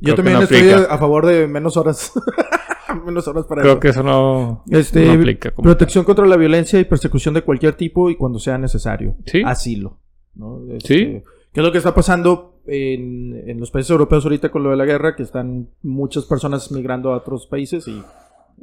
Yo 0.00 0.12
que 0.14 0.16
también 0.16 0.38
no 0.38 0.42
estoy 0.42 0.70
aplica. 0.70 0.92
a 0.94 0.98
favor 0.98 1.26
de 1.26 1.46
menos 1.46 1.76
horas. 1.76 2.12
menos 3.06 3.26
horas 3.28 3.46
para 3.46 3.62
creo 3.62 3.72
eso. 3.74 3.80
que 3.80 3.88
eso 3.88 4.02
no, 4.02 4.64
Este, 4.70 5.04
no 5.06 5.12
aplica. 5.12 5.50
como 5.52 5.64
Protección 5.64 6.04
contra 6.04 6.26
la 6.26 6.36
violencia 6.36 6.78
y 6.78 6.84
persecución 6.84 7.32
de 7.34 7.42
cualquier 7.42 7.74
tipo 7.74 8.10
y 8.10 8.16
cuando 8.16 8.38
sea 8.38 8.58
necesario. 8.58 9.16
Sí. 9.26 9.42
Asilo. 9.44 9.98
¿no? 10.34 10.60
Este, 10.72 10.86
Sí. 10.88 11.22
¿Qué 11.52 11.60
es 11.60 11.64
lo 11.64 11.72
que 11.72 11.78
está 11.78 11.94
pasando 11.94 12.60
en, 12.66 13.48
en 13.48 13.58
los 13.58 13.70
países 13.70 13.90
europeos 13.90 14.24
ahorita 14.24 14.50
con 14.50 14.62
lo 14.62 14.70
de 14.70 14.76
la 14.76 14.84
guerra? 14.84 15.16
Que 15.16 15.22
están 15.22 15.70
muchas 15.82 16.24
personas 16.26 16.70
migrando 16.70 17.12
a 17.12 17.16
otros 17.16 17.46
países 17.46 17.88
y... 17.88 18.02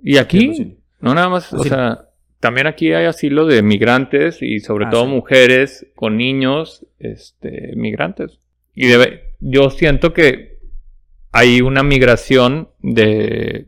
Y 0.04 0.18
aquí, 0.18 0.78
no 1.02 1.14
nada 1.16 1.30
más, 1.30 1.52
o 1.54 1.64
sea, 1.64 2.10
también 2.40 2.68
aquí 2.68 2.94
hay 2.94 3.06
asilo 3.06 3.46
de 3.46 3.62
migrantes 3.64 4.42
y 4.42 4.60
sobre 4.60 4.86
Ah, 4.86 4.90
todo 4.92 5.06
sí. 5.06 5.10
mujeres 5.12 5.88
con 5.96 6.18
niños, 6.18 6.86
este, 7.00 7.74
migrantes. 7.76 8.40
Y 8.76 8.88
debe, 8.88 9.36
yo 9.40 9.70
siento 9.70 10.14
que 10.14 10.60
hay 11.32 11.62
una 11.62 11.82
migración 11.84 12.70
de, 12.80 13.68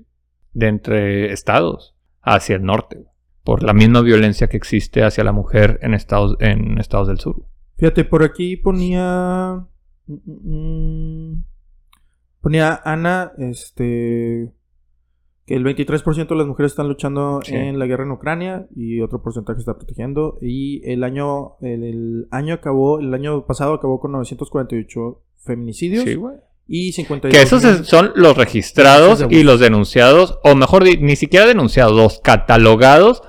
de 0.55 0.67
entre 0.67 1.31
estados 1.31 1.95
hacia 2.21 2.55
el 2.55 2.63
norte 2.63 3.05
por 3.43 3.61
la 3.61 3.73
misma 3.73 4.01
violencia 4.01 4.47
que 4.47 4.57
existe 4.57 5.03
hacia 5.03 5.23
la 5.23 5.31
mujer 5.31 5.77
en 5.83 5.93
estados, 5.93 6.35
en 6.39 6.79
estados 6.79 7.07
del 7.07 7.19
sur. 7.19 7.43
Fíjate, 7.77 8.03
por 8.05 8.23
aquí 8.23 8.57
ponía... 8.57 9.67
mm, 10.07 10.13
mm, 10.25 11.31
mm, 11.31 11.45
Ponía 12.41 12.79
Ana, 12.83 13.31
este... 13.37 14.51
Que 15.45 15.55
el 15.55 15.63
23% 15.63 16.27
de 16.27 16.35
las 16.35 16.47
mujeres 16.47 16.71
están 16.71 16.87
luchando 16.87 17.39
Sí. 17.43 17.53
en 17.55 17.77
la 17.77 17.85
guerra 17.85 18.03
en 18.03 18.11
Ucrania 18.11 18.67
y 18.75 19.01
otro 19.01 19.21
porcentaje 19.21 19.59
está 19.59 19.75
protegiendo. 19.77 20.39
Y 20.41 20.81
el 20.89 21.03
año, 21.03 21.57
el, 21.61 21.83
el 21.83 22.27
año 22.31 22.55
acabó, 22.55 22.99
el 22.99 23.13
año 23.13 23.45
pasado 23.45 23.73
acabó 23.75 23.99
con 23.99 24.11
948 24.13 25.21
feminicidios 25.37 26.03
Sí, 26.03 26.15
güey. 26.15 26.37
Y 26.67 26.91
52 26.93 27.35
Que 27.37 27.43
esos 27.43 27.63
es- 27.63 27.87
son 27.87 28.11
los 28.15 28.35
registrados 28.37 29.25
y 29.29 29.43
los 29.43 29.59
denunciados, 29.59 30.39
o 30.43 30.55
mejor, 30.55 30.83
ni 30.99 31.15
siquiera 31.15 31.45
denunciados, 31.45 31.93
los 31.95 32.19
catalogados 32.19 33.21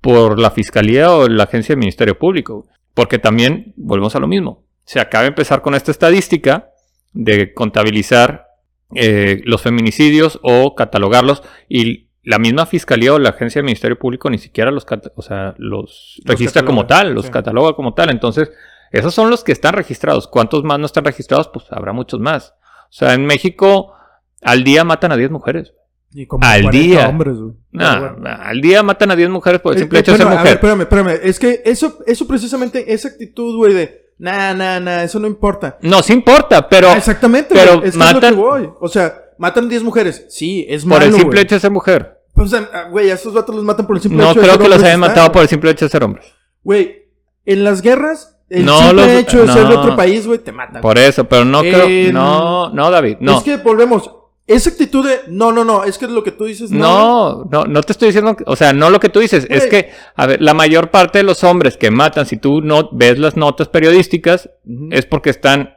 por 0.00 0.38
la 0.38 0.50
Fiscalía 0.50 1.12
o 1.12 1.28
la 1.28 1.44
Agencia 1.44 1.74
del 1.74 1.80
Ministerio 1.80 2.18
Público. 2.18 2.66
Porque 2.94 3.18
también, 3.18 3.72
volvemos 3.76 4.14
a 4.16 4.18
lo 4.20 4.26
mismo, 4.26 4.64
se 4.84 5.00
acaba 5.00 5.22
de 5.22 5.28
empezar 5.28 5.62
con 5.62 5.74
esta 5.74 5.90
estadística 5.90 6.70
de 7.12 7.54
contabilizar 7.54 8.46
eh, 8.94 9.40
los 9.46 9.62
feminicidios 9.62 10.38
o 10.42 10.74
catalogarlos 10.74 11.42
y 11.68 12.08
la 12.22 12.38
misma 12.38 12.66
Fiscalía 12.66 13.14
o 13.14 13.18
la 13.18 13.30
Agencia 13.30 13.60
del 13.60 13.64
Ministerio 13.66 13.98
Público 13.98 14.28
ni 14.28 14.36
siquiera 14.38 14.70
los, 14.70 14.86
o 15.16 15.22
sea, 15.22 15.54
los, 15.56 16.20
Los 16.24 16.26
registra 16.26 16.62
como 16.64 16.86
tal, 16.86 17.14
los 17.14 17.24
sí. 17.26 17.30
cataloga 17.32 17.72
como 17.74 17.94
tal. 17.94 18.10
Entonces, 18.10 18.50
esos 18.90 19.14
son 19.14 19.30
los 19.30 19.42
que 19.44 19.52
están 19.52 19.72
registrados. 19.74 20.28
¿Cuántos 20.28 20.62
más 20.64 20.78
no 20.78 20.84
están 20.86 21.04
registrados? 21.04 21.48
Pues 21.52 21.64
habrá 21.70 21.92
muchos 21.94 22.20
más. 22.20 22.54
O 22.92 22.94
sea, 22.94 23.14
en 23.14 23.24
México 23.24 23.94
al 24.42 24.64
día 24.64 24.84
matan 24.84 25.12
a 25.12 25.16
10 25.16 25.30
mujeres. 25.30 25.72
Y 26.14 26.26
como 26.26 26.44
al 26.44 26.62
40 26.64 26.70
día. 26.78 27.08
hombres, 27.08 27.36
güey. 27.38 27.54
Nah, 27.70 27.98
bueno. 27.98 28.28
Al 28.42 28.60
día 28.60 28.82
matan 28.82 29.10
a 29.12 29.16
10 29.16 29.30
mujeres 29.30 29.60
por 29.62 29.72
el 29.72 29.78
Eh, 29.78 29.80
simple 29.80 29.98
eh, 29.98 30.00
hecho 30.02 30.12
de 30.12 30.18
ser 30.18 30.26
espérame, 30.26 30.40
a 30.40 30.44
ver, 30.44 30.58
mujer. 30.60 30.76
espérame, 30.82 31.06
espérame. 31.08 31.28
Es 31.30 31.38
que 31.38 31.62
eso, 31.64 31.98
eso 32.06 32.26
precisamente, 32.28 32.92
esa 32.92 33.08
actitud, 33.08 33.56
güey, 33.56 33.72
de, 33.72 34.10
nah, 34.18 34.52
nah, 34.52 34.78
nah, 34.78 35.02
eso 35.04 35.18
no 35.18 35.26
importa. 35.26 35.78
No, 35.80 36.02
sí 36.02 36.12
importa, 36.12 36.68
pero 36.68 36.88
Ah, 36.90 36.98
exactamente, 36.98 37.54
pero 37.54 37.76
güey. 37.78 37.88
Es 37.88 37.92
que 37.94 37.98
matan- 37.98 38.16
es 38.16 38.22
lo 38.38 38.44
que 38.44 38.48
voy. 38.60 38.70
O 38.80 38.88
sea, 38.88 39.14
matan 39.38 39.70
10 39.70 39.82
mujeres. 39.82 40.26
Sí, 40.28 40.66
es 40.68 40.82
por 40.82 40.90
malo, 40.90 41.06
el 41.06 41.12
simple 41.12 41.30
güey. 41.30 41.44
hecho 41.44 41.54
de 41.54 41.60
ser 41.62 41.70
mujer. 41.70 42.18
Pues, 42.34 42.52
ah, 42.52 42.88
güey, 42.90 43.10
a 43.10 43.14
estos 43.14 43.32
vatos 43.32 43.54
los 43.54 43.64
matan 43.64 43.86
por 43.86 43.96
el 43.96 44.02
simple 44.02 44.18
No 44.18 44.30
hecho 44.32 44.34
de 44.40 44.46
creo 44.46 44.52
ser 44.56 44.62
que 44.62 44.68
los 44.68 44.76
hombres 44.76 44.82
y 44.82 44.86
hayan 44.90 45.00
estar, 45.00 45.10
matado 45.16 45.32
por 45.32 45.42
el 45.42 45.48
simple 45.48 45.70
hecho 45.70 45.84
de 45.86 45.90
ser 45.90 46.04
hombres. 46.04 46.26
Güey, 46.62 47.06
en 47.46 47.64
las 47.64 47.80
guerras, 47.80 48.38
el 48.52 48.64
No, 48.66 48.78
simple 48.78 49.06
los- 49.06 49.12
hecho 49.22 49.42
de 49.46 49.52
ser 49.52 49.66
de 49.66 49.74
otro 49.76 49.96
país, 49.96 50.26
güey, 50.26 50.38
te 50.38 50.52
matan. 50.52 50.82
Por 50.82 50.98
eso, 50.98 51.24
pero 51.24 51.44
no 51.44 51.60
creo. 51.60 52.12
No, 52.12 52.70
no, 52.70 52.90
David. 52.90 53.16
No. 53.20 53.38
Es 53.38 53.44
que 53.44 53.56
volvemos. 53.56 54.10
Esa 54.46 54.70
actitud 54.70 55.06
de, 55.08 55.20
no, 55.28 55.52
no, 55.52 55.64
no, 55.64 55.84
es 55.84 55.96
que 55.98 56.08
lo 56.08 56.22
que 56.24 56.32
tú 56.32 56.44
dices, 56.46 56.70
no. 56.72 56.78
No, 56.80 57.44
no, 57.50 57.64
no 57.64 57.82
te 57.82 57.92
estoy 57.92 58.08
diciendo, 58.08 58.36
o 58.44 58.56
sea, 58.56 58.72
no 58.72 58.90
lo 58.90 58.98
que 58.98 59.08
tú 59.08 59.20
dices, 59.20 59.46
es 59.48 59.66
que, 59.68 59.90
a 60.16 60.26
ver, 60.26 60.42
la 60.42 60.52
mayor 60.52 60.90
parte 60.90 61.18
de 61.18 61.24
los 61.24 61.44
hombres 61.44 61.76
que 61.76 61.92
matan, 61.92 62.26
si 62.26 62.36
tú 62.38 62.60
no 62.60 62.90
ves 62.92 63.18
las 63.20 63.36
notas 63.36 63.68
periodísticas, 63.68 64.50
es 64.90 65.06
porque 65.06 65.30
están 65.30 65.74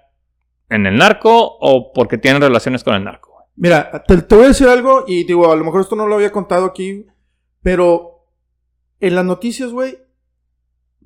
en 0.69 0.87
el 0.87 0.97
narco 0.97 1.57
o 1.61 1.93
porque 1.93 2.17
tienen 2.17 2.41
relaciones 2.41 2.83
con 2.83 2.95
el 2.95 3.03
narco. 3.03 3.35
Mira, 3.55 4.03
te, 4.07 4.17
te 4.23 4.35
voy 4.35 4.45
a 4.45 4.47
decir 4.49 4.67
algo 4.67 5.05
y 5.07 5.23
digo, 5.25 5.49
a 5.51 5.55
lo 5.55 5.63
mejor 5.63 5.81
esto 5.81 5.95
no 5.95 6.07
lo 6.07 6.15
había 6.15 6.31
contado 6.31 6.65
aquí, 6.65 7.05
pero 7.61 8.25
en 8.99 9.13
las 9.15 9.25
noticias, 9.25 9.69
güey, 9.71 9.99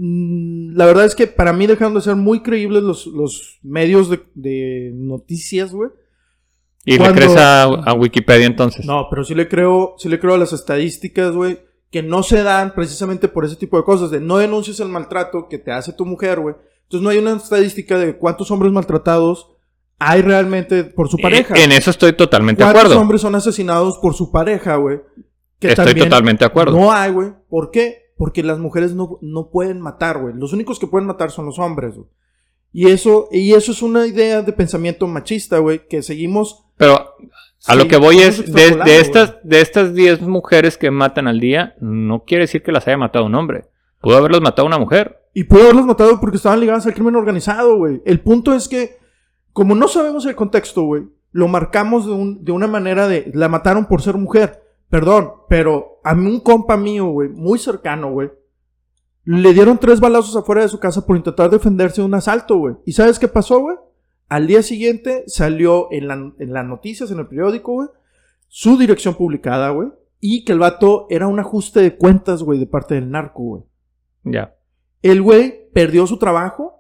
la 0.02 0.86
verdad 0.86 1.06
es 1.06 1.14
que 1.14 1.28
para 1.28 1.52
mí 1.54 1.68
dejaron 1.68 1.94
de 1.94 2.02
ser 2.02 2.16
muy 2.16 2.42
creíbles 2.42 2.84
los, 2.84 3.06
los 3.08 3.60
medios 3.64 4.10
de, 4.10 4.22
de 4.34 4.92
noticias, 4.96 5.74
güey. 5.74 5.90
Y 6.86 6.98
Cuando- 6.98 7.20
le 7.20 7.26
crees 7.26 7.38
a, 7.38 7.64
a 7.64 7.94
Wikipedia 7.94 8.46
entonces. 8.48 8.86
No, 8.86 9.08
pero 9.10 9.24
sí 9.26 9.36
le 9.36 9.48
creo, 9.50 9.96
sí 9.98 10.08
le 10.08 10.20
creo 10.20 10.36
a 10.36 10.38
las 10.38 10.54
estadísticas, 10.54 11.34
güey, 11.36 11.60
que 11.92 12.02
no 12.02 12.24
se 12.24 12.42
dan 12.44 12.74
precisamente 12.74 13.28
por 13.28 13.44
ese 13.44 13.58
tipo 13.58 13.76
de 13.78 13.84
cosas, 13.84 14.10
de 14.12 14.22
no 14.22 14.38
denuncias 14.38 14.80
el 14.80 14.88
maltrato 14.88 15.48
que 15.50 15.58
te 15.58 15.72
hace 15.72 15.92
tu 15.94 16.06
mujer, 16.06 16.40
güey. 16.40 16.56
Entonces 16.84 17.04
no 17.04 17.10
hay 17.10 17.18
una 17.18 17.34
estadística 17.36 17.98
de 18.00 18.16
cuántos 18.18 18.50
hombres 18.52 18.72
maltratados 18.72 19.50
hay 20.00 20.22
realmente 20.22 20.86
por 20.86 21.10
su 21.10 21.18
pareja. 21.18 21.56
Eh, 21.56 21.66
En 21.66 21.74
eso 21.74 21.92
estoy 21.92 22.14
totalmente 22.14 22.60
de 22.64 22.66
¿Cuántos 22.66 22.84
acuerdo. 22.86 23.02
hombres 23.02 23.22
son 23.22 23.36
asesinados 23.36 23.98
por 24.02 24.14
su 24.16 24.32
pareja, 24.32 24.78
güey? 24.78 25.02
Estoy 25.60 25.94
totalmente 25.94 26.46
de 26.46 26.48
acuerdo. 26.48 26.72
No 26.80 26.92
hay, 26.92 27.12
güey. 27.12 27.34
¿Por 27.50 27.70
qué? 27.70 28.09
Porque 28.20 28.44
las 28.44 28.60
mujeres 28.60 28.94
no, 28.94 29.18
no 29.22 29.50
pueden 29.50 29.80
matar, 29.82 30.20
güey. 30.22 30.36
Los 30.36 30.54
únicos 30.54 30.78
que 30.78 30.86
pueden 30.88 31.08
matar 31.08 31.32
son 31.32 31.46
los 31.48 31.58
hombres, 31.58 31.96
güey. 31.96 32.08
Y 32.72 32.90
eso, 32.90 33.28
y 33.32 33.54
eso 33.54 33.72
es 33.72 33.82
una 33.82 34.06
idea 34.06 34.44
de 34.44 34.54
pensamiento 34.54 35.08
machista, 35.08 35.58
güey, 35.58 35.88
que 35.88 36.04
seguimos. 36.04 36.66
Pero 36.78 37.16
a 37.66 37.76
lo 37.76 37.88
que 37.88 37.98
voy 37.98 38.20
es, 38.20 38.52
de, 38.54 39.00
estas, 39.00 39.38
de 39.44 39.62
estas 39.62 39.94
10 39.96 40.22
mujeres 40.22 40.78
que 40.78 40.92
matan 40.92 41.28
al 41.28 41.40
día, 41.40 41.76
no 41.80 42.26
quiere 42.26 42.44
decir 42.44 42.62
que 42.62 42.72
las 42.74 42.86
haya 42.88 42.98
matado 42.98 43.26
un 43.26 43.34
hombre. 43.36 43.70
Pudo 44.02 44.18
haberlas 44.18 44.42
matado 44.42 44.68
una 44.68 44.78
mujer. 44.78 45.20
Y 45.34 45.46
pudo 45.46 45.64
haberlos 45.64 45.86
matado 45.86 46.20
porque 46.20 46.38
estaban 46.38 46.60
ligadas 46.60 46.86
al 46.86 46.94
crimen 46.94 47.16
organizado, 47.16 47.78
güey. 47.78 48.02
El 48.06 48.20
punto 48.20 48.54
es 48.54 48.68
que, 48.68 48.98
como 49.54 49.74
no 49.76 49.88
sabemos 49.88 50.26
el 50.26 50.36
contexto, 50.36 50.84
güey, 50.84 51.04
lo 51.32 51.48
marcamos 51.48 52.06
de, 52.06 52.12
un- 52.12 52.44
de 52.44 52.52
una 52.52 52.68
manera 52.68 53.08
de, 53.08 53.32
la 53.34 53.48
mataron 53.48 53.86
por 53.88 54.02
ser 54.02 54.16
mujer. 54.18 54.62
Perdón, 54.90 55.32
pero 55.48 56.00
a 56.04 56.16
mí 56.16 56.26
un 56.28 56.40
compa 56.40 56.76
mío, 56.78 57.08
güey, 57.08 57.30
muy 57.30 57.60
cercano, 57.60 58.12
güey, 58.12 58.32
le 59.24 59.54
dieron 59.54 59.78
tres 59.78 60.00
balazos 60.00 60.36
afuera 60.36 60.62
de 60.64 60.70
su 60.70 60.80
casa 60.80 61.06
por 61.06 61.16
intentar 61.16 61.50
defenderse 61.52 62.02
de 62.02 62.08
un 62.08 62.14
asalto, 62.16 62.58
güey. 62.58 62.76
¿Y 62.86 62.94
sabes 62.94 63.20
qué 63.20 63.28
pasó, 63.28 63.60
güey? 63.60 63.78
Al 64.28 64.48
día 64.48 64.64
siguiente 64.64 65.24
salió 65.28 65.88
en, 65.92 66.08
la- 66.08 66.34
en 66.40 66.54
las 66.54 66.66
noticias, 66.66 67.12
en 67.12 67.20
el 67.20 67.28
periódico, 67.28 67.74
güey, 67.74 67.90
su 68.48 68.78
dirección 68.78 69.14
publicada, 69.14 69.70
güey, 69.70 69.90
y 70.20 70.44
que 70.46 70.54
el 70.54 70.60
vato 70.60 71.06
era 71.10 71.28
un 71.28 71.40
ajuste 71.40 71.82
de 71.82 71.96
cuentas, 71.96 72.42
güey, 72.42 72.58
de 72.60 72.66
parte 72.68 72.96
del 72.96 73.12
narco, 73.12 73.44
güey. 73.44 73.64
Ya. 74.24 74.56
El 75.04 75.22
güey 75.22 75.70
perdió 75.72 76.06
su 76.08 76.18
trabajo. 76.18 76.76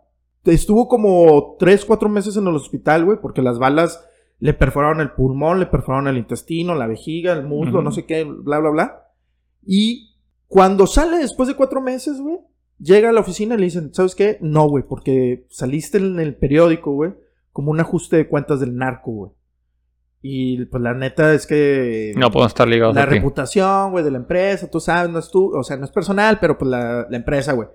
Estuvo 0.45 0.87
como 0.87 1.55
3, 1.59 1.85
4 1.85 2.09
meses 2.09 2.35
en 2.37 2.47
el 2.47 2.55
hospital, 2.55 3.05
güey, 3.05 3.19
porque 3.21 3.41
las 3.43 3.59
balas 3.59 4.03
le 4.39 4.53
perforaron 4.53 5.01
el 5.01 5.11
pulmón, 5.11 5.59
le 5.59 5.65
perforaron 5.65 6.07
el 6.07 6.17
intestino, 6.17 6.73
la 6.73 6.87
vejiga, 6.87 7.33
el 7.33 7.45
muslo, 7.45 7.81
no 7.81 7.91
sé 7.91 8.05
qué, 8.05 8.23
bla, 8.23 8.59
bla, 8.59 8.69
bla. 8.69 9.07
Y 9.65 10.15
cuando 10.47 10.87
sale 10.87 11.17
después 11.17 11.49
de 11.49 11.55
4 11.55 11.81
meses, 11.81 12.19
güey, 12.21 12.39
llega 12.79 13.09
a 13.09 13.11
la 13.11 13.19
oficina 13.19 13.55
y 13.55 13.57
le 13.57 13.65
dicen, 13.65 13.93
¿sabes 13.93 14.15
qué? 14.15 14.37
No, 14.41 14.69
güey, 14.69 14.85
porque 14.87 15.45
saliste 15.49 15.97
en 15.97 16.19
el 16.19 16.35
periódico, 16.35 16.91
güey, 16.91 17.13
como 17.51 17.71
un 17.71 17.81
ajuste 17.81 18.15
de 18.15 18.29
cuentas 18.29 18.61
del 18.61 18.75
narco, 18.75 19.11
güey. 19.11 19.31
Y 20.21 20.65
pues 20.65 20.83
la 20.83 20.93
neta 20.93 21.33
es 21.33 21.47
que 21.47 22.13
No 22.17 22.29
podemos 22.29 22.51
estar 22.51 22.67
ligados 22.67 22.93
la 22.93 23.03
a 23.03 23.05
reputación, 23.05 23.91
güey, 23.91 24.03
de 24.03 24.11
la 24.11 24.17
empresa, 24.17 24.69
tú 24.69 24.79
sabes, 24.79 25.11
no 25.11 25.19
es 25.19 25.29
tú, 25.31 25.55
o 25.55 25.63
sea, 25.63 25.77
no 25.77 25.85
es 25.85 25.91
personal, 25.91 26.39
pero 26.39 26.57
pues 26.57 26.69
la, 26.69 27.07
la 27.09 27.17
empresa, 27.17 27.53
güey. 27.53 27.67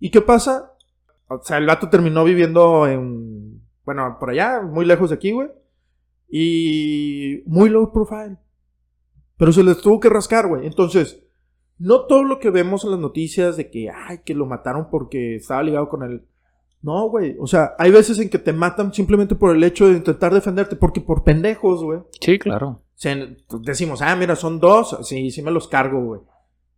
¿Y 0.00 0.10
qué 0.10 0.20
pasa? 0.20 0.72
O 1.28 1.40
sea, 1.42 1.56
el 1.58 1.66
vato 1.66 1.88
terminó 1.88 2.24
viviendo 2.24 2.86
en, 2.86 3.31
bueno, 3.84 4.16
por 4.18 4.30
allá, 4.30 4.62
muy 4.62 4.84
lejos 4.84 5.10
de 5.10 5.16
aquí, 5.16 5.32
güey. 5.32 5.48
Y 6.28 7.42
muy 7.46 7.68
low 7.68 7.92
profile. 7.92 8.38
Pero 9.36 9.52
se 9.52 9.62
les 9.62 9.78
tuvo 9.80 10.00
que 10.00 10.08
rascar, 10.08 10.48
güey. 10.48 10.66
Entonces, 10.66 11.22
no 11.78 12.06
todo 12.06 12.24
lo 12.24 12.38
que 12.38 12.50
vemos 12.50 12.84
en 12.84 12.90
las 12.92 13.00
noticias 13.00 13.56
de 13.56 13.70
que, 13.70 13.90
ay, 13.90 14.20
que 14.24 14.34
lo 14.34 14.46
mataron 14.46 14.88
porque 14.90 15.36
estaba 15.36 15.62
ligado 15.62 15.88
con 15.88 16.02
él. 16.04 16.24
No, 16.80 17.08
güey. 17.08 17.36
O 17.38 17.46
sea, 17.46 17.74
hay 17.78 17.90
veces 17.90 18.18
en 18.18 18.28
que 18.30 18.38
te 18.38 18.52
matan 18.52 18.92
simplemente 18.94 19.34
por 19.34 19.54
el 19.54 19.62
hecho 19.62 19.86
de 19.88 19.98
intentar 19.98 20.32
defenderte, 20.32 20.74
porque 20.76 21.00
por 21.00 21.22
pendejos, 21.22 21.82
güey. 21.82 22.00
Sí, 22.20 22.38
claro. 22.38 22.82
Se- 22.94 23.36
decimos, 23.60 24.00
ah, 24.02 24.16
mira, 24.16 24.34
son 24.36 24.58
dos, 24.58 24.96
sí, 25.02 25.30
sí 25.30 25.42
me 25.42 25.50
los 25.50 25.68
cargo, 25.68 26.00
güey. 26.04 26.20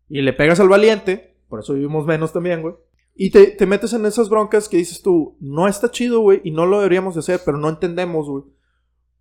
Y 0.09 0.21
le 0.23 0.33
pegas 0.33 0.61
al 0.61 0.69
valiente, 0.69 1.37
por 1.49 1.61
eso 1.61 1.75
vivimos 1.75 2.07
menos 2.07 2.33
también, 2.33 2.61
güey. 2.63 2.75
Y 3.15 3.31
te, 3.31 3.47
te 3.49 3.67
metes 3.67 3.93
en 3.93 4.07
esas 4.07 4.29
broncas 4.29 4.69
que 4.69 4.77
dices 4.77 5.03
tú, 5.03 5.37
no 5.41 5.69
está 5.69 5.91
chido, 5.91 6.21
güey, 6.21 6.41
y 6.45 6.51
no 6.51 6.67
lo 6.67 6.79
deberíamos 6.79 7.15
de 7.15 7.21
hacer, 7.21 7.41
pero 7.45 7.59
no 7.59 7.69
entendemos, 7.69 8.29
güey. 8.29 8.45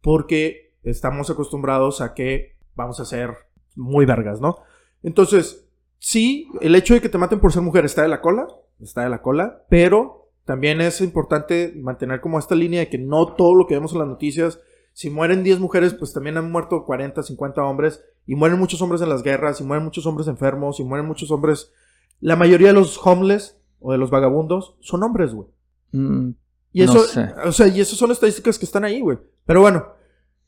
Porque 0.01 0.73
estamos 0.83 1.29
acostumbrados 1.29 2.01
a 2.01 2.13
que 2.13 2.57
vamos 2.75 2.99
a 2.99 3.05
ser 3.05 3.31
muy 3.75 4.05
vergas, 4.05 4.41
¿no? 4.41 4.57
Entonces, 5.03 5.67
sí, 5.99 6.47
el 6.61 6.75
hecho 6.75 6.93
de 6.93 7.01
que 7.01 7.09
te 7.09 7.17
maten 7.17 7.39
por 7.39 7.53
ser 7.53 7.61
mujer 7.61 7.85
está 7.85 8.01
de 8.01 8.07
la 8.07 8.21
cola, 8.21 8.47
está 8.81 9.03
de 9.03 9.09
la 9.09 9.21
cola, 9.21 9.65
pero 9.69 10.31
también 10.45 10.81
es 10.81 10.99
importante 11.01 11.73
mantener 11.75 12.19
como 12.19 12.39
esta 12.39 12.55
línea 12.55 12.81
de 12.81 12.89
que 12.89 12.97
no 12.97 13.33
todo 13.35 13.53
lo 13.53 13.67
que 13.67 13.75
vemos 13.75 13.93
en 13.93 13.99
las 13.99 14.07
noticias 14.07 14.59
si 14.93 15.09
mueren 15.09 15.43
10 15.43 15.59
mujeres, 15.59 15.95
pues 15.95 16.13
también 16.13 16.37
han 16.37 16.51
muerto 16.51 16.85
40, 16.85 17.23
50 17.23 17.63
hombres. 17.63 18.03
Y 18.25 18.35
mueren 18.35 18.59
muchos 18.59 18.81
hombres 18.81 19.01
en 19.01 19.09
las 19.09 19.23
guerras, 19.23 19.59
y 19.59 19.63
mueren 19.63 19.83
muchos 19.83 20.05
hombres 20.05 20.27
enfermos, 20.27 20.79
y 20.79 20.83
mueren 20.83 21.07
muchos 21.07 21.31
hombres. 21.31 21.71
La 22.19 22.35
mayoría 22.35 22.67
de 22.67 22.73
los 22.73 22.99
homeless 23.05 23.59
o 23.83 23.91
de 23.91 23.97
los 23.99 24.09
vagabundos 24.09 24.75
son 24.81 25.03
hombres, 25.03 25.33
güey. 25.33 25.47
Mm, 25.91 26.31
Y 26.71 26.85
No 26.85 26.91
eso, 26.91 27.03
sé. 27.03 27.29
o 27.45 27.51
sea, 27.51 27.67
y 27.67 27.79
esas 27.81 27.97
son 27.99 28.09
estadísticas 28.11 28.57
que 28.57 28.65
están 28.65 28.83
ahí, 28.83 28.99
güey. 29.01 29.19
Pero 29.45 29.61
bueno, 29.61 29.85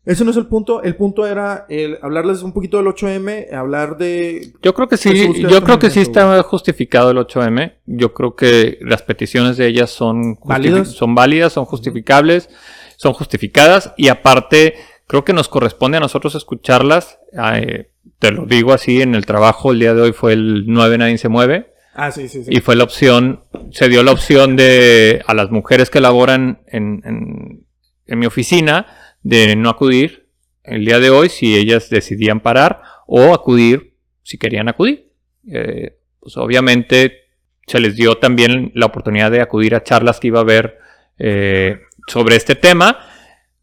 ese 0.05 0.23
no 0.23 0.31
es 0.31 0.37
el 0.37 0.47
punto. 0.47 0.81
El 0.83 0.95
punto 0.95 1.25
era 1.27 1.65
el 1.69 1.97
hablarles 2.01 2.41
un 2.43 2.53
poquito 2.53 2.77
del 2.77 2.87
8M, 2.87 3.53
hablar 3.53 3.97
de. 3.97 4.53
Yo 4.63 4.73
creo 4.73 4.87
que 4.87 4.97
sí, 4.97 5.33
yo 5.47 5.63
creo 5.63 5.77
que 5.79 5.89
sí 5.91 5.99
está 5.99 6.41
justificado 6.43 7.11
el 7.11 7.17
8M. 7.17 7.73
Yo 7.85 8.13
creo 8.13 8.35
que 8.35 8.79
las 8.81 9.01
peticiones 9.03 9.57
de 9.57 9.67
ellas 9.67 9.89
son 9.91 10.37
¿Válidas? 10.43 10.89
son 10.91 11.13
válidas, 11.13 11.53
son 11.53 11.65
justificables, 11.65 12.49
son 12.97 13.13
justificadas 13.13 13.93
y 13.97 14.07
aparte 14.07 14.75
creo 15.07 15.23
que 15.25 15.33
nos 15.33 15.49
corresponde 15.49 15.97
a 15.97 16.01
nosotros 16.01 16.33
escucharlas. 16.35 17.19
Eh, 17.53 17.91
te 18.19 18.31
lo 18.31 18.45
digo 18.45 18.73
así, 18.73 19.01
en 19.01 19.13
el 19.15 19.25
trabajo 19.25 19.71
el 19.71 19.79
día 19.79 19.93
de 19.93 20.01
hoy 20.01 20.11
fue 20.13 20.33
el 20.33 20.65
9 20.67 20.97
nadie 20.97 21.17
se 21.17 21.29
mueve 21.29 21.73
Ah, 21.97 22.11
sí, 22.11 22.27
sí, 22.27 22.43
sí. 22.43 22.51
y 22.51 22.59
fue 22.59 22.75
la 22.75 22.83
opción, 22.83 23.45
se 23.71 23.87
dio 23.87 24.03
la 24.03 24.11
opción 24.11 24.57
de 24.57 25.23
a 25.25 25.33
las 25.33 25.49
mujeres 25.49 25.89
que 25.89 26.01
laboran 26.01 26.61
en, 26.67 27.65
mi 28.07 28.25
oficina 28.25 28.85
de 29.23 29.55
no 29.55 29.69
acudir 29.69 30.27
el 30.63 30.83
día 30.83 30.99
de 30.99 31.09
hoy 31.09 31.29
si 31.29 31.55
ellas 31.55 31.89
decidían 31.89 32.41
parar 32.41 32.81
o 33.07 33.33
acudir 33.33 33.95
si 34.23 34.37
querían 34.37 34.67
acudir. 34.67 35.13
Eh, 35.49 35.97
pues 36.19 36.35
obviamente 36.37 37.25
se 37.65 37.79
les 37.79 37.95
dio 37.95 38.17
también 38.17 38.71
la 38.75 38.87
oportunidad 38.87 39.31
de 39.31 39.41
acudir 39.41 39.73
a 39.73 39.83
charlas 39.83 40.19
que 40.19 40.27
iba 40.27 40.39
a 40.39 40.43
haber 40.43 40.77
eh, 41.17 41.79
sobre 42.07 42.35
este 42.35 42.55
tema. 42.55 42.99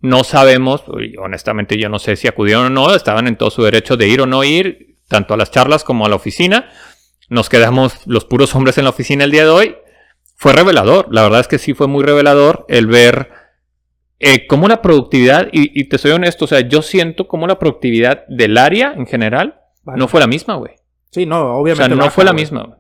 no 0.01 0.25
sabemos, 0.25 0.85
honestamente 1.19 1.77
yo 1.79 1.89
no 1.89 1.99
sé 1.99 2.17
si 2.17 2.29
acudieron 2.29 2.67
o 2.67 2.71
no, 2.71 2.95
estaban 2.95 3.29
en 3.29 3.37
todo 3.37 3.51
su 3.51 3.63
derecho 3.63 3.97
de 3.97 4.09
ir 4.09 4.21
o 4.21 4.27
no 4.27 4.43
ir, 4.43 4.97
tanto 5.07 5.35
a 5.35 5.37
las 5.37 5.51
charlas 5.51 5.85
como 5.85 6.07
a 6.07 6.09
la 6.09 6.17
oficina. 6.17 6.71
Nos 7.33 7.49
quedamos 7.49 8.07
los 8.07 8.27
puros 8.27 8.55
hombres 8.55 8.77
en 8.77 8.85
la 8.85 8.91
oficina 8.91 9.25
el 9.25 9.31
día 9.31 9.45
de 9.45 9.51
hoy. 9.51 9.77
Fue 10.37 10.53
revelador, 10.53 11.07
la 11.11 11.23
verdad 11.23 11.41
es 11.41 11.49
que 11.49 11.59
sí 11.59 11.73
fue 11.73 11.87
muy 11.87 12.05
revelador 12.05 12.67
el 12.69 12.87
ver 12.87 13.31
eh, 14.19 14.47
cómo 14.47 14.69
la 14.69 14.83
productividad, 14.83 15.49
y, 15.51 15.79
y 15.81 15.85
te 15.89 15.97
soy 15.99 16.11
honesto, 16.13 16.45
o 16.45 16.49
sea, 16.49 16.61
yo 16.61 16.83
siento 16.83 17.27
como 17.29 17.47
la 17.47 17.59
productividad 17.59 18.25
del 18.29 18.59
área 18.59 18.93
en 18.97 19.07
general 19.07 19.61
Vale. 19.83 19.99
no 19.99 20.09
fue 20.09 20.21
la 20.21 20.27
misma, 20.27 20.57
güey. 20.57 20.75
Sí, 21.11 21.25
no, 21.27 21.41
O 21.57 21.61
obviamente. 21.63 21.87
sea, 21.87 21.95
no 21.97 21.97
baja, 22.05 22.11
fue 22.11 22.25
la 22.25 22.33
misma. 22.35 22.65
güey. 22.65 22.79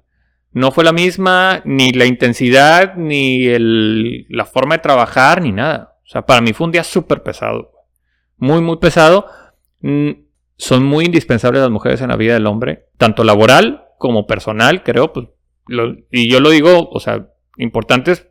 No 0.52 0.70
fue 0.70 0.84
la 0.84 0.92
misma, 0.92 1.62
ni 1.64 1.92
la 1.92 2.04
intensidad, 2.04 2.94
ni 2.96 3.46
el- 3.46 4.26
la 4.28 4.44
forma 4.44 4.74
de 4.76 4.82
trabajar, 4.82 5.40
ni 5.40 5.50
nada. 5.50 5.96
O 6.04 6.08
sea, 6.08 6.26
para 6.26 6.42
mí 6.42 6.52
fue 6.52 6.66
un 6.66 6.72
día 6.72 6.84
súper 6.84 7.22
pesado. 7.22 7.72
Muy, 8.36 8.60
muy 8.60 8.76
pesado. 8.76 9.26
Mm, 9.80 10.10
son 10.58 10.84
muy 10.84 11.06
indispensables 11.06 11.62
las 11.62 11.70
mujeres 11.70 12.02
en 12.02 12.08
la 12.10 12.16
vida 12.16 12.34
del 12.34 12.46
hombre, 12.46 12.88
tanto 12.98 13.24
laboral 13.24 13.86
como 14.02 14.26
personal, 14.26 14.82
creo. 14.82 15.12
pues, 15.12 15.28
lo- 15.68 15.96
y 16.10 16.28
yo 16.28 16.40
lo 16.40 16.50
digo, 16.50 16.88
o 16.90 16.98
sea, 17.00 17.28
importantes, 17.56 18.26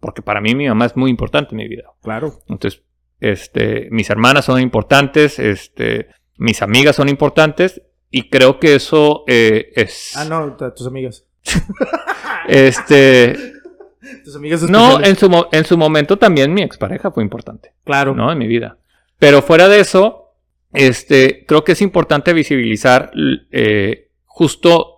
porque 0.00 0.20
para 0.20 0.42
mí 0.42 0.54
mi 0.54 0.68
mamá 0.68 0.84
es 0.84 0.96
muy 0.96 1.10
importante 1.10 1.52
en 1.52 1.56
mi 1.56 1.66
vida. 1.68 1.84
Claro. 2.02 2.40
Entonces, 2.46 2.82
este, 3.20 3.88
mis 3.90 4.10
hermanas 4.10 4.44
son 4.44 4.60
importantes, 4.60 5.38
este, 5.38 6.08
mis 6.36 6.60
amigas 6.60 6.96
son 6.96 7.08
importantes, 7.08 7.80
y 8.10 8.28
creo 8.28 8.60
que 8.60 8.74
eso 8.74 9.24
eh, 9.26 9.72
es. 9.74 10.14
Ah, 10.16 10.26
no, 10.26 10.56
tus 10.76 10.86
amigas. 10.86 11.24
Este. 12.46 13.34
Tus 14.22 14.36
amigas 14.36 14.62
No, 14.68 15.02
en 15.02 15.16
su, 15.16 15.46
en 15.50 15.64
su 15.64 15.78
momento 15.78 16.18
también 16.18 16.52
mi 16.52 16.60
expareja 16.62 17.10
fue 17.10 17.22
importante, 17.22 17.72
Claro. 17.84 18.14
¿no? 18.14 18.30
En 18.30 18.36
mi 18.38 18.46
vida. 18.46 18.76
Pero 19.18 19.40
fuera 19.40 19.66
de 19.68 19.80
eso, 19.80 20.34
este, 20.74 21.46
creo 21.46 21.64
que 21.64 21.72
es 21.72 21.80
importante 21.80 22.34
visibilizar 22.34 23.10
eh, 23.50 24.10
justo 24.26 24.93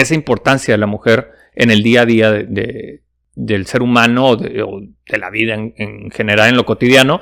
esa 0.00 0.14
importancia 0.14 0.74
de 0.74 0.78
la 0.78 0.86
mujer 0.86 1.30
en 1.54 1.70
el 1.70 1.82
día 1.82 2.02
a 2.02 2.06
día 2.06 2.30
de- 2.30 2.44
de- 2.44 3.02
del 3.34 3.66
ser 3.66 3.82
humano 3.82 4.26
o 4.30 4.36
de, 4.36 4.62
o 4.62 4.80
de 4.80 5.18
la 5.18 5.30
vida 5.30 5.54
en, 5.54 5.72
en 5.76 6.10
general, 6.10 6.48
en 6.48 6.56
lo 6.56 6.64
cotidiano. 6.66 7.20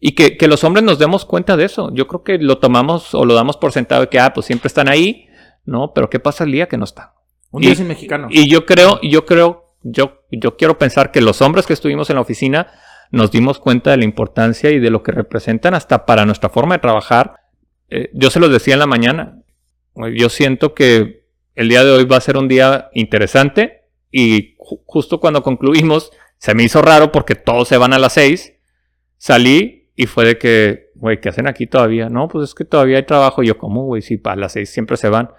Y 0.00 0.12
que, 0.12 0.36
que 0.36 0.46
los 0.48 0.62
hombres 0.64 0.84
nos 0.84 0.98
demos 0.98 1.24
cuenta 1.24 1.56
de 1.56 1.64
eso. 1.64 1.92
Yo 1.92 2.06
creo 2.06 2.22
que 2.22 2.38
lo 2.38 2.58
tomamos 2.58 3.14
o 3.14 3.24
lo 3.24 3.34
damos 3.34 3.56
por 3.56 3.72
sentado 3.72 4.02
de 4.02 4.08
que, 4.08 4.18
ah, 4.20 4.32
pues 4.32 4.46
siempre 4.46 4.68
están 4.68 4.88
ahí, 4.88 5.26
¿no? 5.64 5.92
Pero 5.92 6.08
¿qué 6.08 6.20
pasa 6.20 6.44
el 6.44 6.52
día 6.52 6.68
que 6.68 6.76
no 6.78 6.84
están? 6.84 7.08
Un 7.50 7.62
día 7.62 7.72
y- 7.72 7.76
sin 7.76 7.88
mexicano. 7.88 8.28
Y 8.30 8.48
yo 8.48 8.64
creo, 8.64 9.00
yo 9.02 9.26
creo, 9.26 9.64
yo, 9.82 10.22
yo 10.30 10.56
quiero 10.56 10.78
pensar 10.78 11.10
que 11.10 11.20
los 11.20 11.42
hombres 11.42 11.66
que 11.66 11.72
estuvimos 11.72 12.08
en 12.10 12.16
la 12.16 12.22
oficina 12.22 12.68
nos 13.10 13.30
dimos 13.30 13.58
cuenta 13.58 13.90
de 13.90 13.96
la 13.96 14.04
importancia 14.04 14.70
y 14.70 14.78
de 14.78 14.90
lo 14.90 15.02
que 15.02 15.12
representan 15.12 15.74
hasta 15.74 16.06
para 16.06 16.24
nuestra 16.26 16.48
forma 16.50 16.74
de 16.76 16.80
trabajar. 16.80 17.34
Eh, 17.90 18.10
yo 18.12 18.30
se 18.30 18.38
los 18.40 18.50
decía 18.52 18.74
en 18.74 18.80
la 18.80 18.86
mañana. 18.86 19.42
Yo 20.14 20.28
siento 20.28 20.74
que 20.74 21.24
el 21.58 21.68
día 21.68 21.84
de 21.84 21.90
hoy 21.90 22.04
va 22.04 22.16
a 22.16 22.20
ser 22.20 22.36
un 22.36 22.48
día 22.48 22.88
interesante 22.92 23.82
y 24.10 24.56
ju- 24.56 24.80
justo 24.86 25.20
cuando 25.20 25.42
concluimos 25.42 26.10
se 26.38 26.54
me 26.54 26.62
hizo 26.62 26.82
raro 26.82 27.10
porque 27.10 27.34
todos 27.34 27.66
se 27.68 27.76
van 27.76 27.92
a 27.92 27.98
las 27.98 28.12
seis. 28.12 28.54
Salí 29.16 29.90
y 29.96 30.06
fue 30.06 30.24
de 30.24 30.38
que, 30.38 30.90
güey, 30.94 31.20
¿qué 31.20 31.30
hacen 31.30 31.48
aquí 31.48 31.66
todavía? 31.66 32.08
No, 32.08 32.28
pues 32.28 32.50
es 32.50 32.54
que 32.54 32.64
todavía 32.64 32.98
hay 32.98 33.02
trabajo. 33.06 33.42
Y 33.42 33.48
yo, 33.48 33.58
¿cómo, 33.58 33.84
güey? 33.84 34.02
Si 34.02 34.16
para 34.16 34.36
las 34.36 34.52
seis 34.52 34.70
siempre 34.70 34.96
se 34.96 35.08
van. 35.08 35.30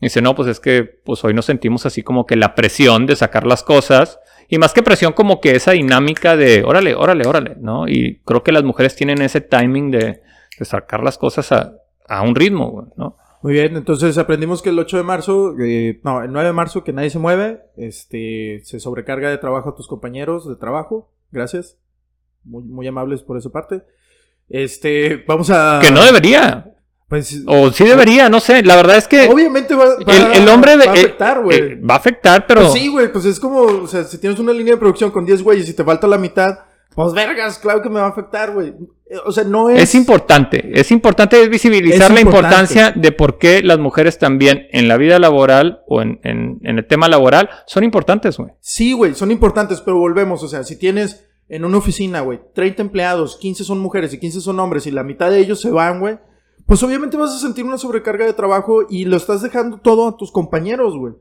Dice, 0.00 0.22
no, 0.22 0.34
pues 0.34 0.48
es 0.48 0.60
que 0.60 0.84
pues 0.84 1.22
hoy 1.24 1.34
nos 1.34 1.44
sentimos 1.44 1.84
así 1.84 2.02
como 2.02 2.24
que 2.24 2.36
la 2.36 2.54
presión 2.54 3.04
de 3.04 3.16
sacar 3.16 3.46
las 3.46 3.62
cosas. 3.62 4.18
Y 4.48 4.56
más 4.56 4.72
que 4.72 4.82
presión, 4.82 5.12
como 5.12 5.40
que 5.42 5.50
esa 5.56 5.72
dinámica 5.72 6.34
de 6.36 6.62
órale, 6.64 6.94
órale, 6.94 7.26
órale, 7.26 7.56
¿no? 7.60 7.86
Y 7.86 8.22
creo 8.24 8.42
que 8.42 8.52
las 8.52 8.64
mujeres 8.64 8.96
tienen 8.96 9.20
ese 9.20 9.42
timing 9.42 9.90
de, 9.90 10.22
sacar 10.62 11.04
las 11.04 11.18
cosas 11.18 11.52
a, 11.52 11.74
a 12.08 12.22
un 12.22 12.34
ritmo, 12.34 12.90
¿no? 12.96 13.18
Muy 13.42 13.52
bien, 13.52 13.76
entonces 13.76 14.18
aprendimos 14.18 14.62
que 14.62 14.70
el 14.70 14.78
8 14.78 14.96
de 14.96 15.02
marzo, 15.04 15.54
eh, 15.60 16.00
no, 16.02 16.22
el 16.22 16.32
9 16.32 16.48
de 16.48 16.52
marzo 16.52 16.82
que 16.82 16.92
nadie 16.92 17.10
se 17.10 17.18
mueve, 17.20 17.60
este, 17.76 18.60
se 18.64 18.80
sobrecarga 18.80 19.30
de 19.30 19.38
trabajo 19.38 19.70
a 19.70 19.74
tus 19.76 19.86
compañeros 19.86 20.48
de 20.48 20.56
trabajo. 20.56 21.12
Gracias. 21.30 21.76
Muy, 22.44 22.64
muy 22.64 22.86
amables 22.88 23.22
por 23.22 23.36
esa 23.38 23.50
parte. 23.50 23.82
Este, 24.48 25.24
vamos 25.26 25.50
a... 25.50 25.80
Que 25.82 25.90
no 25.90 26.02
debería. 26.04 26.74
Pues, 27.08 27.42
O 27.46 27.70
sí 27.70 27.84
debería, 27.84 28.28
no 28.28 28.40
sé. 28.40 28.62
La 28.62 28.76
verdad 28.76 28.96
es 28.96 29.08
que 29.08 29.28
obviamente 29.28 29.74
va, 29.74 29.84
va- 29.86 30.32
el, 30.34 30.42
el 30.42 30.48
hombre 30.48 30.76
de- 30.76 30.86
va 30.86 30.92
a 30.92 30.94
afectar, 30.94 31.36
eh, 31.38 31.42
güey. 31.42 31.58
eh, 31.58 31.80
va 31.80 31.94
a 31.94 31.98
afectar, 31.98 32.46
pero 32.46 32.62
Pues 32.62 32.72
sí, 32.74 32.88
güey, 32.88 33.10
pues 33.12 33.24
es 33.24 33.40
como, 33.40 33.60
o 33.62 33.86
sea, 33.86 34.04
si 34.04 34.18
tienes 34.18 34.38
una 34.38 34.52
línea 34.52 34.74
de 34.74 34.80
producción 34.80 35.10
con 35.10 35.24
10 35.24 35.42
güeyes 35.42 35.68
y 35.68 35.74
te 35.74 35.84
falta 35.84 36.06
la 36.06 36.18
mitad, 36.18 36.50
pues 36.94 37.14
vergas, 37.14 37.58
claro 37.58 37.80
que 37.80 37.88
me 37.88 38.00
va 38.00 38.06
a 38.06 38.10
afectar, 38.10 38.52
güey. 38.52 38.74
Eh, 39.10 39.16
O 39.24 39.32
sea, 39.32 39.44
no 39.44 39.70
es... 39.70 39.82
es 39.82 39.94
importante. 39.94 40.70
Es 40.78 40.90
importante 40.90 41.48
visibilizar 41.48 42.10
Es 42.10 42.14
la 42.14 42.20
importancia 42.20 42.92
de 42.94 43.12
por 43.12 43.38
qué 43.38 43.62
las 43.62 43.78
mujeres 43.78 44.18
también 44.18 44.66
en 44.70 44.86
la 44.88 44.96
vida 44.96 45.18
laboral 45.18 45.80
o 45.86 46.02
en, 46.02 46.20
en- 46.24 46.58
en 46.62 46.78
el 46.78 46.86
tema 46.86 47.08
laboral 47.08 47.48
son 47.66 47.84
importantes, 47.84 48.36
güey. 48.36 48.50
Sí, 48.60 48.92
güey, 48.92 49.14
son 49.14 49.30
importantes, 49.30 49.80
pero 49.80 49.98
volvemos, 49.98 50.42
o 50.42 50.48
sea, 50.48 50.62
si 50.64 50.78
tienes 50.78 51.24
en 51.48 51.64
una 51.64 51.78
oficina, 51.78 52.20
güey, 52.20 52.40
30 52.54 52.82
empleados, 52.82 53.36
15 53.38 53.64
son 53.64 53.78
mujeres 53.78 54.12
y 54.12 54.18
15 54.20 54.40
son 54.42 54.60
hombres 54.60 54.86
y 54.86 54.90
la 54.90 55.02
mitad 55.04 55.30
de 55.30 55.38
ellos 55.38 55.60
se 55.62 55.70
van, 55.70 56.00
güey, 56.00 56.18
pues 56.66 56.82
obviamente 56.82 57.16
vas 57.16 57.34
a 57.34 57.38
sentir 57.38 57.64
una 57.64 57.78
sobrecarga 57.78 58.26
de 58.26 58.34
trabajo 58.34 58.82
y 58.90 59.06
lo 59.06 59.16
estás 59.16 59.40
dejando 59.40 59.78
todo 59.78 60.08
a 60.08 60.16
tus 60.18 60.30
compañeros, 60.30 60.94
güey. 60.98 61.14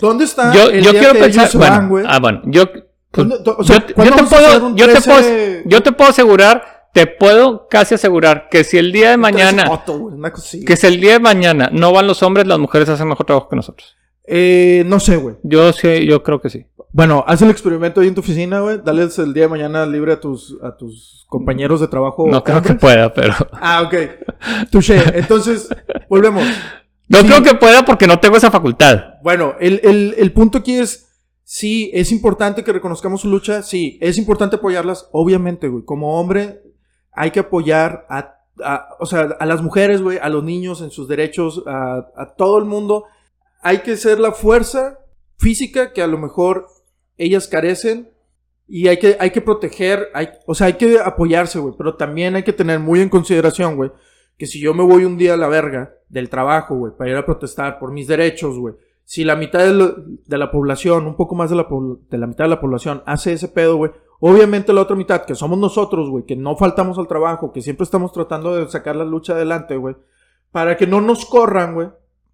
¿Dónde 0.00 0.24
está 0.24 0.52
Yo, 0.52 0.68
el 0.70 0.82
yo 0.82 0.90
día 0.90 1.00
quiero 1.00 1.14
que 1.14 1.20
pensar, 1.20 1.42
ellos 1.44 1.52
se 1.52 1.58
bueno, 1.58 1.76
van, 1.76 1.88
güey? 1.88 2.04
ah, 2.08 2.18
bueno, 2.18 2.42
yo, 2.46 2.64
pues, 2.72 2.84
¿Dónde- 3.12 3.38
do- 3.44 3.56
o 3.58 3.62
sea, 3.62 3.76
yo, 3.78 3.84
te- 3.84 3.94
¿cuándo 3.94 4.10
yo 4.10 4.16
te 4.16 4.22
vamos 4.22 4.32
a 4.32 4.36
hacer 4.38 4.50
puedo, 4.58 4.66
un 4.66 4.76
yo 4.76 4.86
te 4.86 4.92
13? 4.92 5.10
puedo, 5.10 5.62
yo 5.66 5.82
te 5.84 5.92
puedo 5.92 6.10
asegurar, 6.10 6.81
te 6.92 7.06
puedo 7.06 7.68
casi 7.68 7.94
asegurar 7.94 8.48
que 8.50 8.64
si 8.64 8.78
el 8.78 8.92
día 8.92 9.10
de 9.10 9.16
Un 9.16 9.22
13 9.22 9.32
mañana, 9.52 9.66
foto, 9.66 10.10
que 10.66 10.76
si 10.76 10.86
el 10.86 11.00
día 11.00 11.12
de 11.14 11.18
mañana 11.20 11.70
no 11.72 11.92
van 11.92 12.06
los 12.06 12.22
hombres, 12.22 12.46
las 12.46 12.58
mujeres 12.58 12.88
hacen 12.88 13.08
mejor 13.08 13.26
trabajo 13.26 13.48
que 13.48 13.56
nosotros. 13.56 13.96
Eh, 14.24 14.84
no 14.86 15.00
sé, 15.00 15.16
güey. 15.16 15.36
Yo 15.42 15.72
sí, 15.72 16.06
yo 16.06 16.22
creo 16.22 16.40
que 16.40 16.48
sí. 16.50 16.66
Bueno, 16.92 17.24
haz 17.26 17.40
el 17.42 17.50
experimento 17.50 18.00
ahí 18.00 18.08
en 18.08 18.14
tu 18.14 18.20
oficina, 18.20 18.60
güey. 18.60 18.78
Dales 18.84 19.18
el 19.18 19.32
día 19.32 19.44
de 19.44 19.48
mañana 19.48 19.86
libre 19.86 20.12
a 20.12 20.20
tus, 20.20 20.58
a 20.62 20.76
tus 20.76 21.24
compañeros 21.28 21.80
de 21.80 21.88
trabajo. 21.88 22.26
No 22.28 22.44
creo 22.44 22.60
que 22.62 22.74
pueda, 22.74 23.12
pero 23.14 23.32
Ah, 23.52 23.82
ok. 23.82 23.94
Touché. 24.70 25.00
Entonces, 25.18 25.68
volvemos. 26.08 26.44
no 27.08 27.18
Sí. 27.20 27.26
creo 27.26 27.42
que 27.42 27.54
pueda 27.54 27.84
porque 27.84 28.06
no 28.06 28.20
tengo 28.20 28.36
esa 28.36 28.50
facultad. 28.50 29.14
Bueno, 29.22 29.54
el, 29.58 29.80
el- 29.82 30.14
el 30.18 30.32
punto 30.32 30.58
aquí 30.58 30.74
es, 30.74 31.08
sí, 31.42 31.90
es 31.94 32.12
importante 32.12 32.62
que 32.62 32.72
reconozcamos 32.72 33.22
su 33.22 33.28
lucha, 33.28 33.62
sí, 33.62 33.98
es 34.02 34.18
importante 34.18 34.56
apoyarlas, 34.56 35.08
obviamente, 35.12 35.68
güey. 35.68 35.84
Como 35.84 36.20
hombre, 36.20 36.61
hay 37.12 37.30
que 37.30 37.40
apoyar 37.40 38.06
a, 38.08 38.38
o 38.98 39.06
sea, 39.06 39.36
a 39.38 39.46
las 39.46 39.62
mujeres, 39.62 40.02
güey, 40.02 40.18
a 40.18 40.28
los 40.28 40.44
niños 40.44 40.80
en 40.82 40.90
sus 40.90 41.08
derechos, 41.08 41.62
a, 41.66 42.34
todo 42.36 42.58
el 42.58 42.64
mundo. 42.64 43.04
Hay 43.60 43.78
que 43.78 43.96
ser 43.96 44.18
la 44.18 44.32
fuerza 44.32 44.98
física 45.38 45.92
que 45.92 46.02
a 46.02 46.06
lo 46.06 46.18
mejor 46.18 46.66
ellas 47.16 47.48
carecen 47.48 48.10
y 48.66 48.88
hay 48.88 48.98
que, 48.98 49.16
hay 49.20 49.30
que 49.30 49.40
proteger, 49.40 50.08
hay, 50.14 50.28
o 50.46 50.54
sea, 50.54 50.68
hay 50.68 50.74
que 50.74 50.98
apoyarse, 50.98 51.58
güey, 51.58 51.74
pero 51.76 51.96
también 51.96 52.34
hay 52.36 52.42
que 52.42 52.52
tener 52.52 52.78
muy 52.78 53.00
en 53.00 53.08
consideración, 53.08 53.76
güey, 53.76 53.90
que 54.38 54.46
si 54.46 54.60
yo 54.60 54.72
me 54.72 54.84
voy 54.84 55.04
un 55.04 55.18
día 55.18 55.34
a 55.34 55.36
la 55.36 55.48
verga 55.48 55.94
del 56.08 56.30
trabajo, 56.30 56.76
güey, 56.76 56.92
para 56.96 57.10
ir 57.10 57.16
a 57.16 57.26
protestar 57.26 57.78
por 57.78 57.92
mis 57.92 58.06
derechos, 58.06 58.58
güey, 58.58 58.74
si 59.04 59.24
la 59.24 59.36
mitad 59.36 59.60
de, 59.60 59.94
de 60.24 60.38
la 60.38 60.50
población, 60.50 61.06
un 61.06 61.16
poco 61.16 61.34
más 61.34 61.50
de 61.50 61.56
la, 61.56 61.66
de 62.08 62.18
la 62.18 62.26
mitad 62.26 62.44
de 62.44 62.50
la 62.50 62.60
población 62.60 63.02
hace 63.04 63.32
ese 63.32 63.48
pedo, 63.48 63.76
güey, 63.76 63.90
obviamente 64.24 64.72
la 64.72 64.82
otra 64.82 64.94
mitad, 64.94 65.24
que 65.24 65.34
somos 65.34 65.58
nosotros, 65.58 66.08
güey, 66.08 66.24
que 66.24 66.36
no 66.36 66.56
faltamos 66.56 66.96
al 66.98 67.08
trabajo, 67.08 67.52
que 67.52 67.60
siempre 67.60 67.82
estamos 67.84 68.12
tratando 68.12 68.54
de 68.54 68.68
sacar 68.68 68.94
la 68.94 69.04
lucha 69.04 69.32
adelante, 69.32 69.76
güey, 69.76 69.96
para 70.52 70.76
que 70.76 70.86
no 70.86 71.00
nos 71.00 71.24
corran, 71.26 71.74
güey, 71.74 71.88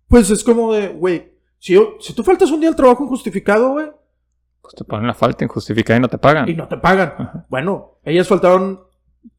pues 0.07 0.28
es 0.30 0.45
como 0.45 0.72
de, 0.74 0.89
güey, 0.89 1.32
si, 1.59 1.72
yo- 1.74 1.95
si 2.01 2.12
tú 2.12 2.22
faltas 2.22 2.51
un 2.51 2.61
día 2.61 2.68
al 2.68 2.76
trabajo 2.76 3.05
injustificado, 3.05 3.70
güey, 3.70 3.86
Pues 4.61 4.74
te 4.74 4.84
ponen 4.84 5.07
la 5.07 5.14
falta 5.14 5.45
injustificada 5.45 5.97
y 5.99 6.03
no 6.03 6.09
te 6.09 6.18
pagan. 6.18 6.47
y 6.49 6.55
no 6.55 6.68
te 6.68 6.76
pagan. 6.76 7.14
Ajá. 7.16 7.47
Bueno, 7.49 7.93
ellas 8.05 8.28
faltaron 8.28 8.80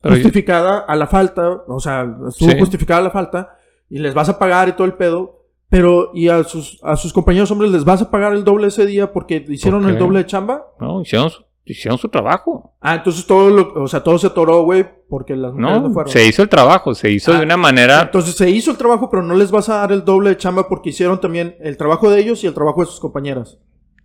Pero 0.02 0.16
yo- 0.16 0.24
justificada 0.24 0.80
a 0.80 0.96
la 0.96 1.06
falta, 1.06 1.48
o 1.68 1.80
sea, 1.80 2.02
estuvo 2.28 2.50
Sí. 2.50 2.58
justificada 2.60 3.02
la 3.02 3.12
falta 3.12 3.56
y 3.92 4.00
les 4.00 4.14
vas 4.16 4.28
a 4.30 4.40
pagar 4.40 4.70
y 4.70 4.72
todo 4.72 4.86
el 4.86 4.94
pedo, 4.96 5.44
pero 5.70 6.10
y 6.16 6.30
a 6.30 6.44
sus 6.44 6.80
a 6.84 6.96
sus 6.96 7.14
compañeros 7.14 7.52
hombres 7.52 7.70
les 7.72 7.86
vas 7.86 8.02
a 8.02 8.10
pagar 8.10 8.34
el 8.34 8.44
doble 8.44 8.68
ese 8.68 8.88
día 8.88 9.14
porque 9.14 9.46
hicieron 9.50 9.82
¿Por 9.84 9.92
el 9.92 10.00
doble 10.00 10.20
de 10.20 10.26
chamba. 10.26 10.66
no, 10.80 11.02
hicieron 11.02 11.30
su, 11.30 11.44
hicieron 11.66 11.98
su 12.00 12.10
trabajo. 12.10 12.74
Ah, 12.82 12.96
entonces 12.96 13.26
todo 13.28 13.50
lo, 13.50 13.84
o 13.84 13.88
sea, 13.88 14.02
todo 14.04 14.18
se 14.18 14.28
atoró, 14.28 14.64
güey, 14.64 14.86
porque 15.08 15.36
las 15.36 15.54
mujeres 15.54 15.82
no, 15.82 15.88
No, 15.90 15.94
fueron. 15.94 16.12
se 16.12 16.26
hizo 16.26 16.42
el 16.42 16.50
trabajo, 16.50 16.96
se 16.96 17.12
hizo 17.12 17.32
Ah, 17.34 17.38
de 17.38 17.44
una 17.46 17.58
manera. 17.58 18.02
Entonces 18.02 18.36
se 18.36 18.50
hizo 18.50 18.72
el 18.72 18.78
trabajo, 18.78 19.10
pero 19.10 19.22
no 19.24 19.36
les 19.36 19.52
vas 19.52 19.70
a 19.70 19.76
dar 19.76 19.92
el 19.92 20.04
doble 20.04 20.32
de 20.32 20.38
chamba 20.38 20.68
porque 20.68 20.90
hicieron 20.90 21.22
también 21.22 21.56
el 21.60 21.78
trabajo 21.78 22.10
de 22.10 22.20
ellos 22.22 22.44
y 22.44 22.48
el 22.48 22.54
trabajo 22.54 22.82
de 22.82 22.88
sus 22.88 23.00
compañeras. 23.00 23.58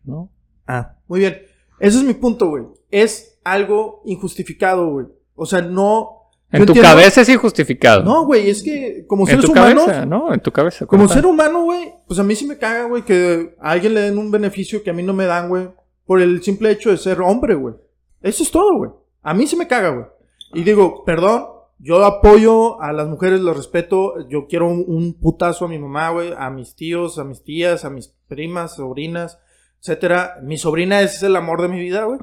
¿no? 0.05 0.31
Ah, 0.67 0.97
muy 1.09 1.21
bien. 1.21 1.39
Ese 1.81 1.99
es 1.99 2.05
mi 2.05 2.15
punto, 2.15 2.49
güey. 2.49 2.65
Es 2.91 3.39
algo 3.45 4.03
injustificado, 4.05 4.89
güey. 4.91 5.07
O 5.35 5.47
sea, 5.47 5.61
no. 5.63 6.11
En 6.53 6.65
tu 6.65 6.73
entiendo- 6.73 6.83
cabeza 6.89 7.23
es 7.23 7.29
injustificado. 7.29 8.05
No, 8.05 8.27
güey, 8.27 8.49
es 8.49 8.63
que 8.63 9.05
como 9.09 9.23
en 9.25 9.31
seres 9.31 9.45
tu 9.47 9.53
humanos, 9.53 9.85
cabeza, 9.87 10.07
¿no? 10.07 10.33
En 10.33 10.41
tu 10.41 10.53
cabeza. 10.53 10.87
como 10.87 11.07
tal. 11.07 11.17
ser 11.17 11.27
humano, 11.27 11.65
güey, 11.65 11.93
pues 12.07 12.21
a 12.21 12.23
mí 12.23 12.37
sí 12.37 12.47
me 12.47 12.57
caga, 12.59 12.85
güey, 12.85 13.03
que 13.03 13.57
a 13.61 13.71
alguien 13.73 13.95
le 13.95 14.03
den 14.03 14.19
un 14.19 14.31
beneficio 14.31 14.83
que 14.85 14.91
a 14.91 14.93
mí 14.93 15.03
no 15.03 15.13
me 15.15 15.25
dan, 15.25 15.49
güey, 15.49 15.69
por 16.07 16.21
el 16.21 16.43
simple 16.43 16.71
hecho 16.71 16.91
de 16.91 16.97
ser 16.97 17.21
hombre, 17.21 17.55
güey. 17.55 17.75
Eso 18.21 18.43
es 18.43 18.51
todo, 18.51 18.77
güey. 18.77 18.91
A 19.23 19.35
mí 19.35 19.47
sí 19.47 19.57
me 19.57 19.69
caga, 19.69 19.91
güey. 19.91 20.07
Y 20.55 20.63
digo, 20.63 21.05
perdón, 21.05 21.47
yo 21.79 22.05
apoyo 22.05 22.81
a 22.81 22.93
las 22.93 23.09
mujeres, 23.09 23.41
las 23.41 23.57
respeto. 23.57 24.29
Yo 24.29 24.47
quiero 24.47 24.69
un, 24.69 25.15
putazo 25.21 25.65
a 25.65 25.69
mi 25.69 25.79
mamá, 25.79 26.11
güey, 26.11 26.33
a 26.37 26.51
mis 26.51 26.75
tíos, 26.75 27.19
a 27.19 27.25
mis 27.25 27.43
tías, 27.43 27.85
a 27.85 27.91
mis 27.91 28.15
primas, 28.29 28.77
sobrinas, 28.77 29.39
etcétera. 29.81 30.39
Mi 30.43 30.57
sobrina 30.57 31.03
es 31.03 31.23
el 31.23 31.37
amor 31.37 31.63
de 31.63 31.69
mi 31.69 31.81
vida, 31.81 32.05
güey. 32.05 32.21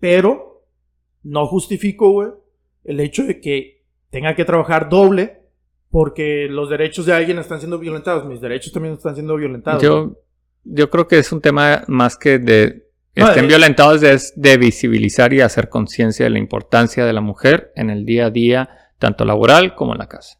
Pero 0.00 0.64
no 1.22 1.46
justifico, 1.46 2.10
güey, 2.10 2.30
el 2.84 3.00
hecho 3.00 3.24
de 3.24 3.40
que 3.40 3.84
tenga 4.10 4.34
que 4.34 4.44
trabajar 4.44 4.88
doble 4.88 5.42
porque 5.90 6.46
los 6.48 6.70
derechos 6.70 7.06
de 7.06 7.12
alguien 7.12 7.38
están 7.38 7.58
siendo 7.58 7.78
violentados. 7.78 8.24
Mis 8.24 8.40
derechos 8.40 8.72
también 8.72 8.94
están 8.94 9.14
siendo 9.14 9.36
violentados. 9.36 9.82
Yo, 9.82 10.16
yo 10.64 10.90
creo 10.90 11.06
que 11.06 11.18
es 11.18 11.32
un 11.32 11.40
tema 11.40 11.84
más 11.86 12.16
que 12.16 12.38
de 12.38 12.88
estén 13.14 13.48
violentados, 13.48 14.02
es 14.02 14.32
de 14.36 14.56
visibilizar 14.56 15.32
y 15.32 15.40
hacer 15.40 15.68
conciencia 15.68 16.24
de 16.24 16.30
la 16.30 16.38
importancia 16.38 17.04
de 17.04 17.12
la 17.12 17.20
mujer 17.20 17.72
en 17.76 17.90
el 17.90 18.04
día 18.04 18.26
a 18.26 18.30
día, 18.30 18.70
tanto 18.98 19.24
laboral 19.24 19.74
como 19.74 19.92
en 19.92 19.98
la 19.98 20.08
casa. 20.08 20.38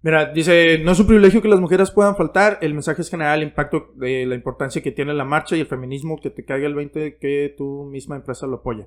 Mira, 0.00 0.32
dice, 0.32 0.78
no 0.84 0.92
es 0.92 1.00
un 1.00 1.06
privilegio 1.06 1.42
que 1.42 1.48
las 1.48 1.60
mujeres 1.60 1.90
puedan 1.90 2.16
faltar, 2.16 2.58
el 2.62 2.72
mensaje 2.72 3.02
es 3.02 3.10
general, 3.10 3.40
el 3.40 3.48
impacto 3.48 3.92
de 3.96 4.26
la 4.26 4.36
importancia 4.36 4.80
que 4.80 4.92
tiene 4.92 5.12
la 5.12 5.24
marcha 5.24 5.56
y 5.56 5.60
el 5.60 5.66
feminismo, 5.66 6.20
que 6.20 6.30
te 6.30 6.44
caiga 6.44 6.68
el 6.68 6.74
20, 6.74 7.18
que 7.18 7.54
tu 7.58 7.84
misma 7.84 8.16
empresa 8.16 8.46
lo 8.46 8.58
apoya. 8.58 8.86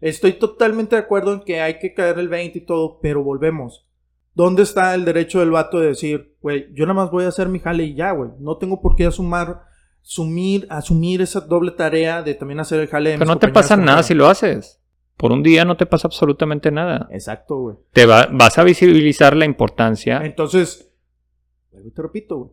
Estoy 0.00 0.32
totalmente 0.32 0.96
de 0.96 1.02
acuerdo 1.02 1.32
en 1.32 1.40
que 1.40 1.60
hay 1.60 1.78
que 1.78 1.94
caer 1.94 2.18
el 2.18 2.28
20 2.28 2.58
y 2.58 2.66
todo, 2.66 2.98
pero 3.00 3.22
volvemos. 3.22 3.86
¿Dónde 4.34 4.62
está 4.62 4.94
el 4.94 5.04
derecho 5.04 5.40
del 5.40 5.50
vato 5.50 5.80
de 5.80 5.88
decir, 5.88 6.36
güey, 6.40 6.72
yo 6.74 6.86
nada 6.86 6.94
más 6.94 7.10
voy 7.10 7.24
a 7.24 7.28
hacer 7.28 7.48
mi 7.48 7.58
jale 7.58 7.84
y 7.84 7.94
ya, 7.94 8.12
güey? 8.12 8.30
No 8.38 8.56
tengo 8.56 8.80
por 8.80 8.94
qué 8.94 9.06
asumar, 9.06 9.62
asumir, 10.08 10.66
asumir 10.70 11.20
esa 11.20 11.40
doble 11.40 11.72
tarea 11.72 12.22
de 12.22 12.34
también 12.34 12.60
hacer 12.60 12.80
el 12.80 12.88
jale 12.88 13.10
de 13.10 13.18
Pero 13.18 13.28
no 13.28 13.38
te 13.38 13.48
pasa 13.48 13.76
nada 13.76 14.02
si 14.02 14.14
lo 14.14 14.26
haces. 14.26 14.80
Por 15.18 15.32
un 15.32 15.42
día 15.42 15.64
no 15.64 15.76
te 15.76 15.84
pasa 15.84 16.08
absolutamente 16.08 16.70
nada. 16.70 17.08
Exacto, 17.10 17.56
güey. 17.58 17.76
Te 17.92 18.06
va- 18.06 18.28
vas 18.32 18.56
a 18.56 18.64
visibilizar 18.64 19.36
la 19.36 19.44
importancia. 19.44 20.20
Entonces, 20.24 20.90
te 21.94 22.02
repito, 22.02 22.36
güey. 22.36 22.50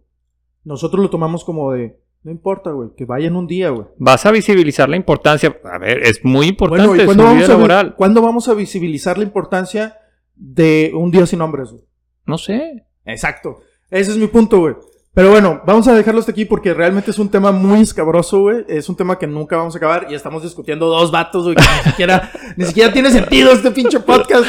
Nosotros 0.65 1.01
lo 1.01 1.09
tomamos 1.09 1.45
como 1.45 1.71
de, 1.71 1.99
no 2.23 2.31
importa, 2.31 2.71
güey, 2.71 2.89
que 2.97 3.05
vayan 3.05 3.35
un 3.35 3.45
día, 3.47 3.69
güey. 3.69 3.87
Vas 3.99 4.25
a 4.25 4.31
visibilizar 4.31 4.89
la 4.89 4.95
importancia. 4.97 5.55
A 5.63 5.77
ver, 5.77 5.99
es 6.03 6.25
muy 6.25 6.47
importante 6.47 6.87
Bueno, 6.87 6.95
¿y 6.95 6.99
su 7.01 7.05
cuándo 7.05 7.35
vida 7.35 7.55
vamos, 7.55 7.69
a, 7.69 7.95
cuándo 7.95 8.21
vamos 8.21 8.47
a 8.49 8.53
visibilizar 8.55 9.17
la 9.17 9.23
importancia 9.23 9.97
de 10.35 10.91
un 10.95 11.11
día 11.11 11.25
sin 11.27 11.39
hombres, 11.41 11.69
güey? 11.71 11.83
No 12.25 12.37
sé. 12.39 12.83
Exacto. 13.05 13.59
Ese 13.91 14.11
es 14.11 14.17
mi 14.17 14.27
punto, 14.27 14.59
güey. 14.59 14.73
Pero 15.15 15.31
bueno, 15.31 15.61
vamos 15.65 15.87
a 15.87 15.93
dejarlo 15.95 16.19
hasta 16.19 16.31
aquí 16.33 16.43
porque 16.45 16.73
realmente 16.73 17.09
es 17.09 17.17
un 17.19 17.29
tema 17.31 17.51
muy 17.51 17.81
escabroso, 17.81 18.41
güey. 18.41 18.65
Es 18.67 18.89
un 18.89 18.95
tema 18.97 19.17
que 19.17 19.25
nunca 19.25 19.55
vamos 19.57 19.73
a 19.73 19.77
acabar 19.77 20.07
y 20.09 20.13
estamos 20.13 20.43
discutiendo 20.43 20.87
dos 20.87 21.09
vatos, 21.09 21.43
güey, 21.45 21.55
que 21.55 21.63
ni 21.63 21.89
siquiera, 21.91 22.31
ni 22.57 22.65
siquiera 22.65 22.91
tiene 22.93 23.09
sentido 23.09 23.51
este 23.53 23.71
pinche 23.71 23.99
podcast. 24.01 24.45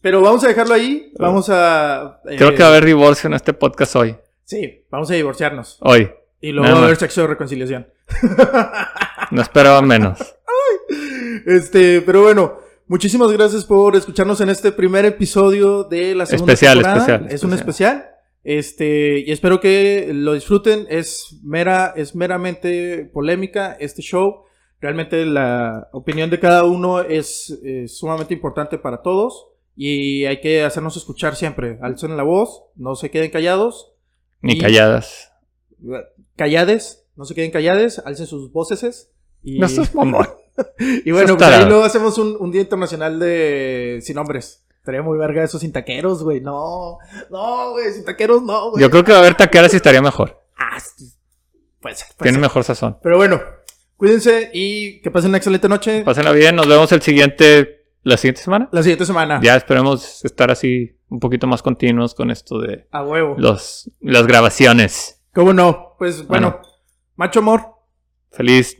Pero 0.00 0.20
vamos 0.22 0.44
a 0.44 0.48
dejarlo 0.48 0.74
ahí. 0.74 1.12
Vamos 1.18 1.48
a... 1.50 2.20
eh, 2.30 2.36
Creo 2.36 2.54
que 2.54 2.62
va 2.62 2.68
a 2.68 2.70
haber 2.70 2.84
divorcio 2.84 3.26
en 3.26 3.34
este 3.34 3.52
podcast 3.52 3.96
hoy. 3.96 4.16
Sí, 4.44 4.84
vamos 4.90 5.10
a 5.10 5.14
divorciarnos. 5.14 5.78
Hoy. 5.80 6.08
Y 6.40 6.52
luego 6.52 6.72
va 6.72 6.80
a 6.82 6.84
haber 6.84 6.96
sexo 6.96 7.22
de 7.22 7.26
reconciliación. 7.26 7.88
No 9.32 9.42
esperaba 9.42 9.82
menos. 9.82 10.18
Este, 11.44 12.00
pero 12.00 12.22
bueno, 12.22 12.58
muchísimas 12.88 13.30
gracias 13.30 13.64
por 13.64 13.94
escucharnos 13.94 14.40
en 14.40 14.48
este 14.48 14.72
primer 14.72 15.04
episodio 15.04 15.84
de 15.84 16.14
la 16.14 16.26
segunda 16.26 16.54
Especial, 16.54 16.74
temporada. 16.78 16.98
especial, 17.06 17.28
Es 17.34 17.42
un 17.44 17.52
especial. 17.52 18.06
Este, 18.48 19.24
y 19.26 19.32
espero 19.32 19.58
que 19.58 20.10
lo 20.14 20.34
disfruten. 20.34 20.86
Es 20.88 21.40
mera, 21.42 21.92
es 21.96 22.14
meramente 22.14 23.04
polémica 23.12 23.76
este 23.80 24.02
show. 24.02 24.44
Realmente 24.80 25.26
la 25.26 25.88
opinión 25.92 26.30
de 26.30 26.38
cada 26.38 26.62
uno 26.62 27.00
es, 27.00 27.58
eh, 27.64 27.88
sumamente 27.88 28.34
importante 28.34 28.78
para 28.78 29.02
todos. 29.02 29.48
Y 29.74 30.26
hay 30.26 30.40
que 30.40 30.62
hacernos 30.62 30.96
escuchar 30.96 31.34
siempre. 31.34 31.78
Alcen 31.82 32.16
la 32.16 32.22
voz, 32.22 32.62
no 32.76 32.94
se 32.94 33.10
queden 33.10 33.32
callados. 33.32 33.92
Ni 34.42 34.52
Y- 34.52 34.58
calladas. 34.60 35.32
Callades, 36.36 37.04
no 37.16 37.24
se 37.24 37.34
queden 37.34 37.50
callades, 37.50 37.98
alcen 37.98 38.26
sus 38.26 38.52
voces. 38.52 39.10
Y... 39.42 39.58
No 39.58 39.68
seas 39.68 39.92
mamón. 39.94 40.26
Y 41.04 41.10
bueno, 41.10 41.36
pues 41.36 41.50
ahí 41.50 41.66
luego 41.66 41.82
hacemos 41.84 42.16
un, 42.16 42.34
un 42.40 42.50
día 42.50 42.62
internacional 42.62 43.18
de 43.18 43.98
sin 44.02 44.16
hombres. 44.16 44.65
Estaría 44.86 45.02
muy 45.02 45.18
verga 45.18 45.42
esos 45.42 45.62
sin 45.62 45.72
taqueros, 45.72 46.22
güey. 46.22 46.40
No, 46.40 46.98
no, 47.28 47.70
güey, 47.72 47.92
sin 47.92 48.04
taqueros 48.04 48.40
no, 48.44 48.70
güey. 48.70 48.80
Yo 48.80 48.88
creo 48.88 49.02
que 49.02 49.10
va 49.10 49.18
a 49.18 49.20
haber 49.22 49.34
taqueras 49.34 49.72
y 49.72 49.76
estaría 49.78 50.00
mejor. 50.00 50.44
Ah, 50.56 50.78
sí. 50.78 51.12
puede 51.80 51.96
ser, 51.96 52.06
puede 52.16 52.30
Tiene 52.30 52.38
mejor 52.38 52.62
sazón. 52.62 52.96
Pero 53.02 53.16
bueno, 53.16 53.40
cuídense 53.96 54.48
y 54.54 55.00
que 55.02 55.10
pasen 55.10 55.30
una 55.30 55.38
excelente 55.38 55.68
noche. 55.68 56.04
Pásenla 56.04 56.30
bien. 56.30 56.54
Nos 56.54 56.68
vemos 56.68 56.92
el 56.92 57.02
siguiente. 57.02 57.88
La 58.04 58.16
siguiente 58.16 58.42
semana. 58.42 58.68
La 58.70 58.84
siguiente 58.84 59.04
semana. 59.06 59.40
Ya 59.42 59.56
esperemos 59.56 60.24
estar 60.24 60.52
así 60.52 60.96
un 61.08 61.18
poquito 61.18 61.48
más 61.48 61.62
continuos 61.62 62.14
con 62.14 62.30
esto 62.30 62.60
de 62.60 62.86
A 62.92 63.02
huevo. 63.02 63.34
los, 63.36 63.90
las 64.00 64.24
grabaciones. 64.28 65.20
¿Cómo 65.34 65.52
no? 65.52 65.96
Pues 65.98 66.24
bueno, 66.28 66.50
Bueno. 66.60 66.62
macho 67.16 67.40
amor. 67.40 67.62
Feliz 68.30 68.76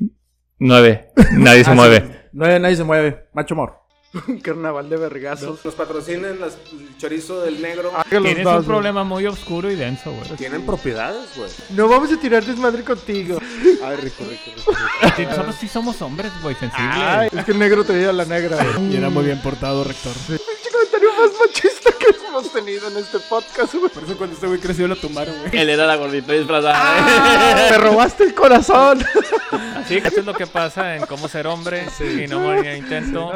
9. 0.61 1.11
Nadie 1.33 1.65
se 1.65 1.71
Ah, 1.73 1.75
mueve. 1.75 2.01
sí. 2.01 2.13
No, 2.33 2.59
nadie 2.61 2.77
se 2.77 2.85
mueve. 2.85 3.27
Macho 3.33 3.55
amor. 3.55 3.81
Un 4.29 4.39
carnaval 4.43 4.89
de 4.89 4.97
vergazos. 4.97 5.65
Nos 5.65 5.75
patrocinen 5.75 6.41
las- 6.41 6.57
el 6.73 6.97
chorizo 6.99 7.43
del 7.43 7.61
negro. 7.61 7.93
Tienes 8.09 8.47
un 8.47 8.65
problema 8.65 9.05
muy 9.05 9.27
oscuro 9.27 9.71
y 9.71 9.75
denso, 9.75 10.11
güey. 10.13 10.31
Tienen 10.37 10.65
propiedades, 10.65 11.29
güey. 11.37 11.51
No 11.71 11.89
vamos 11.89 12.11
a 12.13 12.17
tirar 12.19 12.45
desmadre 12.45 12.83
contigo. 12.83 13.39
Ay, 13.85 13.97
rico, 13.97 14.25
rico, 14.29 14.51
rico. 14.57 15.29
Nosotros 15.31 15.57
sí 15.61 15.69
somos 15.69 16.01
hombres, 16.03 16.33
güey, 16.43 16.55
sensibles. 16.55 17.33
es 17.33 17.45
que 17.45 17.53
el 17.53 17.59
negro 17.59 17.85
te 17.85 17.99
dio 17.99 18.13
la 18.13 18.25
negra. 18.25 18.59
Y 18.91 18.97
era 18.97 19.11
muy 19.11 19.25
bien 19.25 19.41
portado, 19.43 19.85
rector. 19.85 20.13
El 20.29 20.41
comentario 20.73 21.09
más 21.19 21.31
machista 21.41 21.91
que 21.99 22.07
hemos 22.29 22.53
tenido 22.53 22.89
en 22.89 22.97
este 22.99 23.19
podcast, 23.21 23.75
güey. 23.75 23.91
Por 23.91 24.05
eso 24.05 24.17
cuando 24.17 24.35
este 24.35 24.47
güey 24.47 24.61
creció 24.61 24.87
lo 24.89 24.97
tumbaron, 24.97 25.35
güey. 25.41 25.51
Él 25.61 25.69
era 25.71 25.87
la 25.87 25.97
gordita 25.97 26.33
disfrazada. 26.33 27.69
Me 27.71 27.79
robaste 27.79 28.25
el 28.25 28.35
corazón. 28.35 29.05
Así 29.77 30.01
que 30.01 30.09
eso 30.09 30.21
es 30.21 30.27
lo 30.27 30.35
que 30.35 30.47
pasa 30.47 30.97
en 30.97 31.07
cómo 31.07 31.29
ser 31.29 31.47
hombre 31.47 31.87
y 32.01 32.27
no 32.27 32.41
morir 32.41 32.67
en 32.67 32.79
intento. 32.79 33.31